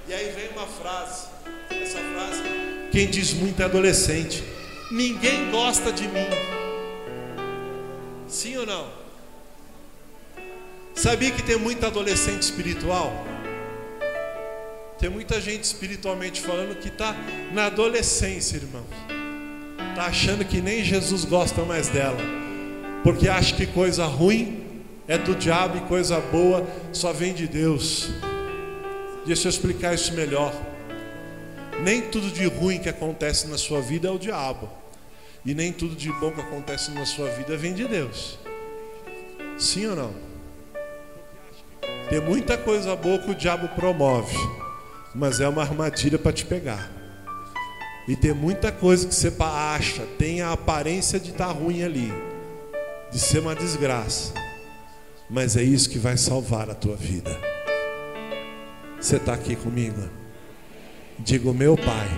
E 0.07 0.13
aí 0.13 0.31
vem 0.31 0.49
uma 0.49 0.65
frase, 0.65 1.27
essa 1.69 1.99
frase, 1.99 2.41
quem 2.91 3.07
diz 3.07 3.33
muito 3.33 3.61
é 3.61 3.65
adolescente. 3.65 4.43
Ninguém 4.91 5.49
gosta 5.51 5.91
de 5.91 6.07
mim. 6.07 6.27
Sim 8.27 8.57
ou 8.57 8.65
não? 8.65 8.89
Sabia 10.93 11.31
que 11.31 11.41
tem 11.41 11.57
muita 11.57 11.87
adolescente 11.87 12.41
espiritual? 12.41 13.13
Tem 14.99 15.09
muita 15.09 15.39
gente 15.39 15.63
espiritualmente 15.63 16.41
falando 16.41 16.77
que 16.77 16.89
está 16.89 17.15
na 17.53 17.67
adolescência, 17.67 18.57
irmãos. 18.57 18.85
Está 19.89 20.05
achando 20.05 20.43
que 20.43 20.61
nem 20.61 20.83
Jesus 20.83 21.25
gosta 21.25 21.63
mais 21.63 21.87
dela. 21.87 22.40
Porque 23.03 23.27
acha 23.27 23.55
que 23.55 23.65
coisa 23.65 24.05
ruim 24.05 24.83
é 25.07 25.17
do 25.17 25.35
diabo 25.35 25.77
e 25.77 25.81
coisa 25.81 26.19
boa 26.19 26.67
só 26.93 27.11
vem 27.11 27.33
de 27.33 27.47
Deus. 27.47 28.09
Deixa 29.25 29.47
eu 29.47 29.49
explicar 29.49 29.93
isso 29.93 30.13
melhor. 30.13 30.53
Nem 31.83 32.01
tudo 32.01 32.29
de 32.29 32.45
ruim 32.45 32.79
que 32.79 32.89
acontece 32.89 33.47
na 33.47 33.57
sua 33.57 33.81
vida 33.81 34.07
é 34.07 34.11
o 34.11 34.19
diabo. 34.19 34.69
E 35.43 35.55
nem 35.55 35.73
tudo 35.73 35.95
de 35.95 36.11
bom 36.13 36.31
que 36.31 36.41
acontece 36.41 36.91
na 36.91 37.05
sua 37.05 37.27
vida 37.29 37.57
vem 37.57 37.73
de 37.73 37.87
Deus. 37.87 38.37
Sim 39.57 39.87
ou 39.87 39.95
não? 39.95 40.13
Tem 42.09 42.19
muita 42.19 42.57
coisa 42.57 42.95
boa 42.95 43.17
que 43.19 43.31
o 43.31 43.35
diabo 43.35 43.67
promove, 43.69 44.37
mas 45.15 45.39
é 45.39 45.47
uma 45.47 45.61
armadilha 45.61 46.19
para 46.19 46.31
te 46.31 46.45
pegar. 46.45 46.91
E 48.07 48.15
tem 48.15 48.33
muita 48.33 48.71
coisa 48.71 49.07
que 49.07 49.15
você 49.15 49.33
acha, 49.39 50.03
tem 50.17 50.41
a 50.41 50.51
aparência 50.51 51.19
de 51.19 51.31
estar 51.31 51.47
tá 51.47 51.51
ruim 51.51 51.83
ali, 51.83 52.11
de 53.11 53.19
ser 53.19 53.39
uma 53.39 53.53
desgraça, 53.53 54.33
mas 55.29 55.57
é 55.57 55.63
isso 55.63 55.89
que 55.89 55.99
vai 55.99 56.17
salvar 56.17 56.69
a 56.69 56.75
tua 56.75 56.95
vida. 56.95 57.37
Você 58.99 59.17
está 59.17 59.33
aqui 59.33 59.55
comigo? 59.55 60.09
Digo, 61.19 61.53
meu 61.53 61.75
pai, 61.75 62.09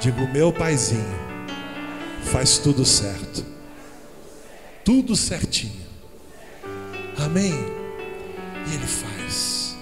digo, 0.00 0.26
meu 0.28 0.52
paizinho 0.52 1.30
faz 2.24 2.58
tudo 2.58 2.84
certo. 2.84 3.44
Tudo 4.84 5.14
certinho. 5.14 5.86
Amém? 7.16 7.52
E 8.66 8.74
Ele 8.74 8.86
faz. 8.86 9.76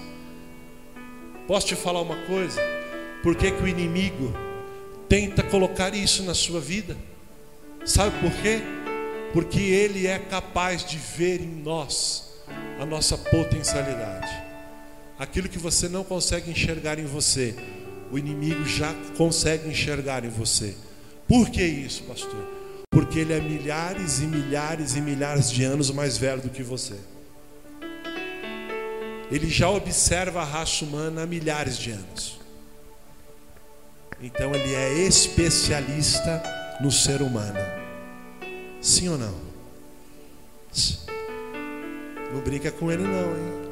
Posso 1.47 1.67
te 1.67 1.75
falar 1.75 2.01
uma 2.01 2.17
coisa? 2.25 2.61
Por 3.23 3.35
que, 3.35 3.51
que 3.51 3.63
o 3.63 3.67
inimigo 3.67 4.33
tenta 5.07 5.41
colocar 5.41 5.93
isso 5.93 6.23
na 6.23 6.33
sua 6.33 6.59
vida? 6.59 6.95
Sabe 7.85 8.17
por 8.19 8.31
quê? 8.41 8.61
Porque 9.33 9.59
ele 9.59 10.07
é 10.07 10.17
capaz 10.17 10.83
de 10.83 10.97
ver 10.97 11.41
em 11.41 11.61
nós 11.61 12.29
a 12.79 12.85
nossa 12.85 13.17
potencialidade. 13.17 14.31
Aquilo 15.17 15.49
que 15.49 15.59
você 15.59 15.87
não 15.87 16.03
consegue 16.03 16.49
enxergar 16.49 16.97
em 16.97 17.05
você, 17.05 17.55
o 18.11 18.17
inimigo 18.17 18.65
já 18.65 18.93
consegue 19.17 19.69
enxergar 19.69 20.23
em 20.25 20.29
você. 20.29 20.75
Por 21.27 21.49
que 21.49 21.63
isso, 21.63 22.03
pastor? 22.03 22.43
Porque 22.89 23.19
ele 23.19 23.33
é 23.33 23.39
milhares 23.39 24.19
e 24.19 24.25
milhares 24.25 24.95
e 24.95 25.01
milhares 25.01 25.51
de 25.51 25.63
anos 25.63 25.91
mais 25.91 26.17
velho 26.17 26.41
do 26.41 26.49
que 26.49 26.63
você. 26.63 26.95
Ele 29.31 29.47
já 29.47 29.69
observa 29.69 30.41
a 30.41 30.45
raça 30.45 30.83
humana 30.83 31.21
há 31.21 31.25
milhares 31.27 31.77
de 31.77 31.91
anos. 31.91 32.39
Então 34.21 34.53
ele 34.55 34.73
é 34.73 34.93
especialista 35.05 36.41
no 36.81 36.91
ser 36.91 37.21
humano. 37.21 37.78
Sim 38.81 39.09
ou 39.09 39.17
não? 39.17 39.35
Não 42.33 42.41
brinca 42.41 42.71
com 42.71 42.91
ele 42.91 43.03
não, 43.03 43.31
hein? 43.31 43.69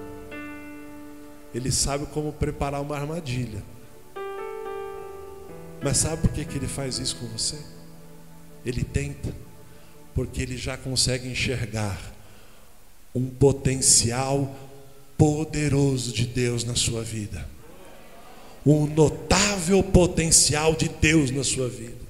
Ele 1.54 1.72
sabe 1.72 2.06
como 2.08 2.34
preparar 2.34 2.82
uma 2.82 2.96
armadilha. 2.96 3.64
Mas 5.82 5.98
sabe 5.98 6.22
por 6.22 6.32
que, 6.32 6.44
que 6.44 6.58
ele 6.58 6.68
faz 6.68 6.98
isso 6.98 7.16
com 7.18 7.28
você? 7.28 7.58
Ele 8.66 8.84
tenta, 8.84 9.34
porque 10.14 10.42
ele 10.42 10.58
já 10.58 10.76
consegue 10.76 11.30
enxergar 11.30 11.98
um 13.14 13.30
potencial 13.30 14.56
poderoso 15.18 16.12
de 16.12 16.26
Deus 16.26 16.64
na 16.64 16.76
sua 16.76 17.04
vida. 17.04 17.48
Um 18.66 18.86
notável 18.86 19.82
potencial 19.82 20.76
de 20.76 20.90
Deus 20.90 21.32
na 21.32 21.44
sua 21.44 21.70
vida. 21.70 22.06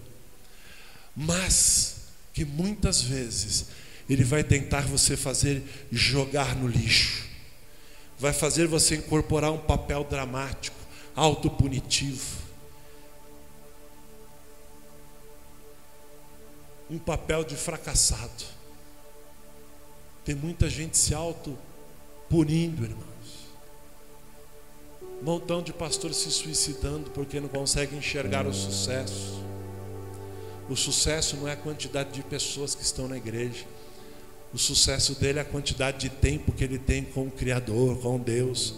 Mas 1.16 1.97
que 2.38 2.46
muitas 2.46 3.02
vezes 3.02 3.66
ele 4.08 4.24
vai 4.24 4.44
tentar 4.44 4.82
você 4.82 5.18
fazer 5.18 5.64
jogar 5.92 6.56
no 6.56 6.68
lixo. 6.68 7.26
Vai 8.20 8.32
fazer 8.32 8.68
você 8.68 8.98
incorporar 8.98 9.52
um 9.52 9.58
papel 9.58 10.04
dramático, 10.04 10.78
autopunitivo 11.16 12.46
um 16.90 17.00
papel 17.00 17.44
de 17.44 17.56
fracassado. 17.56 18.46
Tem 20.24 20.36
muita 20.36 20.70
gente 20.70 20.96
se 20.96 21.16
auto-punindo, 21.16 22.84
irmãos. 22.84 23.48
Um 25.02 25.24
montão 25.26 25.62
de 25.62 25.74
pastores 25.74 26.18
se 26.18 26.32
suicidando 26.32 27.10
porque 27.10 27.40
não 27.40 27.50
conseguem 27.50 27.98
enxergar 27.98 28.46
o 28.46 28.54
sucesso. 28.54 29.44
O 30.70 30.76
sucesso 30.76 31.38
não 31.38 31.48
é 31.48 31.54
a 31.54 31.58
quantidade 31.58 32.12
de 32.12 32.22
pessoas 32.24 32.76
que 32.76 32.84
estão 32.84 33.08
na 33.08 33.18
igreja. 33.18 33.66
O 34.54 34.58
sucesso 34.58 35.16
dele 35.16 35.40
é 35.40 35.42
a 35.42 35.46
quantidade 35.46 36.00
de 36.00 36.10
tempo 36.10 36.52
que 36.52 36.64
ele 36.64 36.78
tem 36.78 37.04
com 37.04 37.28
o 37.28 37.32
Criador, 37.32 37.98
com 37.98 38.18
Deus, 38.18 38.76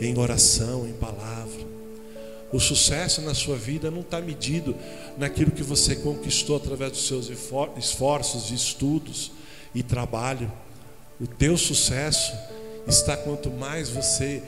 em 0.00 0.18
oração, 0.18 0.86
em 0.86 0.92
palavra. 0.92 1.70
O 2.52 2.58
sucesso 2.58 3.22
na 3.22 3.32
sua 3.32 3.56
vida 3.56 3.90
não 3.90 4.00
está 4.00 4.20
medido 4.20 4.74
naquilo 5.16 5.50
que 5.50 5.62
você 5.62 5.94
conquistou 5.94 6.56
através 6.56 6.92
dos 6.92 7.06
seus 7.06 7.30
esforços, 7.76 8.50
estudos 8.50 9.30
e 9.74 9.82
trabalho. 9.82 10.50
O 11.20 11.26
teu 11.26 11.56
sucesso 11.56 12.32
está 12.88 13.16
quanto 13.16 13.50
mais 13.50 13.88
você 13.88 14.42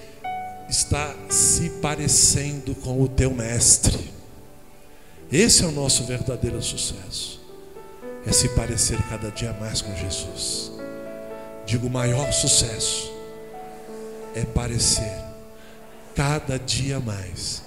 está 0.69 1.15
se 1.29 1.71
parecendo 1.81 2.75
com 2.75 3.01
o 3.01 3.09
teu 3.09 3.33
mestre. 3.33 4.11
Esse 5.33 5.65
é 5.65 5.67
o 5.67 5.73
nosso 5.73 6.05
verdadeiro 6.05 6.63
sucesso. 6.63 7.41
É 8.27 8.33
se 8.33 8.51
parecer 8.51 9.01
cada 9.09 9.31
dia 9.31 9.55
mais 9.55 9.81
com 9.81 9.97
Jesus. 9.97 10.71
Digo, 11.65 11.87
o 11.87 11.91
maior 11.91 12.31
sucesso 12.33 13.11
é 14.35 14.45
parecer 14.45 15.11
cada 16.15 16.59
dia 16.59 17.01
mais 17.01 17.63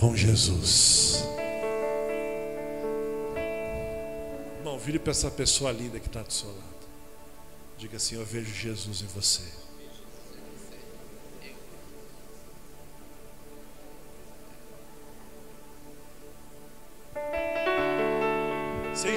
com 0.00 0.16
Jesus. 0.16 1.22
Irmão, 4.58 4.76
vire 4.76 4.98
para 4.98 5.12
essa 5.12 5.30
pessoa 5.30 5.70
linda 5.70 6.00
que 6.00 6.08
está 6.08 6.22
do 6.22 6.32
seu 6.32 6.48
lado. 6.48 6.62
Diga 7.78 7.96
assim: 7.96 8.16
Eu 8.16 8.26
vejo 8.26 8.52
Jesus 8.52 9.02
em 9.02 9.06
você. 9.06 9.61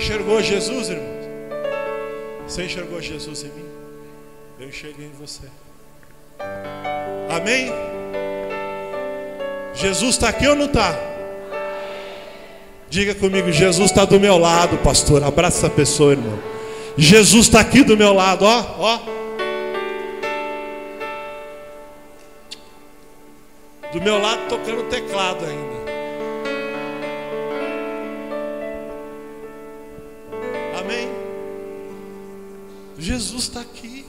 Enxergou 0.05 0.39
Jesus, 0.39 0.89
irmão? 0.89 1.15
Você 2.47 2.63
enxergou 2.65 3.01
Jesus 3.01 3.43
em 3.43 3.47
mim? 3.47 3.65
Eu 4.59 4.69
enxerguei 4.69 5.07
em 5.07 5.11
você. 5.11 5.47
Amém? 7.27 7.71
Jesus 9.73 10.11
está 10.11 10.29
aqui 10.29 10.47
ou 10.47 10.55
não 10.55 10.65
está? 10.65 10.95
Diga 12.87 13.15
comigo, 13.15 13.51
Jesus 13.51 13.89
está 13.89 14.05
do 14.05 14.19
meu 14.19 14.37
lado, 14.37 14.77
pastor. 14.77 15.23
Abraça 15.23 15.65
essa 15.65 15.69
pessoa, 15.71 16.11
irmão. 16.11 16.37
Jesus 16.95 17.47
está 17.47 17.59
aqui 17.59 17.83
do 17.83 17.97
meu 17.97 18.13
lado, 18.13 18.45
ó, 18.45 18.63
ó. 18.77 18.99
Do 23.91 24.01
meu 24.01 24.19
lado 24.19 24.41
tocando 24.47 24.83
teclado 24.83 25.43
ainda. 25.45 25.74
Jesus 33.05 33.43
está 33.43 33.61
aqui. 33.61 34.03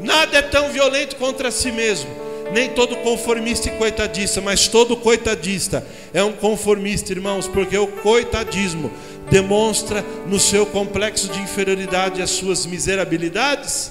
Nada 0.00 0.38
é 0.38 0.42
tão 0.42 0.70
violento 0.70 1.16
contra 1.16 1.50
si 1.50 1.72
mesmo. 1.72 2.08
Nem 2.52 2.70
todo 2.70 2.94
conformista 2.98 3.68
e 3.68 3.72
coitadista, 3.72 4.40
mas 4.40 4.68
todo 4.68 4.96
coitadista 4.96 5.84
é 6.14 6.22
um 6.22 6.32
conformista, 6.32 7.10
irmãos, 7.10 7.48
porque 7.48 7.76
o 7.76 7.88
coitadismo 7.88 8.88
demonstra 9.28 10.04
no 10.28 10.38
seu 10.38 10.64
complexo 10.64 11.26
de 11.28 11.40
inferioridade 11.40 12.22
as 12.22 12.30
suas 12.30 12.64
miserabilidades, 12.64 13.90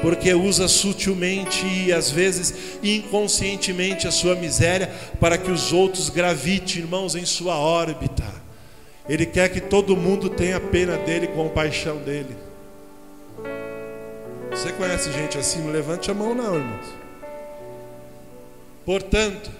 porque 0.00 0.32
usa 0.32 0.66
sutilmente 0.66 1.66
e 1.66 1.92
às 1.92 2.10
vezes 2.10 2.78
inconscientemente 2.82 4.08
a 4.08 4.10
sua 4.10 4.34
miséria 4.34 4.90
para 5.20 5.36
que 5.36 5.50
os 5.50 5.74
outros 5.74 6.08
gravitem, 6.08 6.78
irmãos, 6.78 7.14
em 7.14 7.26
sua 7.26 7.58
órbita. 7.58 8.43
Ele 9.08 9.26
quer 9.26 9.50
que 9.50 9.60
todo 9.60 9.96
mundo 9.96 10.30
tenha 10.30 10.58
pena 10.58 10.96
dele, 10.96 11.28
compaixão 11.28 11.98
dele. 11.98 12.36
Você 14.50 14.72
conhece 14.72 15.12
gente 15.12 15.36
assim? 15.36 15.60
Não 15.60 15.72
levante 15.72 16.10
a 16.10 16.14
mão, 16.14 16.34
não, 16.34 16.54
irmãos. 16.54 16.86
Portanto, 18.86 19.50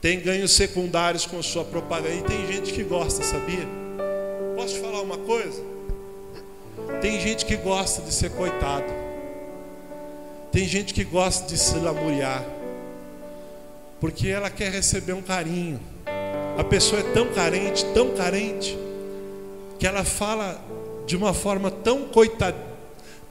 tem 0.00 0.20
ganhos 0.20 0.52
secundários 0.52 1.26
com 1.26 1.42
sua 1.42 1.64
propaganda. 1.64 2.14
E 2.14 2.22
tem 2.22 2.46
gente 2.46 2.72
que 2.72 2.84
gosta, 2.84 3.22
sabia? 3.22 3.66
Posso 4.54 4.74
te 4.74 4.80
falar 4.80 5.00
uma 5.00 5.18
coisa? 5.18 5.62
Tem 7.00 7.20
gente 7.20 7.44
que 7.44 7.56
gosta 7.56 8.02
de 8.02 8.12
ser 8.12 8.30
coitado. 8.30 8.92
Tem 10.52 10.66
gente 10.66 10.94
que 10.94 11.04
gosta 11.04 11.46
de 11.46 11.58
se 11.58 11.76
lamuriar. 11.76 12.44
Porque 14.00 14.28
ela 14.28 14.50
quer 14.50 14.70
receber 14.70 15.12
um 15.12 15.22
carinho. 15.22 15.80
A 16.58 16.64
pessoa 16.64 17.00
é 17.00 17.04
tão 17.12 17.32
carente, 17.32 17.84
tão 17.94 18.10
carente, 18.10 18.78
que 19.78 19.86
ela 19.86 20.04
fala 20.04 20.60
de 21.06 21.16
uma 21.16 21.32
forma 21.32 21.70
tão 21.70 22.02
coitada 22.04 22.70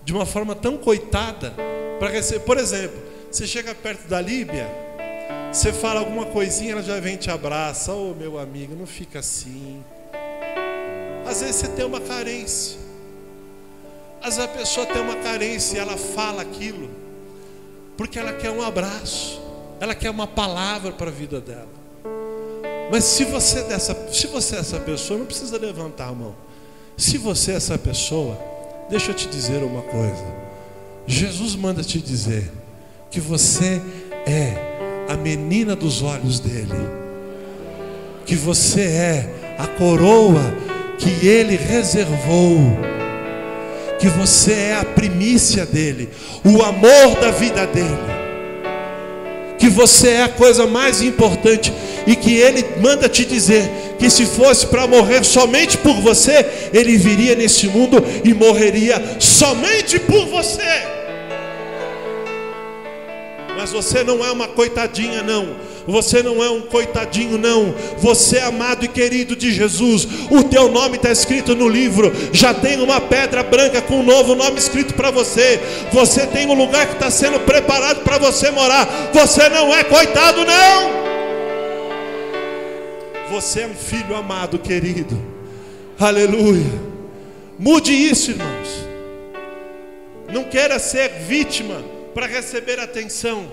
de 0.03 0.13
uma 0.13 0.25
forma 0.25 0.55
tão 0.55 0.75
coitada 0.75 1.53
para 1.99 2.09
receber. 2.09 2.43
Por 2.43 2.57
exemplo, 2.57 2.99
você 3.29 3.45
chega 3.45 3.75
perto 3.75 4.07
da 4.07 4.19
Líbia, 4.19 4.67
você 5.51 5.71
fala 5.71 5.99
alguma 5.99 6.25
coisinha, 6.25 6.71
ela 6.71 6.81
já 6.81 6.99
vem 6.99 7.15
te 7.15 7.29
abraça. 7.29 7.93
Oh, 7.93 8.15
meu 8.15 8.39
amigo, 8.39 8.75
não 8.75 8.87
fica 8.87 9.19
assim. 9.19 9.83
Às 11.27 11.41
vezes 11.41 11.57
você 11.57 11.67
tem 11.67 11.85
uma 11.85 11.99
carência. 11.99 12.79
Às 14.19 14.37
vezes 14.37 14.49
a 14.49 14.57
pessoa 14.57 14.85
tem 14.87 14.99
uma 14.99 15.17
carência 15.17 15.77
e 15.77 15.79
ela 15.79 15.95
fala 15.95 16.41
aquilo 16.41 16.89
porque 17.95 18.17
ela 18.17 18.31
quer 18.31 18.49
um 18.49 18.63
abraço, 18.63 19.41
ela 19.77 19.93
quer 19.93 20.09
uma 20.09 20.25
palavra 20.25 20.93
para 20.93 21.09
a 21.09 21.11
vida 21.11 21.41
dela. 21.41 21.78
Mas 22.91 23.03
se 23.03 23.25
você, 23.25 23.59
é 23.59 23.63
dessa, 23.63 23.95
se 24.11 24.27
você 24.27 24.55
é 24.55 24.59
essa 24.59 24.79
pessoa, 24.79 25.19
não 25.19 25.25
precisa 25.25 25.57
levantar 25.57 26.09
a 26.09 26.13
mão. 26.13 26.35
Se 26.97 27.17
você 27.17 27.51
é 27.51 27.55
essa 27.55 27.77
pessoa, 27.77 28.37
Deixa 28.89 29.11
eu 29.11 29.15
te 29.15 29.27
dizer 29.27 29.61
uma 29.61 29.83
coisa. 29.83 30.25
Jesus 31.05 31.55
manda 31.55 31.83
te 31.83 32.01
dizer 32.01 32.51
que 33.11 33.19
você 33.19 33.79
é 34.25 35.05
a 35.07 35.15
menina 35.15 35.75
dos 35.75 36.01
olhos 36.01 36.39
dele. 36.39 36.73
Que 38.25 38.35
você 38.35 38.81
é 38.81 39.55
a 39.59 39.67
coroa 39.67 40.41
que 40.97 41.27
ele 41.27 41.55
reservou. 41.55 42.57
Que 43.99 44.07
você 44.09 44.53
é 44.53 44.75
a 44.77 44.85
primícia 44.85 45.65
dele, 45.67 46.09
o 46.43 46.63
amor 46.63 47.19
da 47.21 47.29
vida 47.29 47.67
dele. 47.67 48.18
Que 49.59 49.67
você 49.69 50.09
é 50.11 50.23
a 50.23 50.29
coisa 50.29 50.65
mais 50.65 51.01
importante 51.01 51.71
e 52.07 52.15
que 52.15 52.35
ele 52.37 52.65
manda 52.81 53.09
te 53.09 53.25
dizer 53.25 53.69
que 53.99 54.09
se 54.09 54.25
fosse 54.25 54.65
para 54.65 54.87
morrer 54.87 55.23
somente 55.23 55.77
por 55.77 55.99
você, 56.01 56.45
ele 56.73 56.97
viria 56.97 57.35
nesse 57.35 57.67
mundo 57.67 58.03
e 58.23 58.33
morreria 58.33 59.17
somente 59.19 59.99
por 59.99 60.25
você. 60.27 60.87
Mas 63.57 63.71
você 63.71 64.05
não 64.05 64.25
é 64.25 64.31
uma 64.31 64.47
coitadinha, 64.47 65.21
não. 65.21 65.57
Você 65.87 66.21
não 66.21 66.43
é 66.43 66.49
um 66.49 66.61
coitadinho, 66.61 67.37
não. 67.37 67.73
Você 67.97 68.37
é 68.37 68.43
amado 68.43 68.85
e 68.85 68.87
querido 68.87 69.35
de 69.35 69.51
Jesus. 69.51 70.07
O 70.29 70.43
teu 70.43 70.69
nome 70.71 70.97
está 70.97 71.11
escrito 71.11 71.55
no 71.55 71.67
livro. 71.67 72.11
Já 72.31 72.53
tem 72.53 72.79
uma 72.81 73.01
pedra 73.01 73.43
branca 73.43 73.81
com 73.81 73.99
um 73.99 74.03
novo 74.03 74.35
nome 74.35 74.57
escrito 74.59 74.93
para 74.93 75.11
você. 75.11 75.59
Você 75.91 76.27
tem 76.27 76.47
um 76.47 76.53
lugar 76.53 76.87
que 76.87 76.93
está 76.93 77.09
sendo 77.09 77.39
preparado 77.39 78.03
para 78.03 78.17
você 78.17 78.51
morar. 78.51 79.11
Você 79.13 79.49
não 79.49 79.73
é 79.73 79.83
coitado, 79.83 80.45
não. 80.45 80.99
Você 83.31 83.61
é 83.61 83.67
um 83.67 83.75
filho 83.75 84.15
amado, 84.15 84.57
querido. 84.57 85.19
Aleluia. 85.99 86.89
Mude 87.57 87.93
isso, 87.93 88.31
irmãos. 88.31 88.69
Não 90.31 90.45
queira 90.45 90.79
ser 90.79 91.09
vítima 91.27 91.83
para 92.13 92.25
receber 92.25 92.79
atenção, 92.79 93.45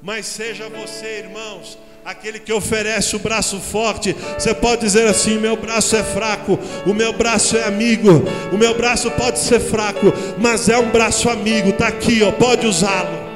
mas 0.00 0.26
seja 0.26 0.68
você, 0.68 1.18
irmãos, 1.18 1.78
aquele 2.04 2.38
que 2.38 2.52
oferece 2.52 3.16
o 3.16 3.18
braço 3.18 3.58
forte. 3.60 4.14
Você 4.38 4.54
pode 4.54 4.82
dizer 4.82 5.06
assim: 5.06 5.38
meu 5.38 5.56
braço 5.56 5.96
é 5.96 6.02
fraco, 6.02 6.58
o 6.86 6.94
meu 6.94 7.12
braço 7.12 7.56
é 7.56 7.64
amigo, 7.64 8.22
o 8.52 8.56
meu 8.56 8.74
braço 8.74 9.10
pode 9.12 9.38
ser 9.38 9.60
fraco, 9.60 10.12
mas 10.38 10.68
é 10.68 10.78
um 10.78 10.90
braço 10.90 11.28
amigo, 11.28 11.70
está 11.70 11.88
aqui, 11.88 12.22
ó, 12.22 12.32
pode 12.32 12.66
usá-lo. 12.66 13.28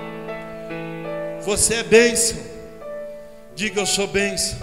Você 1.42 1.74
é 1.74 1.82
bênção, 1.82 2.38
diga 3.54 3.80
eu 3.80 3.86
sou 3.86 4.06
bênção. 4.06 4.58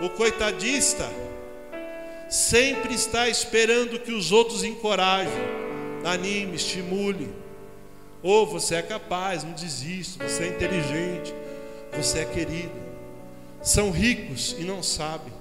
O 0.00 0.10
coitadista 0.10 1.08
sempre 2.28 2.94
está 2.94 3.28
esperando 3.28 3.98
que 3.98 4.12
os 4.12 4.32
outros 4.32 4.64
encorajem, 4.64 5.32
anime, 6.04 6.56
estimule. 6.56 7.45
Ou 8.26 8.42
oh, 8.42 8.46
você 8.46 8.74
é 8.74 8.82
capaz, 8.82 9.44
não 9.44 9.52
desista, 9.52 10.28
você 10.28 10.42
é 10.42 10.48
inteligente, 10.48 11.32
você 11.96 12.18
é 12.18 12.24
querido. 12.24 12.74
São 13.62 13.92
ricos 13.92 14.56
e 14.58 14.64
não 14.64 14.82
sabem. 14.82 15.32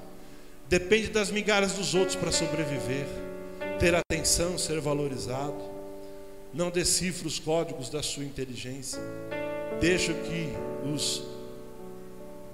Depende 0.69 1.07
das 1.07 1.31
migalhas 1.31 1.73
dos 1.73 1.95
outros 1.95 2.15
para 2.15 2.31
sobreviver, 2.31 3.07
ter 3.79 3.95
atenção, 3.95 4.55
ser 4.59 4.79
valorizado. 4.79 5.55
Não 6.53 6.69
decifra 6.69 7.27
os 7.27 7.39
códigos 7.39 7.89
da 7.89 8.03
sua 8.03 8.23
inteligência. 8.23 9.01
Deixa 9.81 10.13
que 10.13 10.53
os 10.93 11.23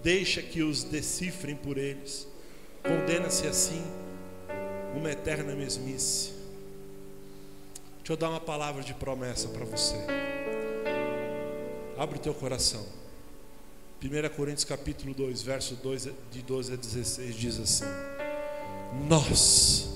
deixa 0.02 0.42
que 0.42 0.64
os 0.64 0.86
decifrem 0.86 1.58
por 1.58 1.78
eles. 1.78 2.26
Condena-se 2.82 3.46
assim 3.48 3.84
uma 4.96 5.12
eterna 5.12 5.54
mesmice. 5.54 6.41
Deixa 8.02 8.14
eu 8.14 8.18
dar 8.18 8.30
uma 8.30 8.40
palavra 8.40 8.84
de 8.84 8.94
promessa 8.94 9.48
para 9.50 9.64
você. 9.64 9.96
Abre 11.98 12.18
o 12.18 12.22
teu 12.22 12.34
coração. 12.34 12.84
1 14.04 14.36
Coríntios 14.36 14.66
capítulo 14.66 15.14
2, 15.14 15.44
verso 15.44 15.76
2, 15.76 16.10
de 16.32 16.42
12 16.42 16.74
a 16.74 16.76
16 16.76 17.36
diz 17.36 17.60
assim: 17.60 17.86
Nós 19.08 19.88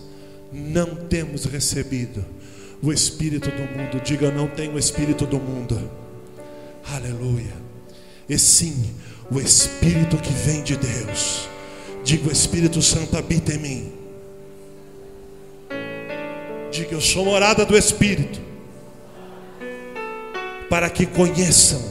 não 0.53 1.07
temos 1.07 1.45
recebido 1.45 2.23
o 2.81 2.93
espírito 2.93 3.49
do 3.49 3.63
mundo. 3.63 3.99
Diga, 4.03 4.29
não 4.29 4.47
tenho 4.47 4.73
o 4.73 4.79
espírito 4.79 5.25
do 5.25 5.39
mundo. 5.39 5.89
Aleluia. 6.87 7.55
E 8.29 8.37
sim, 8.37 8.95
o 9.31 9.39
Espírito 9.39 10.17
que 10.17 10.31
vem 10.31 10.63
de 10.63 10.75
Deus. 10.75 11.47
Diga: 12.03 12.29
o 12.29 12.31
Espírito 12.31 12.81
Santo 12.81 13.17
habita 13.17 13.53
em 13.53 13.57
mim. 13.57 14.04
Diga: 16.75 16.93
eu 16.93 16.99
sou 16.99 17.23
morada 17.23 17.65
do 17.65 17.77
Espírito. 17.77 18.41
Para 20.69 20.89
que 20.89 21.05
conheçam 21.05 21.81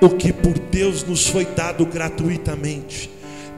o 0.00 0.08
que 0.10 0.32
por 0.32 0.58
Deus 0.58 1.04
nos 1.04 1.28
foi 1.28 1.44
dado 1.44 1.86
gratuitamente. 1.86 3.08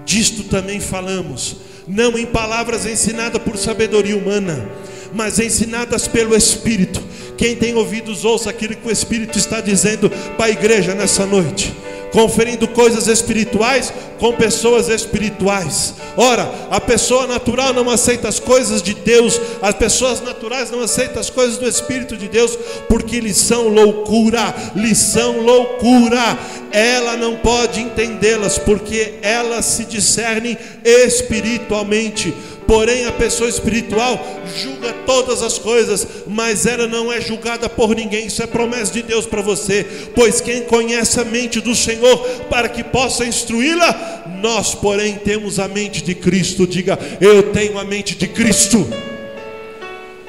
Disto 0.04 0.44
também 0.44 0.78
falamos, 0.78 1.56
não 1.86 2.18
em 2.18 2.26
palavras 2.26 2.84
ensinadas 2.84 3.40
por 3.42 3.56
sabedoria 3.56 4.16
humana, 4.16 4.68
mas 5.14 5.38
ensinadas 5.38 6.06
pelo 6.06 6.36
Espírito. 6.36 7.02
Quem 7.38 7.56
tem 7.56 7.74
ouvidos, 7.74 8.26
ouça 8.26 8.50
aquilo 8.50 8.76
que 8.76 8.88
o 8.88 8.90
Espírito 8.90 9.38
está 9.38 9.62
dizendo 9.62 10.10
para 10.36 10.46
a 10.46 10.50
igreja 10.50 10.94
nessa 10.94 11.24
noite 11.24 11.72
conferindo 12.12 12.66
coisas 12.68 13.06
espirituais 13.06 13.92
com 14.18 14.32
pessoas 14.32 14.88
espirituais. 14.88 15.94
Ora, 16.16 16.52
a 16.70 16.80
pessoa 16.80 17.26
natural 17.26 17.72
não 17.72 17.88
aceita 17.88 18.28
as 18.28 18.40
coisas 18.40 18.82
de 18.82 18.94
Deus, 18.94 19.40
as 19.62 19.74
pessoas 19.74 20.20
naturais 20.20 20.70
não 20.70 20.80
aceitam 20.80 21.20
as 21.20 21.30
coisas 21.30 21.56
do 21.56 21.68
Espírito 21.68 22.16
de 22.16 22.28
Deus, 22.28 22.58
porque 22.88 23.20
lhes 23.20 23.36
são 23.36 23.68
loucura, 23.68 24.54
lhes 24.74 24.98
são 24.98 25.40
loucura. 25.40 26.38
Ela 26.72 27.16
não 27.16 27.36
pode 27.36 27.80
entendê-las, 27.80 28.58
porque 28.58 29.14
elas 29.22 29.64
se 29.64 29.84
discernem 29.84 30.58
espiritualmente. 30.84 32.34
Porém, 32.68 33.06
a 33.06 33.12
pessoa 33.12 33.48
espiritual 33.48 34.22
julga 34.54 34.92
todas 35.06 35.42
as 35.42 35.58
coisas, 35.58 36.06
mas 36.26 36.66
ela 36.66 36.86
não 36.86 37.10
é 37.10 37.18
julgada 37.18 37.66
por 37.66 37.96
ninguém. 37.96 38.26
Isso 38.26 38.42
é 38.42 38.46
promessa 38.46 38.92
de 38.92 39.00
Deus 39.00 39.24
para 39.24 39.40
você. 39.40 39.86
Pois 40.14 40.42
quem 40.42 40.60
conhece 40.64 41.18
a 41.18 41.24
mente 41.24 41.62
do 41.62 41.74
Senhor 41.74 42.18
para 42.50 42.68
que 42.68 42.84
possa 42.84 43.24
instruí-la, 43.24 44.24
nós, 44.42 44.74
porém, 44.74 45.14
temos 45.14 45.58
a 45.58 45.66
mente 45.66 46.02
de 46.04 46.14
Cristo. 46.14 46.66
Diga, 46.66 46.98
eu 47.22 47.54
tenho 47.54 47.78
a 47.78 47.84
mente 47.84 48.14
de 48.14 48.28
Cristo. 48.28 48.86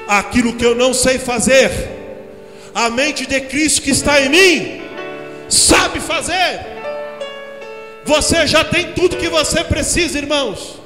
Aquilo 0.08 0.54
que 0.54 0.66
eu 0.66 0.74
não 0.74 0.94
sei 0.94 1.20
fazer, 1.20 1.70
a 2.74 2.90
mente 2.90 3.26
de 3.26 3.42
Cristo 3.42 3.82
que 3.82 3.92
está 3.92 4.22
em 4.22 4.30
mim, 4.30 4.82
sabe 5.50 6.00
fazer. 6.00 6.62
Você 8.06 8.48
já 8.48 8.64
tem 8.64 8.94
tudo 8.94 9.18
que 9.18 9.28
você 9.28 9.62
precisa, 9.62 10.18
irmãos. 10.18 10.79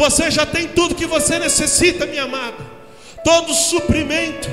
Você 0.00 0.30
já 0.30 0.46
tem 0.46 0.66
tudo 0.66 0.94
que 0.94 1.04
você 1.04 1.38
necessita, 1.38 2.06
minha 2.06 2.22
amada. 2.22 2.64
Todo 3.22 3.52
suprimento, 3.52 4.48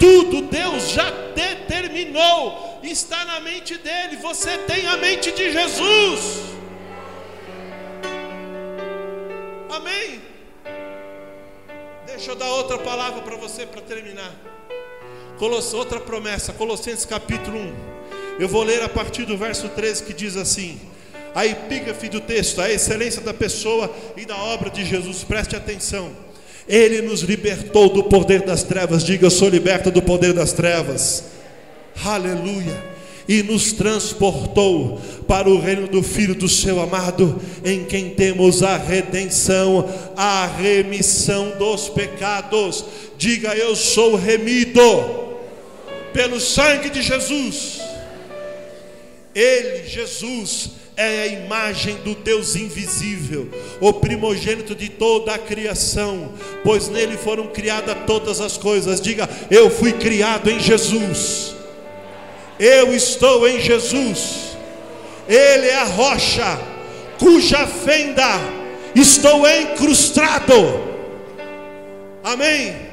tudo 0.00 0.42
Deus 0.42 0.90
já 0.90 1.08
determinou, 1.32 2.80
está 2.82 3.24
na 3.24 3.38
mente 3.38 3.78
dele. 3.78 4.16
Você 4.16 4.58
tem 4.58 4.84
a 4.88 4.96
mente 4.96 5.30
de 5.30 5.52
Jesus. 5.52 6.40
Amém. 9.70 10.20
Deixa 12.04 12.32
eu 12.32 12.34
dar 12.34 12.50
outra 12.50 12.78
palavra 12.78 13.22
para 13.22 13.36
você 13.36 13.64
para 13.64 13.80
terminar. 13.80 14.34
Outra 15.72 16.00
promessa, 16.00 16.52
Colossenses 16.52 17.04
capítulo 17.04 17.60
1. 17.60 17.74
Eu 18.40 18.48
vou 18.48 18.64
ler 18.64 18.82
a 18.82 18.88
partir 18.88 19.24
do 19.24 19.38
verso 19.38 19.68
13 19.68 20.02
que 20.02 20.12
diz 20.12 20.36
assim: 20.36 20.80
a 21.34 21.46
epígrafe 21.46 22.08
do 22.08 22.20
texto, 22.20 22.60
a 22.60 22.70
excelência 22.70 23.20
da 23.20 23.34
pessoa 23.34 23.94
e 24.16 24.24
da 24.24 24.36
obra 24.36 24.70
de 24.70 24.84
Jesus. 24.84 25.24
Preste 25.24 25.56
atenção. 25.56 26.10
Ele 26.68 27.00
nos 27.00 27.22
libertou 27.22 27.88
do 27.88 28.04
poder 28.04 28.42
das 28.42 28.62
trevas. 28.62 29.02
Diga, 29.02 29.26
eu 29.26 29.30
sou 29.30 29.48
liberto 29.48 29.90
do 29.90 30.02
poder 30.02 30.34
das 30.34 30.52
trevas. 30.52 31.24
Aleluia. 32.04 32.98
E 33.26 33.42
nos 33.42 33.72
transportou 33.72 35.00
para 35.26 35.48
o 35.48 35.60
reino 35.60 35.86
do 35.86 36.02
Filho 36.02 36.34
do 36.34 36.48
seu 36.48 36.80
amado, 36.80 37.40
em 37.62 37.84
quem 37.84 38.10
temos 38.10 38.62
a 38.62 38.76
redenção, 38.76 39.86
a 40.16 40.46
remissão 40.46 41.52
dos 41.58 41.88
pecados. 41.88 42.84
Diga, 43.18 43.54
eu 43.54 43.76
sou 43.76 44.16
remido 44.16 44.80
pelo 46.12 46.40
sangue 46.40 46.90
de 46.90 47.02
Jesus. 47.02 47.80
Ele, 49.34 49.86
Jesus, 49.86 50.70
é 50.98 51.22
a 51.22 51.26
imagem 51.28 51.94
do 51.98 52.12
Deus 52.16 52.56
invisível, 52.56 53.48
o 53.80 53.92
primogênito 53.92 54.74
de 54.74 54.88
toda 54.88 55.32
a 55.32 55.38
criação, 55.38 56.32
pois 56.64 56.88
nele 56.88 57.16
foram 57.16 57.46
criadas 57.46 57.96
todas 58.04 58.40
as 58.40 58.58
coisas. 58.58 59.00
Diga, 59.00 59.30
eu 59.48 59.70
fui 59.70 59.92
criado 59.92 60.50
em 60.50 60.58
Jesus, 60.58 61.54
eu 62.58 62.92
estou 62.92 63.48
em 63.48 63.60
Jesus, 63.60 64.56
Ele 65.28 65.68
é 65.68 65.76
a 65.76 65.84
rocha, 65.84 66.58
cuja 67.16 67.64
fenda 67.64 68.40
estou 68.92 69.48
encrustado. 69.48 70.52
Amém. 72.24 72.88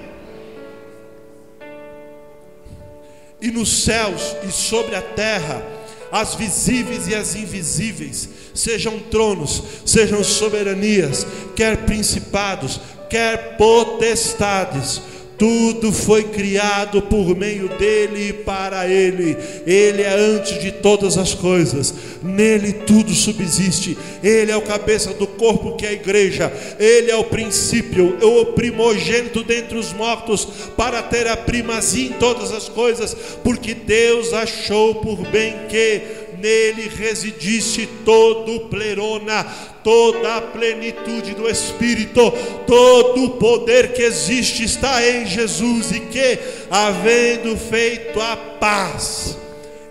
E 3.41 3.49
nos 3.49 3.83
céus 3.83 4.35
e 4.47 4.51
sobre 4.51 4.95
a 4.95 5.01
terra 5.01 5.74
as 6.15 6.33
visíveis 6.33 7.09
e 7.09 7.13
as 7.13 7.35
invisíveis, 7.35 8.29
sejam 8.53 8.97
tronos, 8.99 9.61
sejam 9.85 10.23
soberanias, 10.23 11.27
quer 11.57 11.85
principados, 11.85 12.79
quer 13.09 13.57
potestades 13.57 15.01
tudo 15.37 15.91
foi 15.91 16.23
criado 16.23 17.01
por 17.01 17.35
meio 17.35 17.69
dele 17.69 18.29
e 18.29 18.33
para 18.33 18.87
ele. 18.87 19.37
Ele 19.65 20.01
é 20.01 20.13
antes 20.13 20.59
de 20.59 20.71
todas 20.71 21.17
as 21.17 21.33
coisas. 21.33 21.93
Nele 22.23 22.73
tudo 22.73 23.13
subsiste. 23.13 23.97
Ele 24.23 24.51
é 24.51 24.57
o 24.57 24.61
cabeça 24.61 25.13
do 25.13 25.27
corpo 25.27 25.75
que 25.75 25.85
é 25.85 25.89
a 25.89 25.93
igreja. 25.93 26.51
Ele 26.79 27.11
é 27.11 27.15
o 27.15 27.23
princípio, 27.23 28.17
o 28.21 28.45
primogênito 28.47 29.43
dentre 29.43 29.77
os 29.77 29.93
mortos, 29.93 30.47
para 30.75 31.01
ter 31.03 31.27
a 31.27 31.37
primazia 31.37 32.09
em 32.09 32.13
todas 32.13 32.51
as 32.51 32.69
coisas, 32.69 33.15
porque 33.43 33.73
Deus 33.73 34.33
achou 34.33 34.95
por 34.95 35.17
bem 35.27 35.53
que 35.69 36.01
nele 36.39 36.89
residisse 36.95 37.87
todo 38.03 38.55
o 38.55 38.59
plerona, 38.61 39.45
toda 39.85 40.37
a 40.37 40.41
plenitude 40.41 41.35
do 41.35 41.47
Espírito, 41.47 42.33
todo 42.65 43.23
o 43.23 43.29
poder 43.37 43.93
que 43.93 44.01
existe 44.01 44.63
está 44.63 45.07
em 45.07 45.27
Jesus 45.27 45.91
e 45.91 45.99
que, 45.99 46.39
havendo 46.71 47.55
feito 47.55 48.19
a 48.19 48.35
paz, 48.35 49.37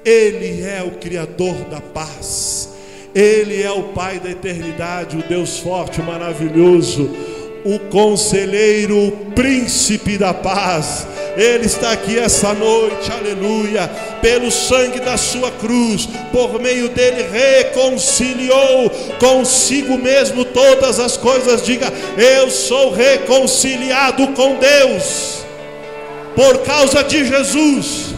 Ele 0.05 0.63
é 0.63 0.83
o 0.83 0.99
Criador 0.99 1.55
da 1.71 1.81
paz. 1.81 2.71
Ele 3.15 3.63
é 3.63 3.71
o 3.71 3.85
Pai 3.85 4.19
da 4.19 4.33
eternidade, 4.33 5.17
o 5.17 5.23
Deus 5.23 5.61
forte, 5.61 6.03
maravilhoso, 6.03 7.09
o 7.65 7.79
conselheiro, 7.79 9.09
o 9.09 9.13
príncipe 9.35 10.19
da 10.19 10.35
paz. 10.35 11.07
Ele 11.37 11.67
está 11.67 11.91
aqui 11.93 12.17
essa 12.17 12.53
noite, 12.53 13.11
aleluia, 13.11 13.91
pelo 14.21 14.53
sangue 14.53 15.01
da 15.01 15.17
sua 15.17 15.51
cruz, 15.51 16.09
por 16.31 16.61
meio 16.61 16.89
dele 16.91 17.27
reconciliou 17.29 18.91
consigo 19.19 19.99
mesmo 19.99 20.45
todas 20.45 21.01
as 21.01 21.17
coisas. 21.17 21.65
Diga, 21.65 21.93
eu 22.17 22.51
sou 22.51 22.93
reconciliado 22.93 24.29
com 24.29 24.57
Deus, 24.57 25.45
por 26.37 26.59
causa 26.59 27.03
de 27.03 27.25
Jesus, 27.27 28.15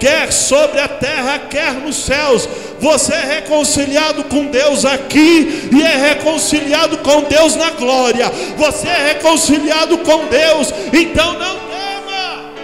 quer 0.00 0.32
sobre 0.32 0.80
a 0.80 0.88
terra, 0.88 1.38
quer 1.38 1.74
nos 1.74 1.96
céus 1.96 2.48
você 2.80 3.12
é 3.12 3.24
reconciliado 3.40 4.24
com 4.24 4.46
Deus 4.46 4.86
aqui 4.86 5.68
e 5.70 5.82
é 5.82 5.96
reconciliado 6.14 6.96
com 6.98 7.24
Deus 7.24 7.54
na 7.54 7.70
glória. 7.72 8.30
Você 8.56 8.88
é 8.88 9.12
reconciliado 9.12 9.98
com 9.98 10.26
Deus, 10.28 10.68
então 10.90 11.34
não 11.34 11.60
tema. 11.68 12.54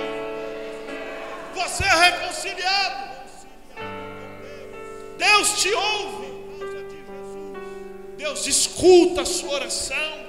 Você 1.55 1.85
é 1.85 2.11
reconciliado. 2.11 3.11
Deus 5.19 5.61
te 5.61 5.71
ouve. 5.75 6.27
Deus 8.17 8.47
escuta 8.47 9.21
a 9.21 9.27
sua 9.27 9.53
oração. 9.53 10.27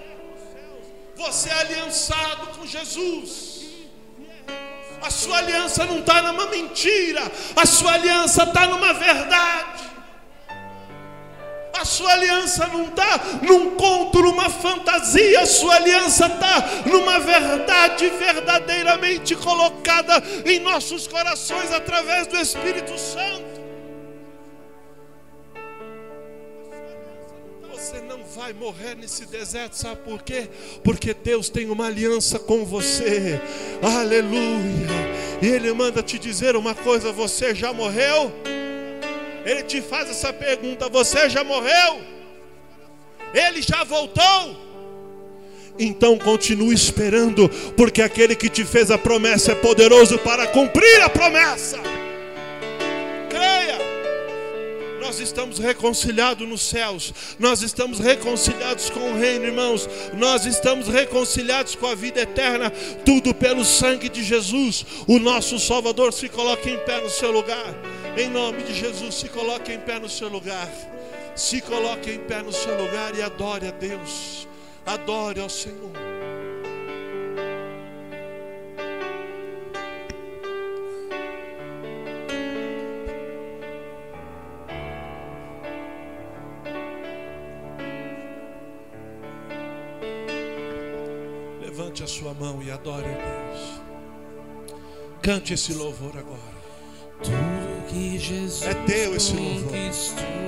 Você 1.15 1.49
é 1.49 1.53
aliançado 1.53 2.47
com 2.57 2.67
Jesus. 2.67 3.56
A 5.07 5.09
sua 5.09 5.37
aliança 5.37 5.85
não 5.85 5.99
está 5.99 6.21
numa 6.21 6.47
mentira, 6.47 7.31
a 7.55 7.65
sua 7.65 7.93
aliança 7.93 8.43
está 8.43 8.67
numa 8.67 8.93
verdade. 8.93 9.83
A 11.79 11.85
sua 11.85 12.11
aliança 12.11 12.67
não 12.67 12.83
está 12.89 13.17
num 13.41 13.75
conto, 13.75 14.21
numa 14.21 14.49
fantasia, 14.49 15.39
a 15.39 15.45
sua 15.45 15.75
aliança 15.75 16.25
está 16.25 16.69
numa 16.87 17.19
verdade 17.19 18.09
verdadeiramente 18.09 19.33
colocada 19.37 20.21
em 20.45 20.59
nossos 20.59 21.07
corações 21.07 21.71
através 21.71 22.27
do 22.27 22.35
Espírito 22.35 22.99
Santo. 22.99 23.46
Vai 28.47 28.53
morrer 28.53 28.95
nesse 28.95 29.25
deserto, 29.25 29.73
sabe 29.73 29.97
por 30.05 30.23
quê? 30.23 30.47
Porque 30.81 31.13
Deus 31.13 31.49
tem 31.49 31.69
uma 31.69 31.87
aliança 31.87 32.39
com 32.39 32.63
você, 32.63 33.41
aleluia. 33.81 34.87
E 35.41 35.47
Ele 35.47 35.73
manda 35.73 36.01
te 36.01 36.17
dizer 36.17 36.55
uma 36.55 36.73
coisa: 36.73 37.11
você 37.11 37.53
já 37.53 37.73
morreu? 37.73 38.31
Ele 39.45 39.63
te 39.63 39.81
faz 39.81 40.09
essa 40.09 40.31
pergunta: 40.31 40.87
você 40.87 41.29
já 41.29 41.43
morreu? 41.43 41.99
Ele 43.33 43.61
já 43.61 43.83
voltou? 43.83 44.55
Então 45.77 46.17
continue 46.17 46.73
esperando, 46.73 47.49
porque 47.75 48.01
aquele 48.01 48.33
que 48.33 48.49
te 48.49 48.63
fez 48.63 48.89
a 48.89 48.97
promessa 48.97 49.51
é 49.51 49.55
poderoso 49.55 50.17
para 50.19 50.47
cumprir 50.47 51.01
a 51.01 51.09
promessa. 51.09 51.77
Nós 55.07 55.21
estamos 55.21 55.57
reconciliados 55.57 56.45
nos 56.45 56.61
céus, 56.61 57.13
nós 57.39 57.61
estamos 57.61 57.97
reconciliados 57.97 58.89
com 58.89 59.11
o 59.11 59.17
reino, 59.17 59.45
irmãos, 59.45 59.87
nós 60.13 60.45
estamos 60.45 60.89
reconciliados 60.89 61.75
com 61.75 61.87
a 61.87 61.95
vida 61.95 62.19
eterna, 62.19 62.69
tudo 63.05 63.33
pelo 63.33 63.63
sangue 63.63 64.09
de 64.09 64.21
Jesus, 64.21 64.85
o 65.07 65.17
nosso 65.17 65.59
Salvador. 65.59 66.11
Se 66.11 66.27
coloque 66.27 66.69
em 66.69 66.77
pé 66.79 66.99
no 66.99 67.09
seu 67.09 67.31
lugar, 67.31 67.73
em 68.17 68.29
nome 68.29 68.63
de 68.63 68.73
Jesus, 68.73 69.15
se 69.15 69.29
coloque 69.29 69.71
em 69.71 69.79
pé 69.79 69.97
no 69.97 70.09
seu 70.09 70.27
lugar, 70.27 70.69
se 71.37 71.61
coloque 71.61 72.11
em 72.11 72.19
pé 72.19 72.41
no 72.41 72.51
seu 72.51 72.77
lugar 72.77 73.15
e 73.15 73.21
adore 73.21 73.65
a 73.65 73.71
Deus, 73.71 74.45
adore 74.85 75.39
ao 75.39 75.49
Senhor. 75.49 76.06
E 92.67 92.71
adore 92.71 93.05
a 93.05 93.07
Deus. 93.07 93.81
Cante 95.21 95.53
esse 95.53 95.73
louvor 95.73 96.17
agora. 96.17 96.57
Tudo 97.23 97.87
que 97.87 98.19
Jesus 98.19 98.63
É 98.63 98.73
teu 98.73 99.15
esse 99.15 99.33
louvor. 99.33 99.71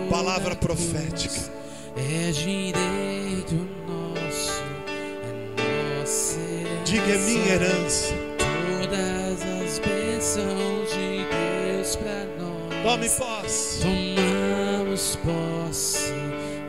Palavra 0.09 0.55
profética. 0.55 1.51
É 1.95 2.31
direito 2.31 3.55
nosso, 3.87 4.61
é 5.57 5.99
nossa 5.99 6.39
herança. 6.39 6.83
Diga 6.83 7.13
é 7.13 7.17
minha 7.17 7.53
herança. 7.53 8.13
Todas 8.37 9.41
as 9.41 9.79
bênçãos 9.79 10.89
de 10.89 11.25
Deus 11.25 11.95
para 11.95 12.25
nós. 12.37 12.83
Tome 12.83 13.09
posse. 13.09 13.81
Tomamos 13.81 15.15
posse, 15.17 16.11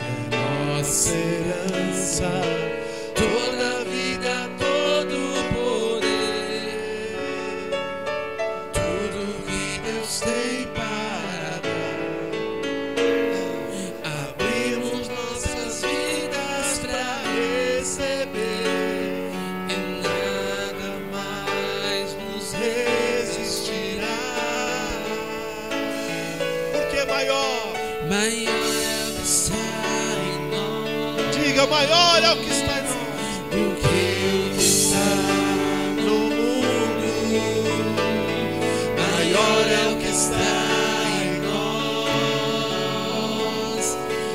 é 0.01 0.37
nossa 0.37 1.15
herança. 1.15 2.31
Toda 3.15 3.80
maior. 28.11 28.51
É 28.51 29.07
o 29.07 29.13
que 29.15 29.23
está 29.23 29.55
em 30.27 30.51
nós. 30.51 31.37
Diga 31.37 31.65
maior 31.69 32.23
é 32.25 32.31
o 32.33 32.37
que 32.39 32.51
está 32.51 32.79
em 32.81 32.83
nós. 32.83 32.99
do 33.51 33.77
que 33.77 33.87
o 34.35 34.51
que 34.53 34.63
está 34.65 35.11
no 36.03 36.19
mundo. 36.37 37.11
Maior 38.99 39.65
é 39.71 39.83
o 39.93 39.97
que 39.97 40.09
está 40.09 40.51
em 41.23 41.39
nós 41.47 42.27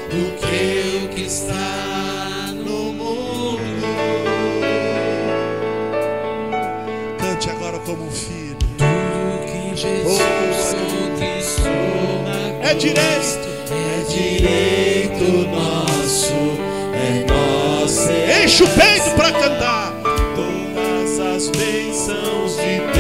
do 0.10 0.24
que 0.40 1.04
o 1.04 1.10
que 1.10 1.24
está 1.24 2.54
no 2.54 2.80
mundo. 2.94 3.62
Cante 7.20 7.50
agora 7.50 7.78
como 7.80 8.06
um 8.06 8.12
filho. 8.12 8.56
Tudo 8.78 9.46
que 9.46 9.76
Jesus 9.76 10.76
conquistou 10.80 12.24
na 12.24 12.70
É 12.70 12.74
direito. 12.74 13.45
Enche 18.56 18.64
o 18.64 18.68
peito 18.70 19.12
para 19.18 19.34
cantar. 19.34 19.92
Todas 20.34 21.20
as 21.20 21.50
bênçãos 21.50 22.56
de 22.56 22.80
Deus 22.80 22.95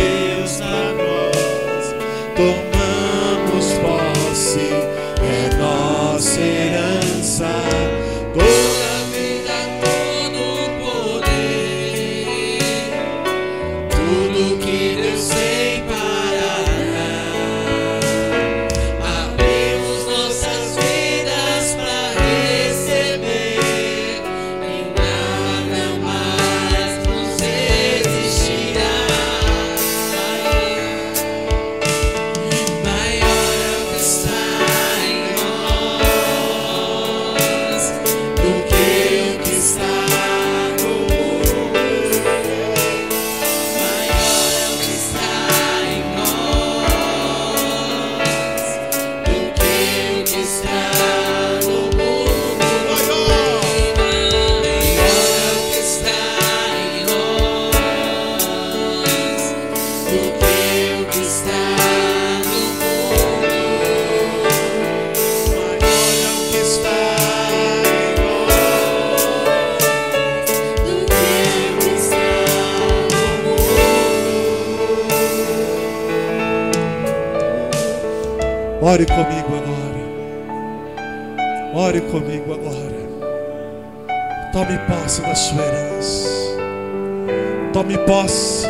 Tome 87.86 88.00
posse 88.00 88.66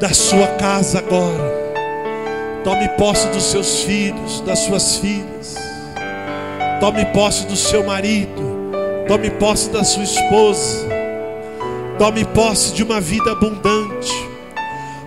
da 0.00 0.08
sua 0.14 0.46
casa 0.56 0.98
agora. 0.98 1.44
Tome 2.64 2.88
posse 2.96 3.28
dos 3.28 3.42
seus 3.42 3.80
filhos, 3.80 4.40
das 4.46 4.60
suas 4.60 4.96
filhas. 4.96 5.54
Tome 6.80 7.04
posse 7.12 7.46
do 7.46 7.54
seu 7.54 7.84
marido. 7.84 8.42
Tome 9.06 9.28
posse 9.32 9.68
da 9.68 9.84
sua 9.84 10.04
esposa. 10.04 10.88
Tome 11.98 12.24
posse 12.24 12.72
de 12.72 12.82
uma 12.82 12.98
vida 12.98 13.32
abundante. 13.32 14.10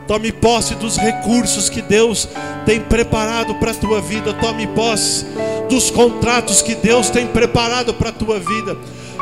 Tome 0.08 0.32
posse 0.32 0.76
dos 0.76 0.96
recursos 0.98 1.70
que 1.70 1.82
Deus 1.82 2.30
tem 2.68 2.80
preparado 2.82 3.56
para 3.56 3.72
a 3.72 3.74
tua 3.74 4.00
vida. 4.00 4.32
Tome 4.36 4.68
posse 4.68 5.26
dos 5.68 5.90
contratos 5.90 6.62
que 6.62 6.76
Deus 6.76 7.10
tem 7.10 7.26
preparado 7.26 7.96
para 7.96 8.10
a 8.10 8.14
tua 8.14 8.40
vida. 8.40 8.78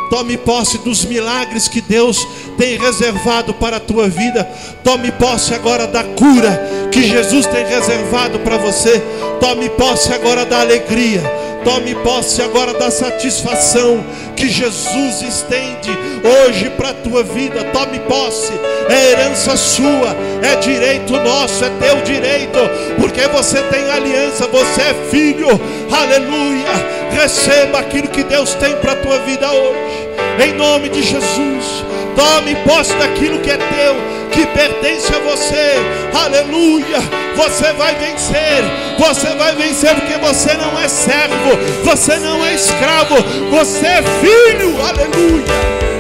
Tome 0.10 0.36
posse 0.38 0.80
dos 0.80 1.06
milagres 1.06 1.68
que 1.68 1.80
Deus 1.82 2.28
tem 2.60 2.78
reservado 2.78 3.54
para 3.54 3.78
a 3.78 3.80
tua 3.80 4.10
vida. 4.10 4.46
Tome 4.84 5.14
posse 5.14 5.54
agora 5.54 5.88
da 5.88 6.04
cura 6.04 6.90
que 6.92 7.04
Jesus 7.04 7.46
tem 7.46 7.66
reservado 7.66 8.38
para 8.40 8.58
você. 8.58 9.02
Tome 9.40 9.70
posse 9.70 10.14
agora 10.14 10.46
da 10.46 10.60
alegria. 10.60 11.22
Tome 11.64 11.96
posse 11.96 12.42
agora 12.42 12.74
da 12.74 12.92
satisfação 12.92 14.04
que 14.36 14.50
Jesus 14.50 15.22
estende 15.22 15.90
hoje 16.22 16.70
para 16.72 16.90
a 16.90 16.94
tua 16.94 17.24
vida. 17.24 17.64
Tome 17.72 18.00
posse, 18.00 18.52
é 18.90 19.12
herança 19.12 19.56
sua, 19.56 20.16
é 20.42 20.56
direito 20.58 21.14
nosso, 21.14 21.64
é 21.64 21.70
teu 21.80 22.02
direito, 22.04 22.60
porque 23.00 23.28
você 23.28 23.62
tem 23.64 23.90
aliança, 23.90 24.48
você 24.48 24.82
é 24.82 24.94
filho. 25.10 25.48
Aleluia! 25.92 27.00
Receba 27.12 27.80
aquilo 27.80 28.08
que 28.08 28.24
Deus 28.24 28.54
tem 28.56 28.76
para 28.78 28.94
a 28.94 28.98
tua 28.98 29.20
vida 29.20 29.50
hoje, 29.52 30.10
em 30.46 30.54
nome 30.54 30.90
de 30.90 31.04
Jesus. 31.04 31.89
Tome 32.20 32.54
posse 32.68 32.94
daquilo 32.96 33.40
que 33.40 33.50
é 33.50 33.56
teu, 33.56 33.96
que 34.30 34.46
pertence 34.48 35.08
a 35.16 35.20
você. 35.20 35.76
Aleluia! 36.14 36.98
Você 37.38 37.72
vai 37.72 37.96
vencer. 37.96 38.62
Você 38.98 39.28
vai 39.38 39.56
vencer 39.56 39.96
porque 39.96 40.18
você 40.18 40.54
não 40.56 40.78
é 40.78 40.90
servo, 40.90 41.56
você 41.82 42.18
não 42.18 42.46
é 42.46 42.56
escravo, 42.56 43.16
você 43.50 43.86
é 43.86 44.04
filho. 44.20 44.76
Aleluia! 44.82 45.99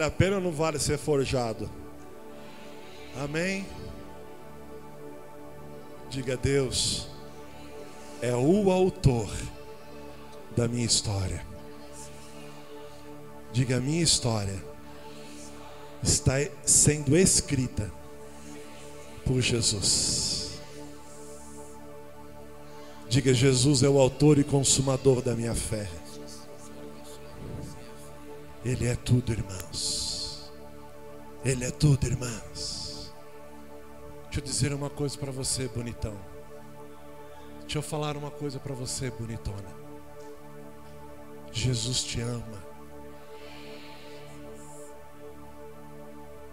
Vale 0.00 0.04
a 0.04 0.10
pena 0.10 0.36
ou 0.36 0.42
não 0.42 0.50
vale 0.50 0.78
ser 0.78 0.96
forjado? 0.96 1.68
Amém? 3.16 3.66
Diga 6.08 6.36
Deus, 6.36 7.08
é 8.22 8.34
o 8.34 8.70
autor 8.70 9.30
da 10.56 10.66
minha 10.66 10.86
história. 10.86 11.44
Diga 13.52 13.76
a 13.76 13.80
minha 13.80 14.02
história 14.02 14.70
está 16.02 16.36
sendo 16.64 17.14
escrita 17.14 17.92
por 19.26 19.42
Jesus. 19.42 20.60
Diga, 23.06 23.34
Jesus 23.34 23.82
é 23.82 23.88
o 23.88 23.98
autor 23.98 24.38
e 24.38 24.44
consumador 24.44 25.20
da 25.20 25.34
minha 25.34 25.54
fé. 25.54 25.86
Ele 28.64 28.86
é 28.86 28.94
tudo, 28.94 29.32
irmãos. 29.32 30.52
Ele 31.44 31.64
é 31.64 31.70
tudo, 31.70 32.06
irmãos. 32.06 33.10
Deixa 34.24 34.40
eu 34.40 34.44
dizer 34.44 34.72
uma 34.74 34.90
coisa 34.90 35.16
para 35.18 35.32
você, 35.32 35.66
bonitão. 35.68 36.16
Deixa 37.60 37.78
eu 37.78 37.82
falar 37.82 38.16
uma 38.16 38.30
coisa 38.30 38.60
para 38.60 38.74
você, 38.74 39.10
bonitona. 39.10 39.74
Jesus 41.50 42.02
te 42.04 42.20
ama. 42.20 42.70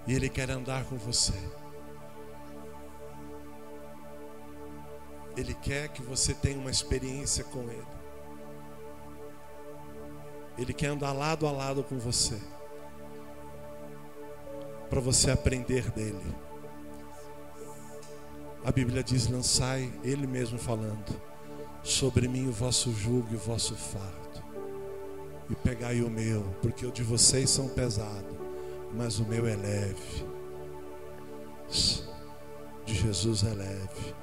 E 0.07 0.13
Ele 0.13 0.29
quer 0.29 0.49
andar 0.49 0.85
com 0.85 0.95
você. 0.95 1.33
Ele 5.35 5.53
quer 5.53 5.89
que 5.89 6.01
você 6.01 6.33
tenha 6.33 6.57
uma 6.57 6.71
experiência 6.71 7.43
com 7.43 7.63
Ele. 7.69 7.85
Ele 10.57 10.73
quer 10.73 10.87
andar 10.87 11.13
lado 11.13 11.47
a 11.47 11.51
lado 11.51 11.83
com 11.83 11.97
você. 11.97 12.37
Para 14.89 14.99
você 14.99 15.31
aprender 15.31 15.91
dele. 15.91 16.35
A 18.65 18.71
Bíblia 18.71 19.03
diz: 19.03 19.27
lançai, 19.27 19.91
Ele 20.03 20.25
mesmo 20.25 20.57
falando, 20.57 21.21
sobre 21.83 22.27
mim 22.27 22.47
o 22.47 22.51
vosso 22.51 22.91
jugo 22.91 23.27
e 23.31 23.35
o 23.35 23.39
vosso 23.39 23.75
fardo. 23.75 24.43
E 25.49 25.55
pegai 25.55 26.01
o 26.01 26.09
meu, 26.09 26.43
porque 26.61 26.85
o 26.85 26.91
de 26.91 27.03
vocês 27.03 27.49
são 27.49 27.69
pesado, 27.69 28.37
mas 28.93 29.19
o 29.19 29.25
meu 29.25 29.47
é 29.47 29.55
leve. 29.55 30.25
De 32.85 32.95
Jesus 32.95 33.43
é 33.43 33.53
leve 33.53 34.15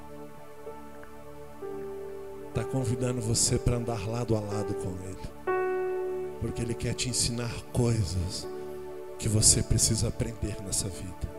está 2.55 2.63
convidando 2.63 3.21
você 3.21 3.59
para 3.59 3.79
andar 3.79 4.09
lado 4.09 4.37
a 4.37 4.41
lado 4.41 4.75
com 4.75 4.91
Ele, 5.05 5.34
porque 6.45 6.61
Ele 6.61 6.75
quer 6.75 6.93
te 6.93 7.09
ensinar 7.09 7.51
coisas 7.73 8.47
que 9.19 9.31
você 9.31 9.63
precisa 9.63 10.09
aprender 10.09 10.55
nessa 10.63 10.91
vida. 10.91 11.35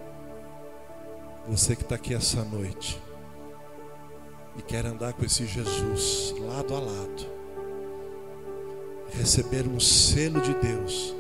Você 1.48 1.76
que 1.76 1.84
está 1.84 1.94
aqui 1.94 2.16
essa 2.16 2.44
noite 2.44 3.00
e 4.58 4.64
quer 4.64 4.84
andar 4.84 5.14
com 5.14 5.24
esse 5.24 5.46
Jesus 5.46 6.34
lado 6.40 6.74
a 6.74 6.80
lado, 6.80 7.28
receber 9.12 9.68
um 9.68 9.80
selo 9.80 10.42
de 10.42 10.56
Deus, 10.56 11.16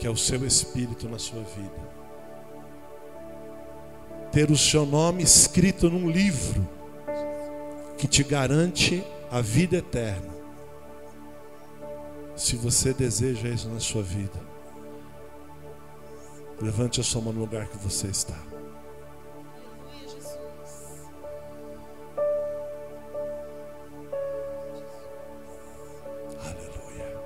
que 0.00 0.04
é 0.04 0.10
o 0.10 0.16
seu 0.16 0.44
Espírito 0.44 1.08
na 1.08 1.20
sua 1.20 1.44
vida, 1.44 1.88
ter 4.32 4.50
o 4.50 4.58
seu 4.58 4.84
nome 4.84 5.22
escrito 5.22 5.88
num 5.88 6.10
livro 6.10 6.68
que 7.96 8.08
te 8.08 8.24
garante 8.24 9.04
a 9.30 9.40
vida 9.40 9.76
eterna. 9.76 10.37
Se 12.38 12.54
você 12.54 12.94
deseja 12.94 13.48
isso 13.48 13.68
na 13.68 13.80
sua 13.80 14.00
vida, 14.00 14.40
levante 16.62 17.00
a 17.00 17.04
sua 17.04 17.20
mão 17.20 17.32
no 17.32 17.40
lugar 17.40 17.66
que 17.66 17.76
você 17.76 18.06
está. 18.06 18.38
Aleluia. 26.40 27.20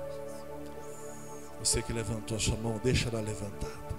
Você 1.59 1.83
que 1.83 1.93
levantou 1.93 2.35
a 2.35 2.39
sua 2.39 2.57
mão, 2.57 2.81
deixa 2.83 3.09
ela 3.09 3.21
levantada. 3.21 3.93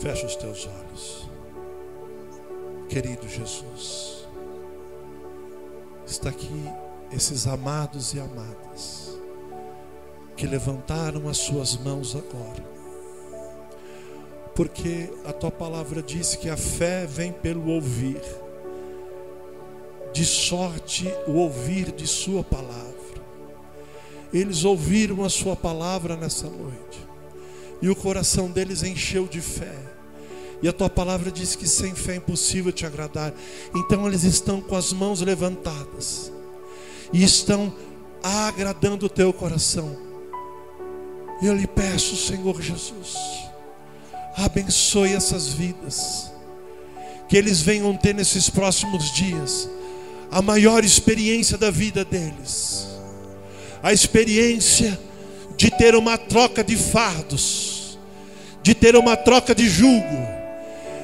Fecha 0.00 0.26
os 0.26 0.36
teus 0.36 0.64
olhos 0.64 1.28
querido 2.88 3.28
Jesus. 3.28 4.17
Está 6.08 6.30
aqui 6.30 6.64
esses 7.12 7.46
amados 7.46 8.14
e 8.14 8.18
amadas 8.18 9.14
que 10.36 10.46
levantaram 10.46 11.28
as 11.28 11.36
suas 11.36 11.76
mãos 11.76 12.16
agora. 12.16 12.64
Porque 14.54 15.12
a 15.26 15.34
tua 15.34 15.50
palavra 15.50 16.02
diz 16.02 16.34
que 16.34 16.48
a 16.48 16.56
fé 16.56 17.04
vem 17.04 17.30
pelo 17.30 17.68
ouvir. 17.70 18.22
De 20.14 20.24
sorte 20.24 21.12
o 21.26 21.32
ouvir 21.32 21.92
de 21.92 22.06
sua 22.06 22.42
palavra. 22.42 22.88
Eles 24.32 24.64
ouviram 24.64 25.24
a 25.24 25.28
sua 25.28 25.54
palavra 25.54 26.16
nessa 26.16 26.48
noite. 26.48 27.06
E 27.82 27.90
o 27.90 27.94
coração 27.94 28.50
deles 28.50 28.82
encheu 28.82 29.26
de 29.26 29.42
fé 29.42 29.97
e 30.62 30.68
a 30.68 30.72
tua 30.72 30.90
palavra 30.90 31.30
diz 31.30 31.54
que 31.54 31.68
sem 31.68 31.94
fé 31.94 32.14
é 32.14 32.16
impossível 32.16 32.72
te 32.72 32.84
agradar. 32.84 33.32
Então 33.74 34.06
eles 34.06 34.24
estão 34.24 34.60
com 34.60 34.74
as 34.74 34.92
mãos 34.92 35.20
levantadas 35.20 36.32
e 37.12 37.22
estão 37.22 37.72
agradando 38.22 39.06
o 39.06 39.08
teu 39.08 39.32
coração. 39.32 39.96
Eu 41.40 41.54
lhe 41.54 41.66
peço, 41.66 42.16
Senhor 42.16 42.60
Jesus, 42.60 43.16
abençoe 44.36 45.12
essas 45.12 45.48
vidas, 45.52 46.32
que 47.28 47.36
eles 47.36 47.60
venham 47.60 47.96
ter 47.96 48.14
nesses 48.14 48.50
próximos 48.50 49.12
dias 49.12 49.68
a 50.30 50.42
maior 50.42 50.84
experiência 50.84 51.56
da 51.56 51.70
vida 51.70 52.04
deles, 52.04 52.88
a 53.80 53.92
experiência 53.92 54.98
de 55.56 55.70
ter 55.70 55.94
uma 55.94 56.18
troca 56.18 56.64
de 56.64 56.76
fardos, 56.76 57.98
de 58.60 58.74
ter 58.74 58.96
uma 58.96 59.16
troca 59.16 59.54
de 59.54 59.68
jugo 59.68 60.37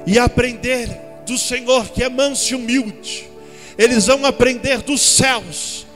e 0.06 0.18
aprender 0.18 0.89
do 1.26 1.39
Senhor 1.39 1.89
que 1.89 2.02
é 2.02 2.09
manso 2.09 2.52
e 2.52 2.56
humilde. 2.56 3.28
Eles 3.76 4.06
vão 4.06 4.24
aprender 4.24 4.82
dos 4.82 5.01
céus 5.01 5.86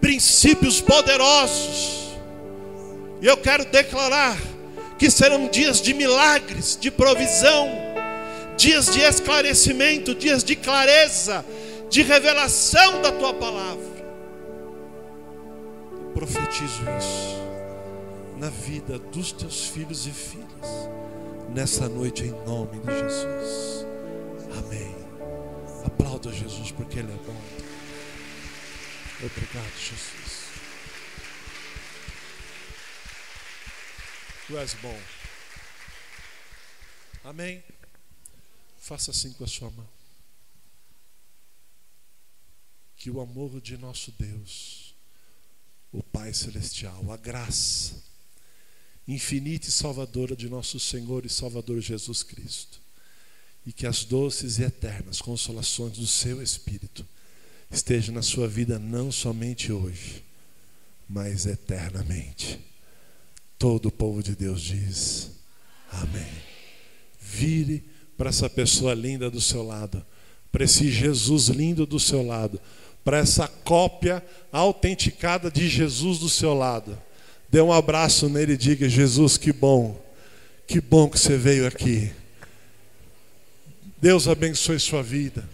princípios 0.00 0.80
poderosos. 0.80 2.16
E 3.20 3.26
eu 3.26 3.36
quero 3.36 3.64
declarar 3.64 4.36
que 4.98 5.10
serão 5.10 5.48
dias 5.48 5.80
de 5.80 5.92
milagres, 5.94 6.78
de 6.80 6.90
provisão, 6.90 7.68
dias 8.56 8.86
de 8.86 9.00
esclarecimento, 9.00 10.14
dias 10.14 10.44
de 10.44 10.54
clareza, 10.54 11.44
de 11.90 12.02
revelação 12.02 13.00
da 13.02 13.10
tua 13.12 13.34
palavra. 13.34 13.96
Eu 15.92 16.10
profetizo 16.14 16.82
isso 16.98 17.36
na 18.38 18.50
vida 18.50 18.98
dos 18.98 19.32
teus 19.32 19.66
filhos 19.66 20.06
e 20.06 20.10
filhas 20.10 20.46
nessa 21.56 21.88
noite 21.88 22.22
em 22.22 22.32
nome 22.44 22.78
de 22.80 22.86
Jesus. 22.86 23.86
Amém. 24.58 24.94
Aplauda 25.86 26.30
Jesus 26.30 26.70
porque 26.70 26.98
Ele 26.98 27.10
é 27.10 27.16
bom. 27.16 27.42
Obrigado, 29.24 29.72
Jesus. 29.78 30.50
Tu 34.46 34.58
és 34.58 34.74
bom. 34.74 35.00
Amém. 37.24 37.64
Faça 38.78 39.10
assim 39.10 39.32
com 39.32 39.44
a 39.44 39.48
sua 39.48 39.70
mão. 39.70 39.88
Que 42.98 43.10
o 43.10 43.18
amor 43.18 43.62
de 43.62 43.78
nosso 43.78 44.12
Deus, 44.12 44.94
o 45.90 46.02
Pai 46.02 46.34
Celestial, 46.34 47.10
a 47.10 47.16
graça, 47.16 48.05
infinita 49.06 49.68
e 49.68 49.72
salvadora 49.72 50.34
de 50.34 50.48
nosso 50.48 50.80
Senhor 50.80 51.24
e 51.24 51.28
Salvador 51.28 51.80
Jesus 51.80 52.22
Cristo. 52.22 52.80
E 53.64 53.72
que 53.72 53.86
as 53.86 54.04
doces 54.04 54.58
e 54.58 54.62
eternas 54.62 55.20
consolações 55.20 55.92
do 55.98 56.06
seu 56.06 56.42
Espírito 56.42 57.06
estejam 57.70 58.14
na 58.14 58.22
sua 58.22 58.46
vida 58.46 58.78
não 58.78 59.10
somente 59.10 59.72
hoje, 59.72 60.24
mas 61.08 61.46
eternamente. 61.46 62.60
Todo 63.58 63.86
o 63.86 63.92
povo 63.92 64.22
de 64.22 64.36
Deus 64.36 64.60
diz: 64.60 65.32
Amém. 65.90 66.32
Vire 67.20 67.84
para 68.16 68.30
essa 68.30 68.48
pessoa 68.48 68.94
linda 68.94 69.28
do 69.28 69.40
seu 69.40 69.64
lado, 69.64 70.04
para 70.52 70.64
esse 70.64 70.90
Jesus 70.90 71.48
lindo 71.48 71.84
do 71.84 71.98
seu 71.98 72.24
lado, 72.24 72.60
para 73.04 73.18
essa 73.18 73.48
cópia 73.48 74.24
autenticada 74.52 75.50
de 75.50 75.68
Jesus 75.68 76.18
do 76.18 76.28
seu 76.28 76.54
lado 76.54 76.96
Dê 77.48 77.60
um 77.60 77.72
abraço 77.72 78.28
nele 78.28 78.54
e 78.54 78.56
diga: 78.56 78.88
Jesus, 78.88 79.36
que 79.36 79.52
bom, 79.52 80.00
que 80.66 80.80
bom 80.80 81.08
que 81.08 81.18
você 81.18 81.36
veio 81.36 81.66
aqui. 81.66 82.10
Deus 84.00 84.28
abençoe 84.28 84.78
sua 84.78 85.02
vida. 85.02 85.48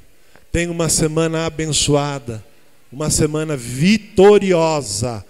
Tenha 0.51 0.71
uma 0.71 0.89
semana 0.89 1.47
abençoada. 1.47 2.45
uma 2.93 3.09
semana 3.09 3.57
vitoriosa 3.57 5.25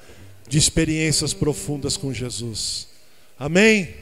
de 0.49 0.59
experiências 0.59 1.33
profundas 1.33 1.97
com 1.97 2.13
Jesus. 2.13 2.89
Amém? 3.39 4.02